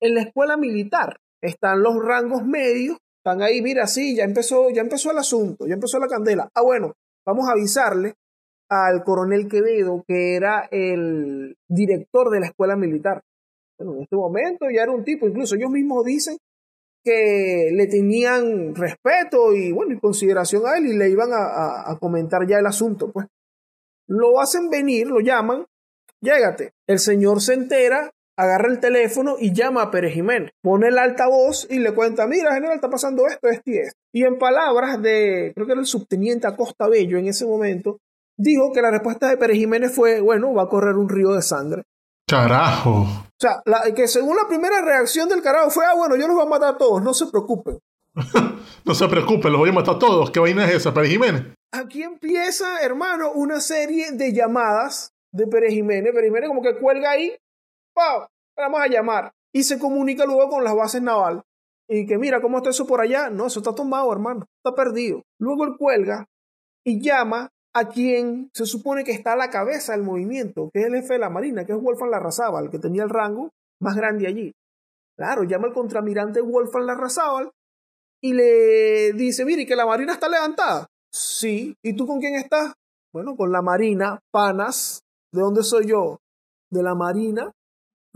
En 0.00 0.14
la 0.14 0.22
escuela 0.22 0.56
militar 0.56 1.18
están 1.46 1.82
los 1.82 1.96
rangos 2.02 2.44
medios, 2.44 2.98
están 3.18 3.42
ahí, 3.42 3.62
mira, 3.62 3.86
sí, 3.86 4.14
ya 4.14 4.24
empezó, 4.24 4.70
ya 4.70 4.82
empezó 4.82 5.10
el 5.10 5.18
asunto, 5.18 5.66
ya 5.66 5.74
empezó 5.74 5.98
la 5.98 6.08
candela. 6.08 6.48
Ah, 6.54 6.62
bueno, 6.62 6.92
vamos 7.24 7.48
a 7.48 7.52
avisarle 7.52 8.14
al 8.68 9.04
coronel 9.04 9.48
Quevedo, 9.48 10.04
que 10.06 10.36
era 10.36 10.68
el 10.70 11.56
director 11.68 12.30
de 12.30 12.40
la 12.40 12.46
escuela 12.46 12.76
militar. 12.76 13.22
Bueno, 13.78 13.94
en 13.94 14.02
este 14.02 14.16
momento 14.16 14.66
ya 14.70 14.82
era 14.82 14.92
un 14.92 15.04
tipo, 15.04 15.26
incluso 15.26 15.54
ellos 15.54 15.70
mismos 15.70 16.04
dicen 16.04 16.38
que 17.04 17.70
le 17.72 17.86
tenían 17.86 18.74
respeto 18.74 19.54
y 19.54 19.70
bueno, 19.70 19.94
y 19.94 20.00
consideración 20.00 20.66
a 20.66 20.76
él 20.76 20.86
y 20.86 20.96
le 20.96 21.08
iban 21.08 21.32
a, 21.32 21.88
a, 21.88 21.98
comentar 22.00 22.46
ya 22.48 22.58
el 22.58 22.66
asunto, 22.66 23.12
pues. 23.12 23.26
Lo 24.08 24.40
hacen 24.40 24.70
venir, 24.70 25.06
lo 25.08 25.20
llaman, 25.20 25.66
llégate. 26.20 26.72
El 26.86 26.98
señor 26.98 27.40
se 27.40 27.54
entera, 27.54 28.10
agarra 28.36 28.68
el 28.68 28.80
teléfono 28.80 29.36
y 29.38 29.52
llama 29.52 29.82
a 29.82 29.90
Pérez 29.90 30.14
Jiménez. 30.14 30.50
Pone 30.62 30.88
el 30.88 30.98
altavoz 30.98 31.66
y 31.70 31.78
le 31.78 31.94
cuenta, 31.94 32.26
mira, 32.26 32.54
general, 32.54 32.76
está 32.76 32.90
pasando 32.90 33.26
esto, 33.26 33.48
esto 33.48 33.70
y 33.70 33.78
esto. 33.78 33.98
Y 34.12 34.24
en 34.24 34.38
palabras 34.38 35.00
de, 35.00 35.52
creo 35.54 35.66
que 35.66 35.72
era 35.72 35.80
el 35.80 35.86
subteniente 35.86 36.46
Acosta 36.46 36.88
Bello 36.88 37.18
en 37.18 37.28
ese 37.28 37.46
momento, 37.46 37.98
dijo 38.36 38.72
que 38.72 38.82
la 38.82 38.90
respuesta 38.90 39.28
de 39.28 39.36
Pérez 39.36 39.56
Jiménez 39.56 39.94
fue, 39.94 40.20
bueno, 40.20 40.52
va 40.52 40.64
a 40.64 40.68
correr 40.68 40.96
un 40.96 41.08
río 41.08 41.32
de 41.32 41.42
sangre. 41.42 41.82
Carajo. 42.28 43.02
O 43.02 43.38
sea, 43.38 43.62
que 43.94 44.08
según 44.08 44.36
la 44.36 44.48
primera 44.48 44.82
reacción 44.82 45.28
del 45.28 45.42
carajo 45.42 45.70
fue, 45.70 45.84
ah, 45.86 45.94
bueno, 45.94 46.16
yo 46.16 46.26
los 46.26 46.36
voy 46.36 46.46
a 46.46 46.48
matar 46.48 46.74
a 46.74 46.78
todos, 46.78 47.02
no 47.02 47.14
se 47.14 47.26
preocupen. 47.26 47.78
no 48.84 48.94
se 48.94 49.08
preocupen, 49.08 49.52
los 49.52 49.60
voy 49.60 49.70
a 49.70 49.74
matar 49.74 49.96
a 49.96 49.98
todos. 49.98 50.30
¿Qué 50.30 50.40
vaina 50.40 50.64
es 50.64 50.74
esa, 50.74 50.92
Pérez 50.92 51.10
Jiménez? 51.10 51.44
Aquí 51.72 52.02
empieza, 52.02 52.80
hermano, 52.80 53.30
una 53.32 53.60
serie 53.60 54.12
de 54.12 54.32
llamadas 54.32 55.12
de 55.32 55.46
Pérez 55.46 55.72
Jiménez. 55.72 56.12
Pérez 56.12 56.28
Jiménez 56.28 56.48
como 56.48 56.62
que 56.62 56.76
cuelga 56.76 57.10
ahí, 57.10 57.36
¡pau! 57.96 58.26
Vamos 58.56 58.80
a 58.80 58.86
llamar. 58.86 59.32
Y 59.52 59.62
se 59.62 59.78
comunica 59.78 60.26
luego 60.26 60.50
con 60.50 60.64
las 60.64 60.76
bases 60.76 61.02
naval. 61.02 61.42
Y 61.88 62.06
que 62.06 62.18
mira, 62.18 62.40
¿cómo 62.42 62.58
está 62.58 62.70
eso 62.70 62.86
por 62.86 63.00
allá? 63.00 63.30
No, 63.30 63.46
eso 63.46 63.60
está 63.60 63.74
tomado, 63.74 64.12
hermano. 64.12 64.44
Está 64.62 64.74
perdido. 64.76 65.22
Luego 65.40 65.64
él 65.64 65.76
cuelga 65.78 66.26
y 66.84 67.00
llama 67.00 67.48
a 67.74 67.88
quien 67.88 68.50
se 68.54 68.66
supone 68.66 69.04
que 69.04 69.12
está 69.12 69.32
a 69.32 69.36
la 69.36 69.50
cabeza 69.50 69.92
del 69.92 70.02
movimiento, 70.02 70.70
que 70.72 70.80
es 70.80 70.86
el 70.86 70.94
jefe 70.94 71.14
de 71.14 71.20
la 71.20 71.30
Marina, 71.30 71.64
que 71.64 71.72
es 71.72 71.80
Wolfgang 71.80 72.10
Larrazábal, 72.10 72.70
que 72.70 72.78
tenía 72.78 73.02
el 73.02 73.10
rango 73.10 73.50
más 73.80 73.96
grande 73.96 74.26
allí. 74.26 74.52
Claro, 75.16 75.44
llama 75.44 75.68
al 75.68 75.74
contramirante 75.74 76.40
Wolfgang 76.40 76.84
Larrazábal 76.84 77.50
y 78.22 78.32
le 78.32 79.12
dice, 79.12 79.44
mire, 79.44 79.66
que 79.66 79.76
la 79.76 79.86
Marina 79.86 80.12
está 80.12 80.28
levantada. 80.28 80.86
Sí, 81.12 81.74
¿y 81.82 81.94
tú 81.94 82.06
con 82.06 82.20
quién 82.20 82.34
estás? 82.34 82.72
Bueno, 83.12 83.36
con 83.36 83.52
la 83.52 83.62
Marina, 83.62 84.20
panas. 84.30 85.02
¿De 85.32 85.40
dónde 85.40 85.62
soy 85.62 85.86
yo? 85.86 86.18
De 86.70 86.82
la 86.82 86.94
Marina. 86.94 87.52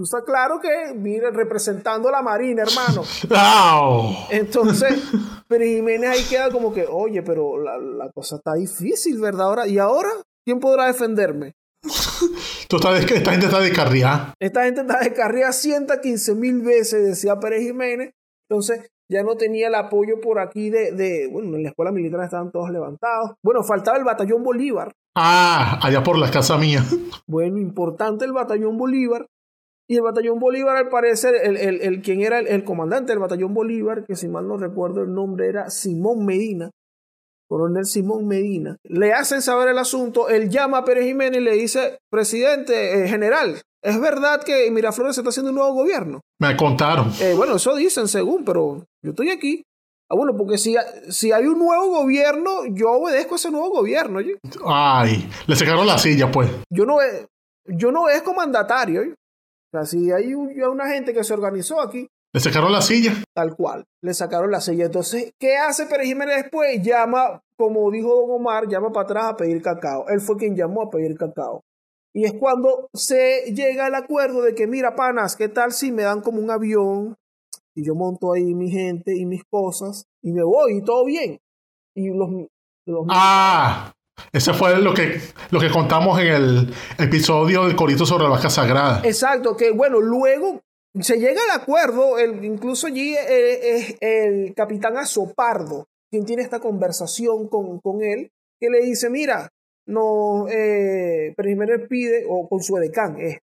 Tú 0.01 0.05
estás 0.05 0.23
claro 0.25 0.59
que, 0.59 0.95
mire, 0.95 1.31
representando 1.31 2.11
la 2.11 2.23
Marina, 2.23 2.63
hermano. 2.63 3.03
Entonces, 4.31 4.99
pero 5.47 5.63
Jiménez 5.67 6.09
ahí 6.09 6.25
queda 6.25 6.51
como 6.51 6.73
que, 6.73 6.87
oye, 6.87 7.21
pero 7.21 7.63
la, 7.63 8.11
cosa 8.15 8.37
está 8.37 8.55
difícil, 8.55 9.21
¿verdad? 9.21 9.49
Ahora, 9.49 9.67
¿y 9.67 9.79
ahora? 9.79 10.09
¿Quién 10.43 10.59
podrá 10.59 10.87
defenderme? 10.87 11.53
Tú 12.71 12.77
estás, 12.77 12.99
esta 12.99 13.31
gente 13.31 13.45
está 13.45 13.61
descarriada. 13.61 14.33
Esta 14.41 14.65
gente 14.65 14.81
está 14.81 15.01
descarriada 15.01 15.53
115 15.53 16.35
mil 16.35 16.63
veces, 16.63 17.05
decía 17.05 17.39
Pérez 17.39 17.61
Jiménez. 17.61 18.15
Entonces, 18.49 18.91
ya 19.11 19.23
no 19.23 19.37
tenía 19.37 19.69
el 19.69 19.75
apoyo 19.75 20.19
por 20.23 20.39
aquí 20.39 20.71
de, 20.71 20.93
de, 20.93 21.29
bueno, 21.31 21.57
en 21.57 21.63
la 21.63 21.69
escuela 21.69 21.93
militar 21.93 22.25
estaban 22.25 22.51
todos 22.51 22.71
levantados. 22.71 23.33
Bueno, 23.45 23.63
faltaba 23.63 23.99
el 23.99 24.05
batallón 24.05 24.43
Bolívar. 24.45 24.95
Ah, 25.15 25.79
allá 25.83 26.03
por 26.03 26.17
la 26.17 26.31
casa 26.31 26.57
mía. 26.57 26.83
Bueno, 27.27 27.59
importante 27.59 28.25
el 28.25 28.33
batallón 28.33 28.79
Bolívar. 28.79 29.27
Y 29.91 29.97
el 29.97 30.03
batallón 30.03 30.39
Bolívar, 30.39 30.77
al 30.77 30.89
parecer, 30.89 31.35
el, 31.43 31.57
el, 31.57 31.81
el 31.81 32.01
quien 32.01 32.21
era 32.21 32.39
el, 32.39 32.63
comandante 32.63 33.11
del 33.11 33.19
batallón 33.19 33.53
Bolívar, 33.53 34.05
que 34.07 34.15
si 34.15 34.29
mal 34.29 34.47
no 34.47 34.57
recuerdo 34.57 35.03
el 35.03 35.13
nombre 35.13 35.49
era 35.49 35.69
Simón 35.69 36.25
Medina, 36.25 36.71
coronel 37.49 37.85
Simón 37.87 38.29
Medina, 38.29 38.77
le 38.85 39.13
hacen 39.13 39.43
saber 39.43 39.67
el 39.67 39.79
asunto, 39.79 40.29
él 40.29 40.49
llama 40.49 40.79
a 40.79 40.85
Pérez 40.85 41.07
Jiménez 41.07 41.41
y 41.41 41.45
le 41.45 41.55
dice, 41.55 41.99
presidente, 42.09 43.03
eh, 43.03 43.09
general, 43.09 43.61
¿es 43.83 44.01
verdad 44.01 44.45
que 44.45 44.71
Miraflores 44.71 45.19
está 45.19 45.31
haciendo 45.31 45.51
un 45.51 45.57
nuevo 45.57 45.75
gobierno? 45.75 46.21
Me 46.39 46.57
contaron. 46.57 47.11
Eh, 47.21 47.35
bueno, 47.37 47.57
eso 47.57 47.75
dicen 47.75 48.07
según, 48.07 48.45
pero 48.45 48.85
yo 49.03 49.11
estoy 49.11 49.31
aquí. 49.31 49.65
Ah, 50.09 50.15
bueno, 50.15 50.37
porque 50.39 50.57
si, 50.57 50.77
si 51.09 51.33
hay 51.33 51.47
un 51.47 51.59
nuevo 51.59 51.89
gobierno, 51.89 52.65
yo 52.71 52.93
obedezco 52.93 53.35
a 53.35 53.39
ese 53.39 53.51
nuevo 53.51 53.71
gobierno. 53.71 54.21
Ay, 54.65 55.29
le 55.49 55.57
sacaron 55.57 55.85
la 55.85 55.99
silla, 55.99 56.31
pues. 56.31 56.49
Yo 56.71 56.87
no, 56.87 56.99
yo 57.67 57.91
no 57.91 58.09
es 58.09 58.23
mandatario. 58.37 59.03
O 59.73 59.79
sea, 59.79 59.87
si 59.87 60.11
hay 60.11 60.35
una 60.35 60.89
gente 60.89 61.15
que 61.15 61.23
se 61.23 61.33
organizó 61.33 61.81
aquí. 61.81 62.09
Le 62.33 62.41
sacaron 62.41 62.73
la 62.73 62.83
silla. 62.83 63.13
Tal 63.35 63.55
cual, 63.55 63.85
le 64.03 64.15
sacaron 64.15 64.51
la 64.51 64.61
silla. 64.61 64.87
Entonces, 64.87 65.33
¿qué 65.39 65.57
hace 65.57 65.87
Pérez 65.87 66.07
Jiménez 66.07 66.43
después? 66.43 66.83
Llama, 66.83 67.41
como 67.57 67.91
dijo 67.91 68.15
Don 68.15 68.31
Omar, 68.31 68.69
llama 68.69 68.93
para 68.93 69.05
atrás 69.05 69.25
a 69.27 69.37
pedir 69.37 69.63
cacao. 69.63 70.09
Él 70.09 70.21
fue 70.21 70.37
quien 70.37 70.57
llamó 70.57 70.83
a 70.83 70.91
pedir 70.91 71.17
cacao. 71.17 71.63
Y 72.13 72.25
es 72.25 72.33
cuando 72.33 72.89
se 72.93 73.53
llega 73.55 73.87
al 73.87 73.95
acuerdo 73.95 74.43
de 74.43 74.55
que, 74.55 74.67
mira, 74.67 74.97
panas, 74.97 75.37
¿qué 75.37 75.49
tal 75.49 75.73
si 75.73 75.93
me 75.93 76.03
dan 76.03 76.21
como 76.21 76.41
un 76.41 76.51
avión? 76.51 77.17
Y 77.75 77.85
yo 77.85 77.95
monto 77.95 78.33
ahí 78.33 78.55
mi 78.55 78.71
gente 78.71 79.17
y 79.17 79.27
mis 79.27 79.45
cosas 79.45 80.05
y 80.21 80.33
me 80.33 80.43
voy 80.43 80.79
y 80.79 80.83
todo 80.83 81.05
bien. 81.05 81.39
Y 81.95 82.09
los... 82.09 82.29
los 82.87 83.07
ah, 83.09 83.93
ese 84.33 84.53
fue 84.53 84.79
lo 84.81 84.95
que, 84.95 85.21
lo 85.51 85.61
que 85.61 85.71
contamos 85.71 86.21
en 86.21 86.27
el 86.29 86.75
episodio 86.99 87.67
del 87.67 87.77
Corito 87.77 88.07
sobre 88.07 88.25
la 88.25 88.31
vaca 88.31 88.51
sagrada. 88.51 89.01
Exacto, 89.05 89.57
que 89.57 89.71
bueno, 89.71 90.01
luego 90.01 90.61
se 91.01 91.19
llega 91.19 91.41
al 91.51 91.61
acuerdo, 91.61 92.19
el, 92.19 92.45
incluso 92.45 92.89
allí 92.89 93.15
eh, 93.15 93.77
es 93.77 93.97
el 94.01 94.55
capitán 94.55 94.97
Azopardo 94.97 95.87
quien 96.11 96.25
tiene 96.25 96.43
esta 96.43 96.61
conversación 96.61 97.49
con, 97.49 97.79
con 97.81 98.03
él, 98.03 98.33
que 98.59 98.69
le 98.69 98.83
dice, 98.83 99.09
mira, 99.09 99.49
no, 99.87 100.49
eh, 100.49 101.33
primero 101.37 101.87
pide, 101.89 102.27
o 102.29 102.49
con 102.49 102.63
su 102.63 102.77
edecán, 102.77 103.19
es 103.21 103.39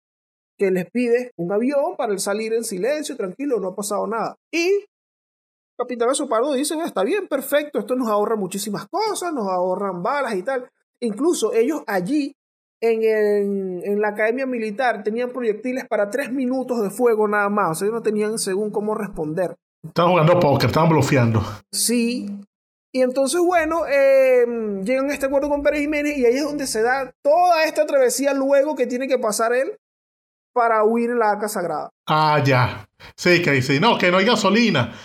que 0.57 0.71
les 0.71 0.89
pide 0.89 1.31
un 1.37 1.51
avión 1.51 1.95
para 1.97 2.11
el 2.11 2.19
salir 2.19 2.53
en 2.53 2.63
silencio, 2.63 3.15
tranquilo, 3.15 3.59
no 3.59 3.69
ha 3.69 3.75
pasado 3.75 4.05
nada. 4.07 4.35
Y 4.51 4.85
Capitán 5.77 6.09
Azopardo 6.09 6.53
dice, 6.53 6.75
está 6.83 7.03
bien, 7.03 7.27
perfecto, 7.27 7.77
esto 7.77 7.95
nos 7.95 8.07
ahorra 8.07 8.35
muchísimas 8.35 8.87
cosas, 8.87 9.31
nos 9.31 9.47
ahorran 9.47 10.01
balas 10.01 10.33
y 10.35 10.41
tal. 10.41 10.67
Incluso 10.99 11.53
ellos 11.53 11.83
allí, 11.85 12.35
en, 12.81 13.83
en, 13.83 14.01
la 14.01 14.09
academia 14.09 14.47
militar, 14.47 15.03
tenían 15.03 15.29
proyectiles 15.29 15.85
para 15.87 16.09
tres 16.09 16.31
minutos 16.31 16.81
de 16.81 16.89
fuego 16.89 17.27
nada 17.27 17.49
más. 17.49 17.71
O 17.71 17.75
sea, 17.75 17.85
ellos 17.85 17.99
no 17.99 18.03
tenían 18.03 18.39
según 18.39 18.71
cómo 18.71 18.95
responder. 18.95 19.55
Estaban 19.83 20.11
jugando 20.11 20.39
póker, 20.39 20.67
estaban 20.67 20.89
bloqueando. 20.89 21.43
Sí. 21.71 22.27
Y 22.91 23.01
entonces, 23.03 23.39
bueno, 23.39 23.85
em, 23.85 24.83
llegan 24.83 25.11
a 25.11 25.13
este 25.13 25.27
acuerdo 25.27 25.49
con 25.49 25.61
Pérez 25.61 25.81
Jiménez 25.81 26.17
y 26.17 26.25
ahí 26.25 26.37
es 26.37 26.43
donde 26.43 26.65
se 26.65 26.81
da 26.81 27.13
toda 27.21 27.65
esta 27.65 27.85
travesía 27.85 28.33
luego 28.33 28.75
que 28.75 28.87
tiene 28.87 29.07
que 29.07 29.19
pasar 29.19 29.53
él 29.53 29.77
para 30.53 30.83
huir 30.83 31.11
en 31.11 31.19
la 31.19 31.37
casa 31.37 31.59
sagrada. 31.59 31.91
Ah, 32.07 32.41
ya. 32.43 32.89
Sí, 33.15 33.43
que 33.43 33.51
dice, 33.51 33.79
no, 33.79 33.99
que 33.99 34.09
no 34.09 34.17
hay 34.17 34.25
gasolina 34.25 34.95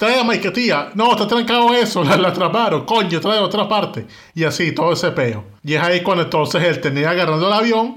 trae 0.00 0.18
a 0.18 0.24
Mike, 0.24 0.50
tía. 0.52 0.90
No, 0.94 1.12
está 1.12 1.28
trancado 1.28 1.74
eso, 1.74 2.02
la, 2.04 2.16
la 2.16 2.28
atraparon. 2.28 2.86
Coño, 2.86 3.20
trae 3.20 3.38
otra 3.38 3.68
parte. 3.68 4.06
Y 4.34 4.44
así, 4.44 4.72
todo 4.72 4.94
ese 4.94 5.10
peo. 5.10 5.44
Y 5.62 5.74
es 5.74 5.82
ahí 5.82 6.02
cuando 6.02 6.24
entonces 6.24 6.62
él 6.64 6.80
tenía 6.80 7.10
agarrando 7.10 7.46
el 7.46 7.52
avión 7.52 7.96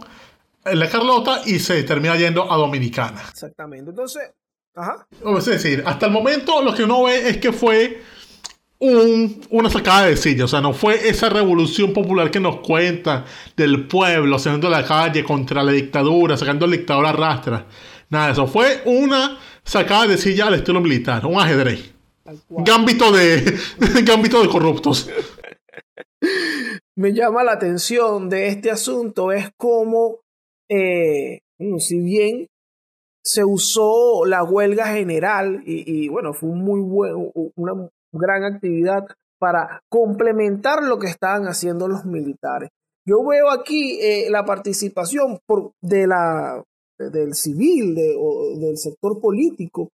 en 0.66 0.80
la 0.80 0.90
Carlota 0.90 1.42
y 1.46 1.60
se 1.60 1.82
termina 1.84 2.18
yendo 2.18 2.52
a 2.52 2.58
Dominicana. 2.58 3.22
Exactamente. 3.30 3.92
Entonces, 3.92 4.34
ajá. 4.76 5.08
Es 5.38 5.46
decir, 5.46 5.82
hasta 5.86 6.08
el 6.08 6.12
momento 6.12 6.62
lo 6.62 6.74
que 6.74 6.84
uno 6.84 7.04
ve 7.04 7.30
es 7.30 7.38
que 7.38 7.54
fue 7.54 8.02
un, 8.80 9.42
una 9.52 9.70
sacada 9.70 10.08
de 10.08 10.18
silla. 10.18 10.44
O 10.44 10.50
sea, 10.50 10.60
no 10.60 10.74
fue 10.74 11.08
esa 11.08 11.30
revolución 11.30 11.94
popular 11.94 12.30
que 12.30 12.42
nos 12.42 12.58
cuenta 12.58 13.24
del 13.56 13.88
pueblo 13.88 14.38
saliendo 14.40 14.68
a 14.68 14.72
la 14.72 14.86
calle 14.86 15.24
contra 15.24 15.64
la 15.64 15.72
dictadura, 15.72 16.36
sacando 16.36 16.66
al 16.66 16.72
dictador 16.72 17.06
a 17.06 17.14
rastra. 17.14 17.66
Nada, 18.10 18.34
eso 18.34 18.46
fue 18.46 18.82
una 18.84 19.40
sacada 19.64 20.08
de 20.08 20.18
silla 20.18 20.48
al 20.48 20.56
estilo 20.56 20.82
militar, 20.82 21.26
un 21.26 21.40
ajedrez. 21.40 21.93
Gambito 22.50 23.12
de, 23.12 23.44
gambito 24.06 24.42
de 24.42 24.50
corruptos. 24.50 25.10
Me 26.96 27.14
llama 27.14 27.44
la 27.44 27.54
atención 27.54 28.30
de 28.30 28.48
este 28.48 28.72
asunto 28.72 29.32
es 29.32 29.52
como, 29.58 30.20
eh, 30.70 31.42
si 31.80 32.00
bien 32.00 32.48
se 33.26 33.44
usó 33.44 34.26
la 34.26 34.44
huelga 34.44 34.88
general 34.88 35.64
y, 35.66 36.08
bueno, 36.10 36.34
fue 36.34 36.50
muy 36.50 36.82
buen, 36.82 37.32
una 37.56 37.90
gran 38.12 38.44
actividad 38.44 39.06
para 39.40 39.82
complementar 39.90 40.84
lo 40.84 41.00
que 41.00 41.08
estaban 41.08 41.48
haciendo 41.48 41.88
los 41.88 42.06
militares. 42.06 42.70
Yo 43.06 43.26
veo 43.26 43.50
aquí 43.50 44.00
eh, 44.00 44.30
la 44.30 44.46
participación 44.46 45.40
por, 45.46 45.72
de 45.82 46.08
la, 46.08 46.64
del 46.98 47.34
civil 47.34 47.96
de, 47.96 48.16
o 48.18 48.58
del 48.58 48.78
sector 48.78 49.20
político 49.20 49.90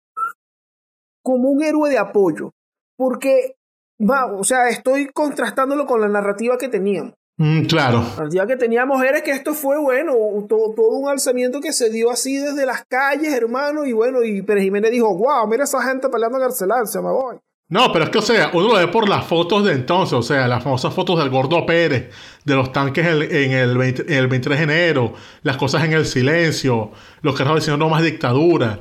como 1.25 1.49
un 1.49 1.63
héroe 1.63 1.89
de 1.89 1.97
apoyo. 1.97 2.51
Porque, 2.95 3.55
va, 3.99 4.27
o 4.27 4.43
sea, 4.43 4.69
estoy 4.69 5.07
contrastándolo 5.07 5.85
con 5.87 5.99
la 5.99 6.07
narrativa 6.07 6.57
que 6.57 6.69
teníamos. 6.69 7.13
Mm, 7.37 7.65
claro. 7.65 8.01
La 8.01 8.09
narrativa 8.09 8.47
que 8.47 8.55
teníamos 8.55 9.03
era 9.03 9.21
que 9.21 9.31
esto 9.31 9.53
fue, 9.53 9.77
bueno, 9.77 10.13
todo, 10.47 10.73
todo 10.73 10.89
un 10.89 11.09
alzamiento 11.09 11.59
que 11.59 11.73
se 11.73 11.89
dio 11.89 12.11
así 12.11 12.37
desde 12.37 12.65
las 12.65 12.85
calles, 12.85 13.33
hermano, 13.33 13.85
y 13.85 13.91
bueno, 13.91 14.23
y 14.23 14.43
Pérez 14.43 14.63
Jiménez 14.63 14.91
dijo, 14.91 15.17
wow, 15.17 15.45
mira 15.47 15.65
esa 15.65 15.81
gente 15.81 16.07
peleando 16.07 16.37
en 16.37 16.43
Garcelarse, 16.43 17.01
me 17.01 17.09
voy. 17.09 17.37
No, 17.67 17.91
pero 17.91 18.05
es 18.05 18.11
que, 18.11 18.19
o 18.19 18.21
sea, 18.21 18.51
uno 18.53 18.67
lo 18.67 18.75
ve 18.75 18.87
por 18.87 19.09
las 19.09 19.25
fotos 19.25 19.65
de 19.65 19.73
entonces, 19.73 20.13
o 20.13 20.21
sea, 20.21 20.47
las 20.47 20.63
famosas 20.63 20.93
fotos 20.93 21.17
del 21.17 21.31
Gordo 21.31 21.65
Pérez, 21.65 22.11
de 22.43 22.53
los 22.53 22.71
tanques 22.71 23.05
en, 23.05 23.23
en 23.23 23.51
el, 23.51 23.75
20 23.75 24.03
en 24.03 24.19
el 24.19 24.27
23 24.27 24.59
de 24.59 24.63
enero, 24.63 25.13
las 25.41 25.57
cosas 25.57 25.83
en 25.83 25.93
el 25.93 26.05
silencio, 26.05 26.91
los 27.21 27.35
carros 27.35 27.55
diciendo 27.55 27.83
no 27.83 27.89
más 27.89 28.03
dictadura, 28.03 28.79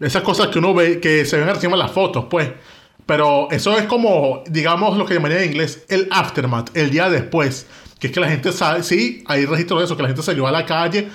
esas 0.00 0.22
cosas 0.22 0.48
que 0.48 0.58
uno 0.58 0.74
ve, 0.74 1.00
que 1.00 1.24
se 1.24 1.38
ven 1.38 1.48
encima 1.48 1.76
de 1.76 1.82
las 1.82 1.92
fotos, 1.92 2.26
pues. 2.30 2.50
Pero 3.06 3.48
eso 3.50 3.78
es 3.78 3.84
como, 3.84 4.42
digamos, 4.48 4.98
lo 4.98 5.06
que 5.06 5.14
llamaría 5.14 5.42
en 5.42 5.52
inglés 5.52 5.84
el 5.88 6.08
aftermath, 6.10 6.76
el 6.76 6.90
día 6.90 7.08
después. 7.08 7.66
Que 8.00 8.08
es 8.08 8.12
que 8.12 8.20
la 8.20 8.28
gente 8.28 8.52
sabe, 8.52 8.82
sí, 8.82 9.22
hay 9.26 9.46
registro 9.46 9.78
de 9.78 9.84
eso, 9.84 9.96
que 9.96 10.02
la 10.02 10.08
gente 10.08 10.22
salió 10.22 10.46
a 10.46 10.50
la 10.50 10.66
calle 10.66 11.08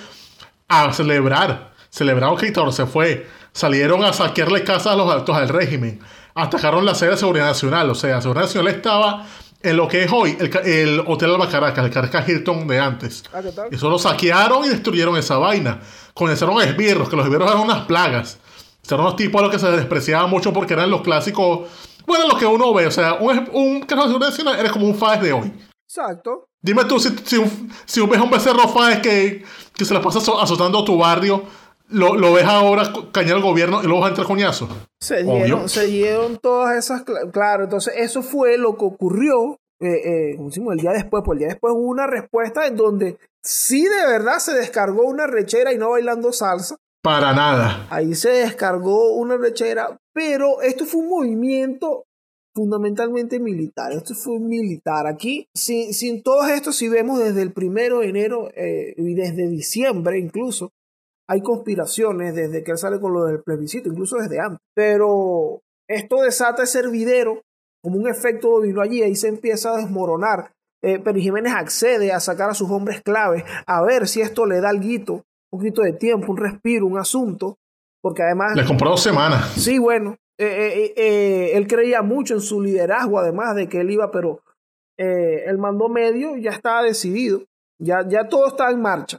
a 0.68 0.92
celebrar. 0.92 1.72
Celebraron 1.90 2.36
que 2.36 2.46
dictador 2.46 2.72
se 2.72 2.86
fue. 2.86 3.26
Salieron 3.52 4.02
a 4.04 4.12
saquearle 4.14 4.64
casas 4.64 4.94
a 4.94 4.96
los 4.96 5.12
altos 5.12 5.36
del 5.36 5.50
régimen. 5.50 6.00
Atacaron 6.34 6.86
la 6.86 6.94
sede 6.94 7.10
de 7.10 7.16
Seguridad 7.18 7.46
Nacional. 7.46 7.90
O 7.90 7.94
sea, 7.94 8.22
Seguridad 8.22 8.44
Nacional 8.46 8.74
estaba 8.74 9.26
en 9.62 9.76
lo 9.76 9.86
que 9.86 10.04
es 10.04 10.12
hoy 10.12 10.36
el, 10.40 10.50
el 10.66 11.00
Hotel 11.06 11.30
Alba 11.30 11.48
Caracas, 11.48 11.84
el 11.84 11.90
Caracas 11.90 12.28
Hilton 12.28 12.66
de 12.66 12.80
antes. 12.80 13.22
Ah, 13.32 13.40
¿qué 13.42 13.52
tal? 13.52 13.68
Eso 13.70 13.90
lo 13.90 13.98
saquearon 13.98 14.64
y 14.64 14.68
destruyeron 14.70 15.16
esa 15.16 15.36
vaina. 15.36 15.80
Comenzaron 16.14 16.58
a 16.60 16.64
esbirros, 16.64 17.08
que 17.08 17.16
los 17.16 17.26
esbirros 17.26 17.50
eran 17.50 17.62
unas 17.62 17.84
plagas. 17.84 18.38
Eran 18.86 19.00
unos 19.00 19.16
tipos 19.16 19.40
a 19.40 19.44
los 19.44 19.52
que 19.52 19.58
se 19.58 19.70
despreciaban 19.70 20.28
mucho 20.30 20.52
porque 20.52 20.74
eran 20.74 20.90
los 20.90 21.02
clásicos. 21.02 21.68
Bueno, 22.06 22.26
los 22.28 22.38
que 22.38 22.46
uno 22.46 22.72
ve. 22.74 22.86
O 22.86 22.90
sea, 22.90 23.14
un, 23.14 23.48
un 23.52 23.80
de 23.80 23.86
seguridad 23.88 24.18
nacional 24.30 24.58
eres 24.58 24.72
como 24.72 24.86
un 24.86 24.94
FAES 24.94 25.22
de 25.22 25.32
hoy. 25.32 25.52
Exacto. 25.88 26.46
Dime 26.60 26.84
tú, 26.84 26.98
si, 26.98 27.10
si, 27.24 27.36
un, 27.36 27.72
si 27.86 28.00
un- 28.00 28.08
ves 28.10 28.20
un 28.20 28.30
becerro 28.30 28.68
FAES 28.68 29.00
que, 29.00 29.44
que 29.74 29.84
se 29.84 29.94
la 29.94 30.00
pasa 30.00 30.18
azo- 30.18 30.40
azotando 30.40 30.80
a 30.80 30.84
tu 30.84 30.96
barrio, 30.98 31.44
lo, 31.88 32.14
lo 32.16 32.32
ves 32.32 32.44
ahora 32.44 32.90
cañar 33.12 33.36
al 33.36 33.42
gobierno 33.42 33.80
y 33.82 33.86
luego 33.86 34.00
vas 34.00 34.06
a 34.06 34.10
entrar 34.10 34.26
coñazo. 34.26 34.68
Se 35.00 35.22
dieron, 35.22 35.68
se 35.68 35.86
dieron 35.86 36.38
todas 36.38 36.76
esas, 36.76 37.04
cla- 37.04 37.30
claro, 37.30 37.64
entonces 37.64 37.94
eso 37.96 38.22
fue 38.22 38.56
lo 38.58 38.76
que 38.76 38.84
ocurrió, 38.84 39.58
eh, 39.80 40.30
eh, 40.32 40.36
como 40.36 40.48
decimos, 40.48 40.72
el 40.74 40.80
día 40.80 40.92
después, 40.92 41.22
pues 41.24 41.36
el 41.36 41.38
día 41.40 41.48
después 41.48 41.74
hubo 41.76 41.88
una 41.88 42.06
respuesta 42.06 42.66
en 42.66 42.76
donde 42.76 43.18
sí 43.42 43.82
de 43.84 44.06
verdad 44.06 44.38
se 44.38 44.54
descargó 44.54 45.02
una 45.04 45.26
rechera 45.26 45.72
y 45.72 45.78
no 45.78 45.90
bailando 45.90 46.32
salsa, 46.32 46.76
Para 47.02 47.32
nada. 47.32 47.86
ahí 47.90 48.14
se 48.14 48.30
descargó 48.30 49.14
una 49.14 49.36
rechera, 49.36 49.98
pero 50.14 50.62
esto 50.62 50.84
fue 50.86 51.00
un 51.00 51.08
movimiento 51.08 52.04
fundamentalmente 52.54 53.40
militar, 53.40 53.92
esto 53.92 54.14
fue 54.14 54.38
militar, 54.38 55.06
aquí 55.06 55.48
sin, 55.54 55.92
sin 55.94 56.22
todo 56.22 56.46
esto, 56.46 56.70
si 56.70 56.88
vemos 56.88 57.18
desde 57.18 57.42
el 57.42 57.52
primero 57.52 58.00
de 58.00 58.08
enero 58.08 58.50
eh, 58.54 58.94
y 58.96 59.14
desde 59.14 59.48
diciembre 59.48 60.18
incluso, 60.18 60.70
hay 61.28 61.40
conspiraciones 61.40 62.34
desde 62.34 62.62
que 62.62 62.72
él 62.72 62.78
sale 62.78 63.00
con 63.00 63.14
lo 63.14 63.24
del 63.24 63.42
plebiscito, 63.42 63.88
incluso 63.88 64.16
desde 64.16 64.38
antes. 64.38 64.58
Pero 64.74 65.62
esto 65.88 66.20
desata 66.20 66.64
ese 66.64 66.80
hervidero, 66.80 67.42
como 67.82 67.96
un 67.96 68.08
efecto 68.08 68.50
dominó 68.50 68.82
allí, 68.82 69.02
ahí 69.02 69.16
se 69.16 69.28
empieza 69.28 69.72
a 69.72 69.78
desmoronar. 69.78 70.52
Eh, 70.84 70.98
pero 71.02 71.18
Jiménez 71.18 71.54
accede 71.54 72.12
a 72.12 72.20
sacar 72.20 72.50
a 72.50 72.54
sus 72.54 72.70
hombres 72.70 73.02
claves, 73.02 73.44
a 73.66 73.82
ver 73.82 74.08
si 74.08 74.20
esto 74.20 74.46
le 74.46 74.60
da 74.60 74.70
algo, 74.70 75.22
un 75.52 75.58
poquito 75.58 75.82
de 75.82 75.92
tiempo, 75.92 76.32
un 76.32 76.38
respiro, 76.38 76.86
un 76.86 76.98
asunto, 76.98 77.58
porque 78.00 78.22
además... 78.22 78.56
Les 78.56 78.66
compró 78.66 78.90
dos 78.90 79.02
semanas. 79.02 79.52
Sí, 79.54 79.78
bueno, 79.78 80.16
eh, 80.38 80.46
eh, 80.46 80.94
eh, 80.96 81.50
él 81.54 81.66
creía 81.66 82.02
mucho 82.02 82.34
en 82.34 82.40
su 82.40 82.60
liderazgo, 82.60 83.18
además 83.18 83.54
de 83.54 83.68
que 83.68 83.80
él 83.80 83.90
iba, 83.90 84.10
pero 84.10 84.40
el 84.96 85.58
mando 85.58 85.88
medio 85.88 86.36
ya 86.36 86.52
estaba 86.52 86.82
decidido, 86.84 87.42
ya, 87.80 88.06
ya 88.06 88.28
todo 88.28 88.46
está 88.46 88.70
en 88.70 88.80
marcha. 88.80 89.18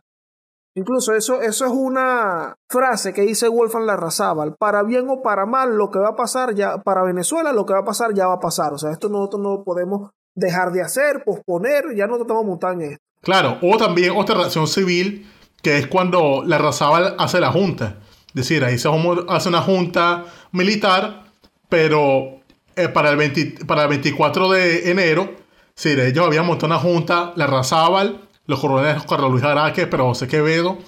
Incluso 0.75 1.13
eso, 1.13 1.41
eso 1.41 1.65
es 1.65 1.71
una 1.71 2.55
frase 2.69 3.13
que 3.13 3.23
dice 3.23 3.49
Wolfgang 3.49 3.85
Larrazábal, 3.85 4.55
para 4.55 4.81
bien 4.83 5.09
o 5.09 5.21
para 5.21 5.45
mal, 5.45 5.75
lo 5.75 5.91
que 5.91 5.99
va 5.99 6.09
a 6.09 6.15
pasar 6.15 6.55
ya, 6.55 6.77
para 6.77 7.03
Venezuela 7.03 7.51
lo 7.51 7.65
que 7.65 7.73
va 7.73 7.79
a 7.79 7.85
pasar 7.85 8.13
ya 8.13 8.27
va 8.27 8.35
a 8.35 8.39
pasar. 8.39 8.73
O 8.73 8.77
sea, 8.77 8.91
esto 8.91 9.09
nosotros 9.09 9.41
no 9.41 9.57
lo 9.57 9.63
podemos 9.65 10.11
dejar 10.35 10.71
de 10.71 10.81
hacer, 10.81 11.23
posponer, 11.25 11.93
ya 11.95 12.07
no 12.07 12.15
tratamos 12.15 12.43
de 12.43 12.49
montar 12.49 12.73
en 12.73 12.81
esto. 12.93 13.03
Claro, 13.21 13.57
hubo 13.61 13.77
también 13.77 14.13
otra 14.15 14.35
reacción 14.35 14.67
civil 14.67 15.29
que 15.63 15.79
es 15.79 15.87
cuando 15.87 16.43
la 16.45 16.59
Razábal 16.59 17.15
hace 17.17 17.39
la 17.39 17.51
junta. 17.51 17.95
Es 18.27 18.33
decir, 18.33 18.63
ahí 18.63 18.77
se 18.77 18.89
hace 19.29 19.49
una 19.49 19.61
junta 19.61 20.25
militar, 20.51 21.23
pero 21.69 22.41
eh, 22.75 22.89
para, 22.89 23.09
el 23.09 23.17
20 23.17 23.65
para 23.65 23.83
el 23.83 23.89
24 23.89 24.51
de 24.51 24.91
enero, 24.91 25.33
sí, 25.73 25.89
ellos 25.89 26.27
habían 26.27 26.45
montado 26.45 26.67
una 26.67 26.79
junta, 26.79 27.31
la 27.37 27.47
Razábal, 27.47 28.19
los 28.45 28.59
coroneles 28.59 29.03
Carlos 29.03 29.31
Luis 29.31 29.43
Araque, 29.43 29.87
pero 29.87 30.07
José 30.07 30.27
Quevedo, 30.27 30.79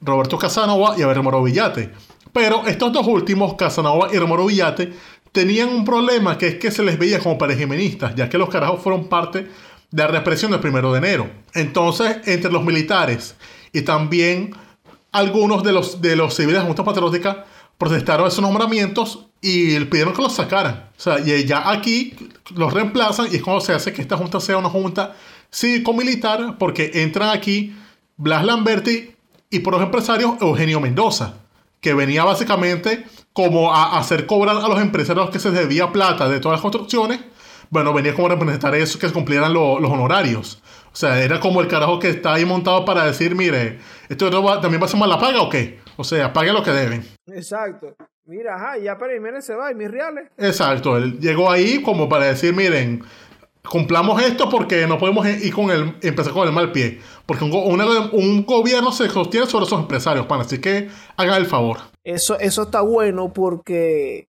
Roberto 0.00 0.38
Casanova 0.38 0.94
y 0.96 1.02
Hermoro 1.02 1.42
Villate. 1.42 1.90
Pero 2.32 2.66
estos 2.66 2.90
dos 2.92 3.06
últimos, 3.06 3.54
Casanova 3.54 4.08
y 4.10 4.16
Hermoro 4.16 4.46
Villate, 4.46 4.94
tenían 5.30 5.68
un 5.68 5.84
problema 5.84 6.38
que 6.38 6.48
es 6.48 6.54
que 6.54 6.70
se 6.70 6.82
les 6.82 6.98
veía 6.98 7.18
como 7.18 7.36
parejimenistas, 7.36 8.14
ya 8.14 8.30
que 8.30 8.38
los 8.38 8.48
carajos 8.48 8.80
fueron 8.80 9.08
parte 9.08 9.48
de 9.90 10.02
la 10.02 10.06
represión 10.06 10.52
del 10.52 10.60
primero 10.60 10.90
de 10.92 10.98
enero. 10.98 11.30
Entonces, 11.52 12.16
entre 12.24 12.50
los 12.50 12.64
militares 12.64 13.36
y 13.72 13.82
también 13.82 14.54
algunos 15.12 15.62
de 15.62 15.72
los, 15.72 16.00
de 16.00 16.16
los 16.16 16.34
civiles 16.34 16.54
de 16.54 16.60
la 16.60 16.66
Junta 16.66 16.84
Patriótica 16.84 17.44
protestaron 17.78 18.26
esos 18.28 18.40
nombramientos 18.42 19.26
y 19.40 19.78
pidieron 19.86 20.14
que 20.14 20.22
los 20.22 20.34
sacaran. 20.34 20.90
O 20.96 21.00
sea, 21.00 21.18
y 21.18 21.44
ya 21.44 21.68
aquí 21.70 22.14
los 22.54 22.72
reemplazan 22.72 23.26
y 23.32 23.36
es 23.36 23.42
cuando 23.42 23.60
se 23.60 23.72
hace 23.72 23.92
que 23.92 24.02
esta 24.02 24.16
junta 24.16 24.38
sea 24.40 24.56
una 24.58 24.68
junta 24.70 25.14
cívico-militar 25.72 26.56
porque 26.58 26.90
entran 26.94 27.30
aquí 27.30 27.74
Blas 28.16 28.44
Lamberti 28.44 29.10
y 29.50 29.58
por 29.60 29.72
los 29.74 29.82
empresarios 29.82 30.34
Eugenio 30.40 30.80
Mendoza, 30.80 31.34
que 31.80 31.94
venía 31.94 32.24
básicamente 32.24 33.04
como 33.32 33.74
a 33.74 33.98
hacer 33.98 34.26
cobrar 34.26 34.56
a 34.56 34.68
los 34.68 34.80
empresarios 34.80 35.30
que 35.30 35.38
se 35.38 35.50
debía 35.50 35.90
plata 35.92 36.28
de 36.28 36.38
todas 36.40 36.56
las 36.56 36.62
construcciones. 36.62 37.20
Bueno, 37.70 37.92
venía 37.94 38.14
como 38.14 38.26
a 38.26 38.30
representar 38.30 38.74
eso, 38.74 38.98
que 38.98 39.08
se 39.08 39.14
cumplieran 39.14 39.52
lo- 39.54 39.80
los 39.80 39.90
honorarios. 39.90 40.60
O 40.92 40.96
sea, 40.96 41.22
era 41.22 41.40
como 41.40 41.60
el 41.60 41.68
carajo 41.68 41.98
que 41.98 42.10
está 42.10 42.34
ahí 42.34 42.44
montado 42.44 42.84
para 42.84 43.06
decir, 43.06 43.34
mire, 43.34 43.78
¿esto 44.08 44.42
va- 44.42 44.60
también 44.60 44.80
va 44.82 44.86
a 44.86 44.88
ser 44.88 45.00
mala 45.00 45.18
paga 45.18 45.40
o 45.40 45.48
qué? 45.48 45.80
O 45.96 46.04
sea, 46.04 46.32
paguen 46.32 46.54
lo 46.54 46.62
que 46.62 46.70
deben. 46.70 47.04
Exacto. 47.28 47.94
Mira, 48.24 48.54
ajá, 48.54 48.78
ya 48.78 48.96
Pérez 48.98 49.16
Jiménez 49.16 49.44
se 49.44 49.54
va 49.54 49.72
y 49.72 49.74
mis 49.74 49.90
reales. 49.90 50.28
Exacto, 50.38 50.96
él 50.96 51.18
llegó 51.18 51.50
ahí 51.50 51.82
como 51.82 52.08
para 52.08 52.26
decir, 52.26 52.54
miren, 52.54 53.02
cumplamos 53.68 54.22
esto 54.22 54.48
porque 54.48 54.86
no 54.86 54.98
podemos 54.98 55.26
ir 55.26 55.52
con 55.52 55.70
el, 55.70 55.96
empezar 56.02 56.32
con 56.32 56.46
el 56.46 56.54
mal 56.54 56.72
pie. 56.72 57.00
Porque 57.26 57.44
un, 57.44 58.44
gobierno 58.44 58.92
se 58.92 59.08
sostiene 59.08 59.46
sobre 59.46 59.66
esos 59.66 59.80
empresarios, 59.80 60.26
pan, 60.26 60.40
así 60.40 60.60
que 60.60 60.88
hagan 61.16 61.36
el 61.40 61.46
favor. 61.46 61.78
Eso, 62.04 62.38
eso 62.38 62.62
está 62.62 62.80
bueno 62.80 63.32
porque 63.32 64.28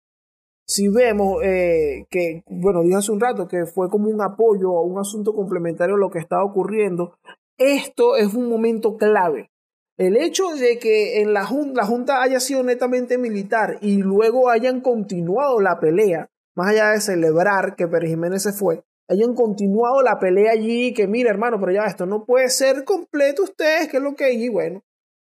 si 0.66 0.88
vemos 0.88 1.44
eh, 1.44 2.06
que, 2.10 2.44
bueno, 2.48 2.82
dije 2.84 2.96
hace 2.96 3.12
un 3.12 3.20
rato 3.20 3.48
que 3.48 3.66
fue 3.66 3.90
como 3.90 4.10
un 4.10 4.22
apoyo 4.22 4.78
a 4.78 4.84
un 4.84 5.00
asunto 5.00 5.34
complementario 5.34 5.96
a 5.96 6.00
lo 6.00 6.10
que 6.10 6.20
estaba 6.20 6.44
ocurriendo, 6.44 7.18
esto 7.58 8.16
es 8.16 8.34
un 8.34 8.50
momento 8.50 8.98
clave. 8.98 9.52
El 9.98 10.18
hecho 10.18 10.56
de 10.56 10.80
que 10.80 11.22
en 11.22 11.34
la 11.34 11.46
junta, 11.46 11.82
la 11.82 11.88
junta 11.88 12.22
haya 12.24 12.40
sido 12.40 12.64
netamente 12.64 13.18
militar 13.18 13.78
y 13.82 13.98
luego 13.98 14.50
hayan 14.50 14.82
continuado 14.82 15.60
la 15.60 15.80
pelea, 15.80 16.30
más 16.56 16.70
allá 16.70 16.90
de 16.92 17.02
celebrar 17.02 17.76
que 17.76 17.88
Pérez 17.88 18.10
Jiménez 18.10 18.42
se 18.42 18.54
fue, 18.54 18.84
hayan 19.08 19.36
continuado 19.36 20.02
la 20.02 20.18
pelea 20.18 20.54
allí, 20.54 20.94
que 20.94 21.08
mira 21.08 21.30
hermano, 21.30 21.60
pero 21.60 21.72
ya 21.72 21.86
esto 21.86 22.06
no 22.06 22.26
puede 22.26 22.50
ser 22.50 22.84
completo 22.86 23.44
ustedes, 23.44 23.88
que 23.90 23.98
es 23.98 24.04
lo 24.04 24.16
que 24.16 24.26
hay, 24.26 24.44
y 24.44 24.50
bueno, 24.50 24.84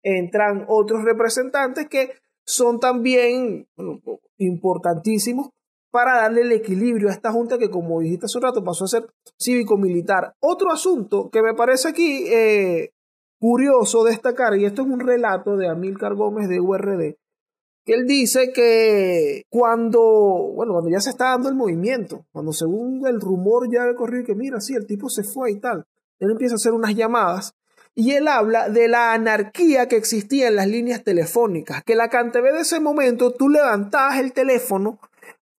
entran 0.02 0.66
otros 0.68 1.04
representantes 1.04 1.88
que 1.88 2.10
son 2.44 2.80
también 2.80 3.66
importantísimos 4.40 5.50
para 5.90 6.22
darle 6.22 6.42
el 6.42 6.52
equilibrio 6.52 7.08
a 7.08 7.12
esta 7.12 7.32
junta 7.32 7.58
que, 7.58 7.70
como 7.70 8.00
dijiste 8.00 8.26
hace 8.26 8.38
un 8.38 8.44
rato, 8.44 8.62
pasó 8.62 8.84
a 8.84 8.88
ser 8.88 9.06
cívico-militar. 9.38 10.34
Otro 10.40 10.70
asunto 10.70 11.30
que 11.30 11.42
me 11.42 11.54
parece 11.54 11.88
aquí 11.88 12.24
eh, 12.28 12.92
curioso 13.38 14.04
destacar, 14.04 14.56
y 14.56 14.64
esto 14.64 14.82
es 14.82 14.88
un 14.88 15.00
relato 15.00 15.56
de 15.56 15.68
Amílcar 15.68 16.14
Gómez 16.14 16.48
de 16.48 16.60
URD, 16.60 17.16
que 17.84 17.94
él 17.94 18.06
dice 18.06 18.52
que 18.52 19.44
cuando, 19.48 20.00
bueno, 20.54 20.72
cuando 20.74 20.90
ya 20.90 21.00
se 21.00 21.10
está 21.10 21.30
dando 21.30 21.48
el 21.48 21.54
movimiento, 21.54 22.26
cuando 22.32 22.52
según 22.52 23.06
el 23.06 23.20
rumor 23.20 23.68
ya 23.72 23.82
había 23.82 23.96
corrido 23.96 24.26
que 24.26 24.34
mira, 24.34 24.60
sí, 24.60 24.74
el 24.74 24.86
tipo 24.86 25.08
se 25.08 25.24
fue 25.24 25.50
y 25.52 25.58
tal, 25.58 25.86
él 26.18 26.30
empieza 26.30 26.54
a 26.54 26.56
hacer 26.56 26.72
unas 26.72 26.94
llamadas 26.94 27.54
y 27.94 28.12
él 28.12 28.28
habla 28.28 28.68
de 28.68 28.88
la 28.88 29.12
anarquía 29.12 29.88
que 29.88 29.96
existía 29.96 30.48
en 30.48 30.56
las 30.56 30.66
líneas 30.66 31.02
telefónicas, 31.02 31.82
que 31.84 31.94
la 31.94 32.08
CanTV 32.08 32.52
de 32.52 32.60
ese 32.60 32.80
momento 32.80 33.32
tú 33.32 33.48
levantabas 33.48 34.18
el 34.18 34.32
teléfono 34.32 35.00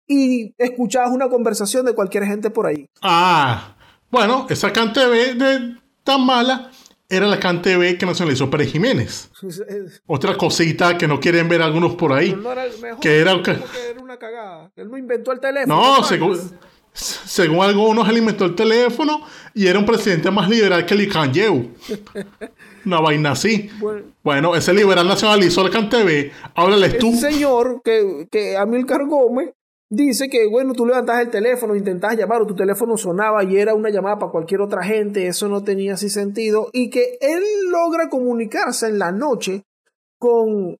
y 0.07 0.53
escuchabas 0.57 1.11
una 1.11 1.29
conversación 1.29 1.85
de 1.85 1.93
cualquier 1.93 2.25
gente 2.25 2.49
por 2.49 2.67
ahí. 2.67 2.89
Ah, 3.01 3.75
bueno, 4.09 4.47
esa 4.49 4.73
CanTV 4.73 5.37
de 5.37 5.77
tan 6.03 6.25
mala 6.25 6.71
era 7.07 7.27
la 7.27 7.39
CanTV 7.39 7.97
que 7.97 8.05
nacionalizó 8.05 8.49
Pérez 8.49 8.71
Jiménez. 8.71 9.29
Otra 10.07 10.37
cosita 10.37 10.97
que 10.97 11.07
no 11.07 11.19
quieren 11.19 11.49
ver 11.49 11.61
algunos 11.61 11.95
por 11.95 12.13
ahí. 12.13 12.33
No 12.33 12.53
era 12.53 12.65
el 12.65 12.79
mejor, 12.79 12.99
que 13.01 13.19
era, 13.19 13.41
que 13.43 13.51
era 13.51 14.01
una 14.01 14.17
cagada. 14.17 14.71
Él 14.77 14.89
no 14.89 14.97
inventó 14.97 15.33
el 15.33 15.41
teléfono. 15.41 15.75
No, 15.75 15.99
¿no? 15.99 16.37
Según, 16.93 17.63
algunos, 17.63 18.07
él 18.09 18.17
inventó 18.17 18.45
el 18.45 18.55
teléfono 18.55 19.21
y 19.53 19.67
era 19.67 19.79
un 19.79 19.85
presidente 19.85 20.29
más 20.31 20.49
liberal 20.49 20.85
que 20.85 20.95
Lee 20.95 21.09
Kuan 21.09 21.33
Yew. 21.33 21.71
Una 22.85 22.99
vaina 22.99 23.31
así. 23.31 23.69
Bueno. 23.79 24.07
Bueno, 24.23 24.55
ese 24.55 24.73
liberal 24.73 25.07
nacionalizó 25.07 25.65
el 25.65 25.71
CanTV. 25.71 26.31
Háblales 26.55 26.97
tú. 26.97 27.09
El 27.11 27.17
señor 27.17 27.81
que, 27.83 28.27
que 28.31 28.57
Amilcar 28.57 29.05
Gómez 29.07 29.53
dice 29.91 30.29
que, 30.29 30.47
bueno, 30.47 30.73
tú 30.73 30.85
levantas 30.85 31.19
el 31.21 31.29
teléfono, 31.29 31.75
intentas 31.75 32.17
llamar 32.17 32.41
o 32.41 32.47
tu 32.47 32.55
teléfono 32.55 32.95
sonaba 32.95 33.43
y 33.43 33.57
era 33.57 33.75
una 33.75 33.89
llamada 33.89 34.17
para 34.17 34.31
cualquier 34.31 34.61
otra 34.61 34.83
gente, 34.83 35.27
eso 35.27 35.49
no 35.49 35.63
tenía 35.63 35.95
así 35.95 36.09
sentido, 36.09 36.69
y 36.71 36.89
que 36.89 37.17
él 37.19 37.43
logra 37.69 38.09
comunicarse 38.09 38.87
en 38.87 38.99
la 38.99 39.11
noche 39.11 39.63
con, 40.17 40.77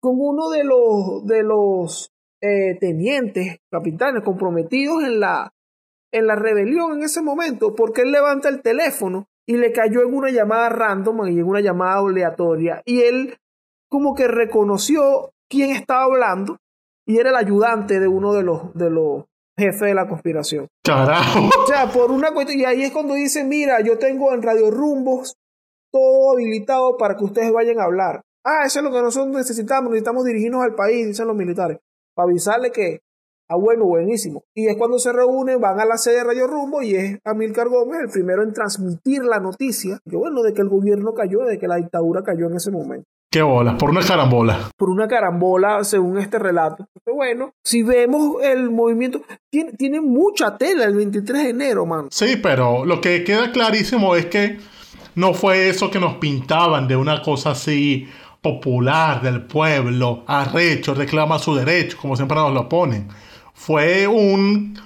con 0.00 0.14
uno 0.16 0.48
de 0.50 0.62
los, 0.62 1.26
de 1.26 1.42
los 1.42 2.11
eh, 2.42 2.76
tenientes, 2.78 3.58
capitanes 3.70 4.22
comprometidos 4.22 5.04
en 5.04 5.20
la, 5.20 5.52
en 6.12 6.26
la 6.26 6.34
rebelión 6.34 6.98
en 6.98 7.04
ese 7.04 7.22
momento, 7.22 7.74
porque 7.74 8.02
él 8.02 8.12
levanta 8.12 8.48
el 8.48 8.60
teléfono 8.62 9.28
y 9.46 9.56
le 9.56 9.72
cayó 9.72 10.02
en 10.02 10.12
una 10.12 10.30
llamada 10.30 10.68
random 10.68 11.28
y 11.28 11.38
en 11.38 11.46
una 11.46 11.60
llamada 11.60 12.00
aleatoria, 12.00 12.82
y 12.84 13.02
él 13.02 13.38
como 13.88 14.14
que 14.14 14.26
reconoció 14.26 15.30
quién 15.48 15.70
estaba 15.70 16.04
hablando 16.04 16.58
y 17.06 17.18
era 17.18 17.30
el 17.30 17.36
ayudante 17.36 18.00
de 18.00 18.08
uno 18.08 18.32
de 18.32 18.42
los, 18.42 18.74
de 18.74 18.90
los 18.90 19.24
jefes 19.56 19.82
de 19.82 19.94
la 19.94 20.08
conspiración. 20.08 20.68
Carajo. 20.82 21.48
O 21.62 21.66
sea, 21.66 21.90
por 21.92 22.10
una 22.10 22.32
cuestión, 22.32 22.58
y 22.58 22.64
ahí 22.64 22.82
es 22.82 22.90
cuando 22.90 23.14
dice, 23.14 23.44
mira, 23.44 23.80
yo 23.80 23.98
tengo 23.98 24.32
en 24.32 24.42
Radio 24.42 24.70
Rumbos 24.70 25.36
todo 25.92 26.32
habilitado 26.32 26.96
para 26.96 27.16
que 27.16 27.24
ustedes 27.24 27.52
vayan 27.52 27.78
a 27.80 27.84
hablar. 27.84 28.22
Ah, 28.44 28.64
eso 28.66 28.80
es 28.80 28.84
lo 28.84 28.90
que 28.90 29.02
nosotros 29.02 29.36
necesitamos, 29.36 29.90
necesitamos 29.90 30.24
dirigirnos 30.24 30.62
al 30.62 30.74
país, 30.74 31.06
dicen 31.06 31.26
los 31.26 31.36
militares, 31.36 31.78
para 32.14 32.28
avisarle 32.30 32.70
que, 32.70 33.00
ah, 33.48 33.56
bueno, 33.56 33.84
buenísimo. 33.86 34.44
Y 34.54 34.68
es 34.68 34.76
cuando 34.76 34.98
se 34.98 35.12
reúnen, 35.12 35.60
van 35.60 35.80
a 35.80 35.84
la 35.84 35.96
sede 35.96 36.16
de 36.16 36.24
Radio 36.24 36.46
Rumbo 36.46 36.82
y 36.82 36.94
es 36.94 37.18
Amílcar 37.24 37.68
Gómez 37.68 38.00
el 38.04 38.10
primero 38.10 38.42
en 38.42 38.52
transmitir 38.52 39.24
la 39.24 39.40
noticia, 39.40 39.98
que 40.08 40.16
bueno, 40.16 40.42
de 40.42 40.52
que 40.52 40.62
el 40.62 40.68
gobierno 40.68 41.14
cayó, 41.14 41.40
de 41.40 41.58
que 41.58 41.68
la 41.68 41.76
dictadura 41.76 42.22
cayó 42.22 42.46
en 42.46 42.56
ese 42.56 42.70
momento 42.70 43.06
Qué 43.30 43.40
bolas, 43.40 43.76
por 43.76 43.88
una 43.88 44.02
carambola. 44.02 44.70
por 44.76 44.90
una 44.90 45.08
carambola 45.08 45.82
según 45.84 46.18
este 46.18 46.38
relato. 46.38 46.86
Pero 47.02 47.16
bueno, 47.16 47.54
si 47.64 47.82
vemos 47.82 48.42
el 48.42 48.70
movimiento, 48.70 49.22
tiene, 49.50 49.72
tiene 49.72 50.02
mucha 50.02 50.58
tela 50.58 50.84
el 50.84 50.94
23 50.94 51.44
de 51.44 51.48
enero, 51.48 51.86
man. 51.86 52.08
Sí, 52.10 52.36
pero 52.42 52.84
lo 52.84 53.00
que 53.00 53.24
queda 53.24 53.50
clarísimo 53.50 54.16
es 54.16 54.26
que 54.26 54.58
no 55.14 55.32
fue 55.32 55.70
eso 55.70 55.90
que 55.90 55.98
nos 55.98 56.16
pintaban 56.16 56.86
de 56.86 56.96
una 56.96 57.22
cosa 57.22 57.52
así 57.52 58.06
popular 58.42 59.22
del 59.22 59.42
pueblo, 59.42 60.24
arrecho, 60.26 60.94
reclama 60.94 61.38
su 61.38 61.54
derecho, 61.54 61.96
como 61.96 62.16
siempre 62.16 62.36
nos 62.36 62.52
lo 62.52 62.68
ponen. 62.68 63.08
Fue 63.54 64.06
un, 64.08 64.78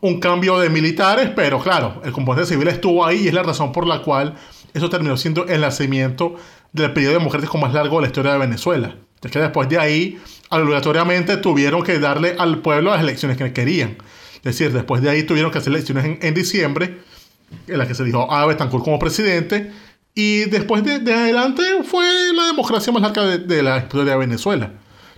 un 0.00 0.20
cambio 0.20 0.58
de 0.60 0.70
militares, 0.70 1.30
pero 1.34 1.60
claro, 1.60 2.00
el 2.04 2.12
componente 2.12 2.48
civil 2.48 2.68
estuvo 2.68 3.04
ahí 3.04 3.24
y 3.24 3.28
es 3.28 3.34
la 3.34 3.42
razón 3.42 3.72
por 3.72 3.86
la 3.86 4.00
cual 4.00 4.36
eso 4.72 4.88
terminó 4.88 5.16
siendo 5.16 5.46
el 5.46 5.60
nacimiento 5.60 6.36
del 6.72 6.92
periodo 6.92 7.14
democrático 7.14 7.58
más 7.58 7.74
largo 7.74 7.96
de 7.96 8.02
la 8.02 8.06
historia 8.06 8.32
de 8.32 8.38
Venezuela. 8.38 8.96
Es 9.22 9.30
que 9.30 9.38
después 9.38 9.68
de 9.68 9.78
ahí, 9.78 10.20
obligatoriamente 10.50 11.38
tuvieron 11.38 11.82
que 11.82 11.98
darle 11.98 12.36
al 12.38 12.58
pueblo 12.58 12.90
las 12.90 13.00
elecciones 13.00 13.36
que 13.36 13.52
querían. 13.52 13.96
Es 14.36 14.42
decir, 14.42 14.72
después 14.72 15.02
de 15.02 15.10
ahí 15.10 15.22
tuvieron 15.22 15.50
que 15.50 15.58
hacer 15.58 15.72
elecciones 15.72 16.04
en, 16.04 16.18
en 16.20 16.34
diciembre, 16.34 16.98
en 17.66 17.78
las 17.78 17.88
que 17.88 17.94
se 17.94 18.04
dijo 18.04 18.30
a 18.30 18.44
Betancourt 18.46 18.84
como 18.84 18.98
presidente, 18.98 19.72
y 20.14 20.44
después 20.44 20.84
de, 20.84 21.00
de 21.00 21.12
adelante 21.12 21.62
fue 21.82 22.06
la 22.32 22.46
democracia 22.46 22.92
más 22.92 23.02
larga 23.02 23.36
de, 23.36 23.62
la 23.62 23.78
historia 23.78 24.12
de 24.12 24.18
Venezuela. 24.18 24.72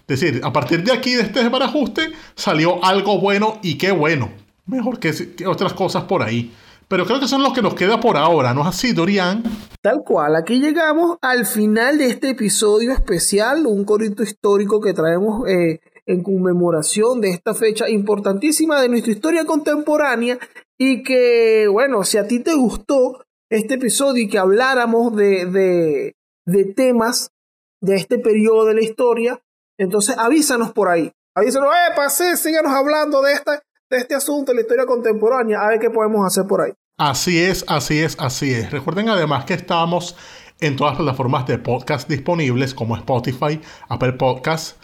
Es 0.07 0.21
decir, 0.21 0.41
a 0.43 0.53
partir 0.53 0.83
de 0.85 0.93
aquí, 0.93 1.15
de 1.15 1.23
este 1.23 1.43
desbarajuste, 1.43 2.13
salió 2.35 2.83
algo 2.85 3.21
bueno 3.21 3.59
y 3.63 3.77
qué 3.77 3.91
bueno. 3.91 4.31
Mejor 4.67 4.99
que, 4.99 5.13
que 5.37 5.47
otras 5.47 5.75
cosas 5.75 6.05
por 6.05 6.23
ahí. 6.23 6.53
Pero 6.89 7.05
creo 7.05 7.19
que 7.19 7.27
son 7.27 7.43
los 7.43 7.53
que 7.53 7.63
nos 7.63 7.75
queda 7.75 7.99
por 7.99 8.17
ahora, 8.17 8.55
¿no 8.55 8.63
es 8.63 8.69
así, 8.69 8.93
Dorian? 8.93 9.43
Tal 9.83 10.03
cual, 10.05 10.37
aquí 10.37 10.61
llegamos 10.61 11.19
al 11.21 11.45
final 11.45 11.99
de 11.99 12.07
este 12.07 12.31
episodio 12.31 12.93
especial, 12.93 13.67
un 13.67 13.85
corito 13.85 14.23
histórico 14.23 14.81
que 14.81 14.93
traemos 14.93 15.49
eh, 15.49 15.81
en 16.07 16.23
conmemoración 16.23 17.21
de 17.21 17.31
esta 17.31 17.55
fecha 17.55 17.89
importantísima 17.89 18.81
de 18.81 18.89
nuestra 18.89 19.13
historia 19.13 19.45
contemporánea 19.45 20.39
y 20.79 21.03
que, 21.03 21.67
bueno, 21.71 22.05
si 22.05 22.19
a 22.19 22.29
ti 22.29 22.39
te 22.39 22.55
gustó 22.55 23.26
este 23.51 23.75
episodio 23.75 24.25
y 24.25 24.29
que 24.29 24.39
habláramos 24.39 25.15
de, 25.15 25.47
de, 26.47 26.65
temas 26.75 27.31
de 27.81 27.97
este 27.97 28.19
periodo 28.19 28.67
de 28.67 28.75
la 28.75 28.83
historia, 28.83 29.41
entonces 29.79 30.17
avísanos 30.19 30.73
por 30.73 30.89
ahí. 30.89 31.13
Avísanos, 31.35 31.69
eh, 31.69 31.93
pasé, 31.95 32.37
síganos 32.37 32.73
hablando 32.73 33.23
de, 33.23 33.33
esta, 33.33 33.63
de 33.91 33.99
este 33.99 34.15
asunto 34.15 34.53
de 34.53 34.57
la 34.57 34.63
historia 34.63 34.87
contemporánea, 34.87 35.61
a 35.61 35.69
ver 35.69 35.79
qué 35.79 35.91
podemos 35.91 36.27
hacer 36.27 36.47
por 36.47 36.63
ahí. 36.63 36.73
Así 36.99 37.39
es, 37.39 37.65
así 37.69 37.99
es, 38.01 38.17
así 38.19 38.53
es. 38.53 38.71
Recuerden 38.71 39.11
además 39.11 39.45
que 39.45 39.53
estamos 39.55 40.17
en 40.61 40.77
todas 40.77 40.95
las 40.95 41.03
plataformas 41.03 41.47
de 41.47 41.59
podcast 41.59 42.09
disponibles 42.09 42.75
como 42.75 42.97
Spotify, 42.97 43.61
Apple 43.89 44.15
Podcasts, 44.15 44.77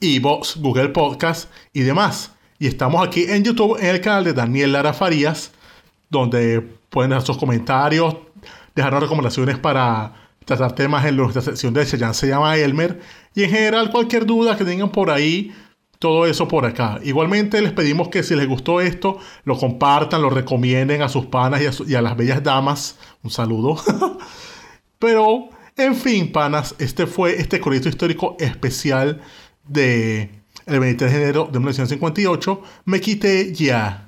Evox, 0.00 0.56
Google 0.56 0.88
Podcasts 0.88 1.48
y 1.72 1.82
demás. 1.82 2.32
Y 2.58 2.66
estamos 2.66 3.06
aquí 3.06 3.26
en 3.28 3.44
YouTube 3.44 3.78
en 3.78 3.86
el 3.86 4.00
canal 4.00 4.24
de 4.24 4.32
Daniel 4.32 4.72
Lara 4.72 4.94
Farías, 4.94 5.52
donde 6.10 6.60
pueden 6.90 7.10
dejar 7.10 7.24
sus 7.24 7.38
comentarios, 7.38 8.16
dejarnos 8.74 9.02
recomendaciones 9.02 9.58
para 9.58 10.14
tratar 10.44 10.72
temas 10.72 11.04
en 11.04 11.16
nuestra 11.16 11.42
sección 11.42 11.74
de 11.74 11.84
Cheyenne 11.84 12.14
se 12.14 12.26
llama 12.26 12.56
Elmer. 12.56 13.00
Y 13.34 13.44
en 13.44 13.50
general 13.50 13.90
cualquier 13.90 14.24
duda 14.24 14.56
que 14.56 14.64
tengan 14.64 14.90
por 14.90 15.10
ahí, 15.10 15.52
todo 15.98 16.26
eso 16.26 16.48
por 16.48 16.64
acá. 16.64 16.98
Igualmente 17.02 17.60
les 17.60 17.72
pedimos 17.72 18.08
que 18.08 18.22
si 18.22 18.34
les 18.34 18.48
gustó 18.48 18.80
esto, 18.80 19.18
lo 19.44 19.58
compartan, 19.58 20.22
lo 20.22 20.30
recomienden 20.30 21.02
a 21.02 21.08
sus 21.08 21.26
panas 21.26 21.60
y 21.86 21.94
a, 21.94 22.02
las 22.02 22.16
bellas 22.16 22.42
damas. 22.42 22.98
Un 23.22 23.30
saludo. 23.30 23.76
Pero, 24.98 25.50
en 25.76 25.94
fin, 25.94 26.32
panas, 26.32 26.74
este 26.78 27.06
fue 27.06 27.38
este 27.40 27.60
corrito 27.60 27.88
histórico 27.88 28.36
especial 28.38 29.20
de 29.66 30.30
el 30.66 30.80
23 30.80 31.12
de 31.12 31.22
enero 31.22 31.44
de 31.44 31.58
1958. 31.58 32.62
Me 32.84 33.00
quité 33.00 33.52
ya. 33.52 34.07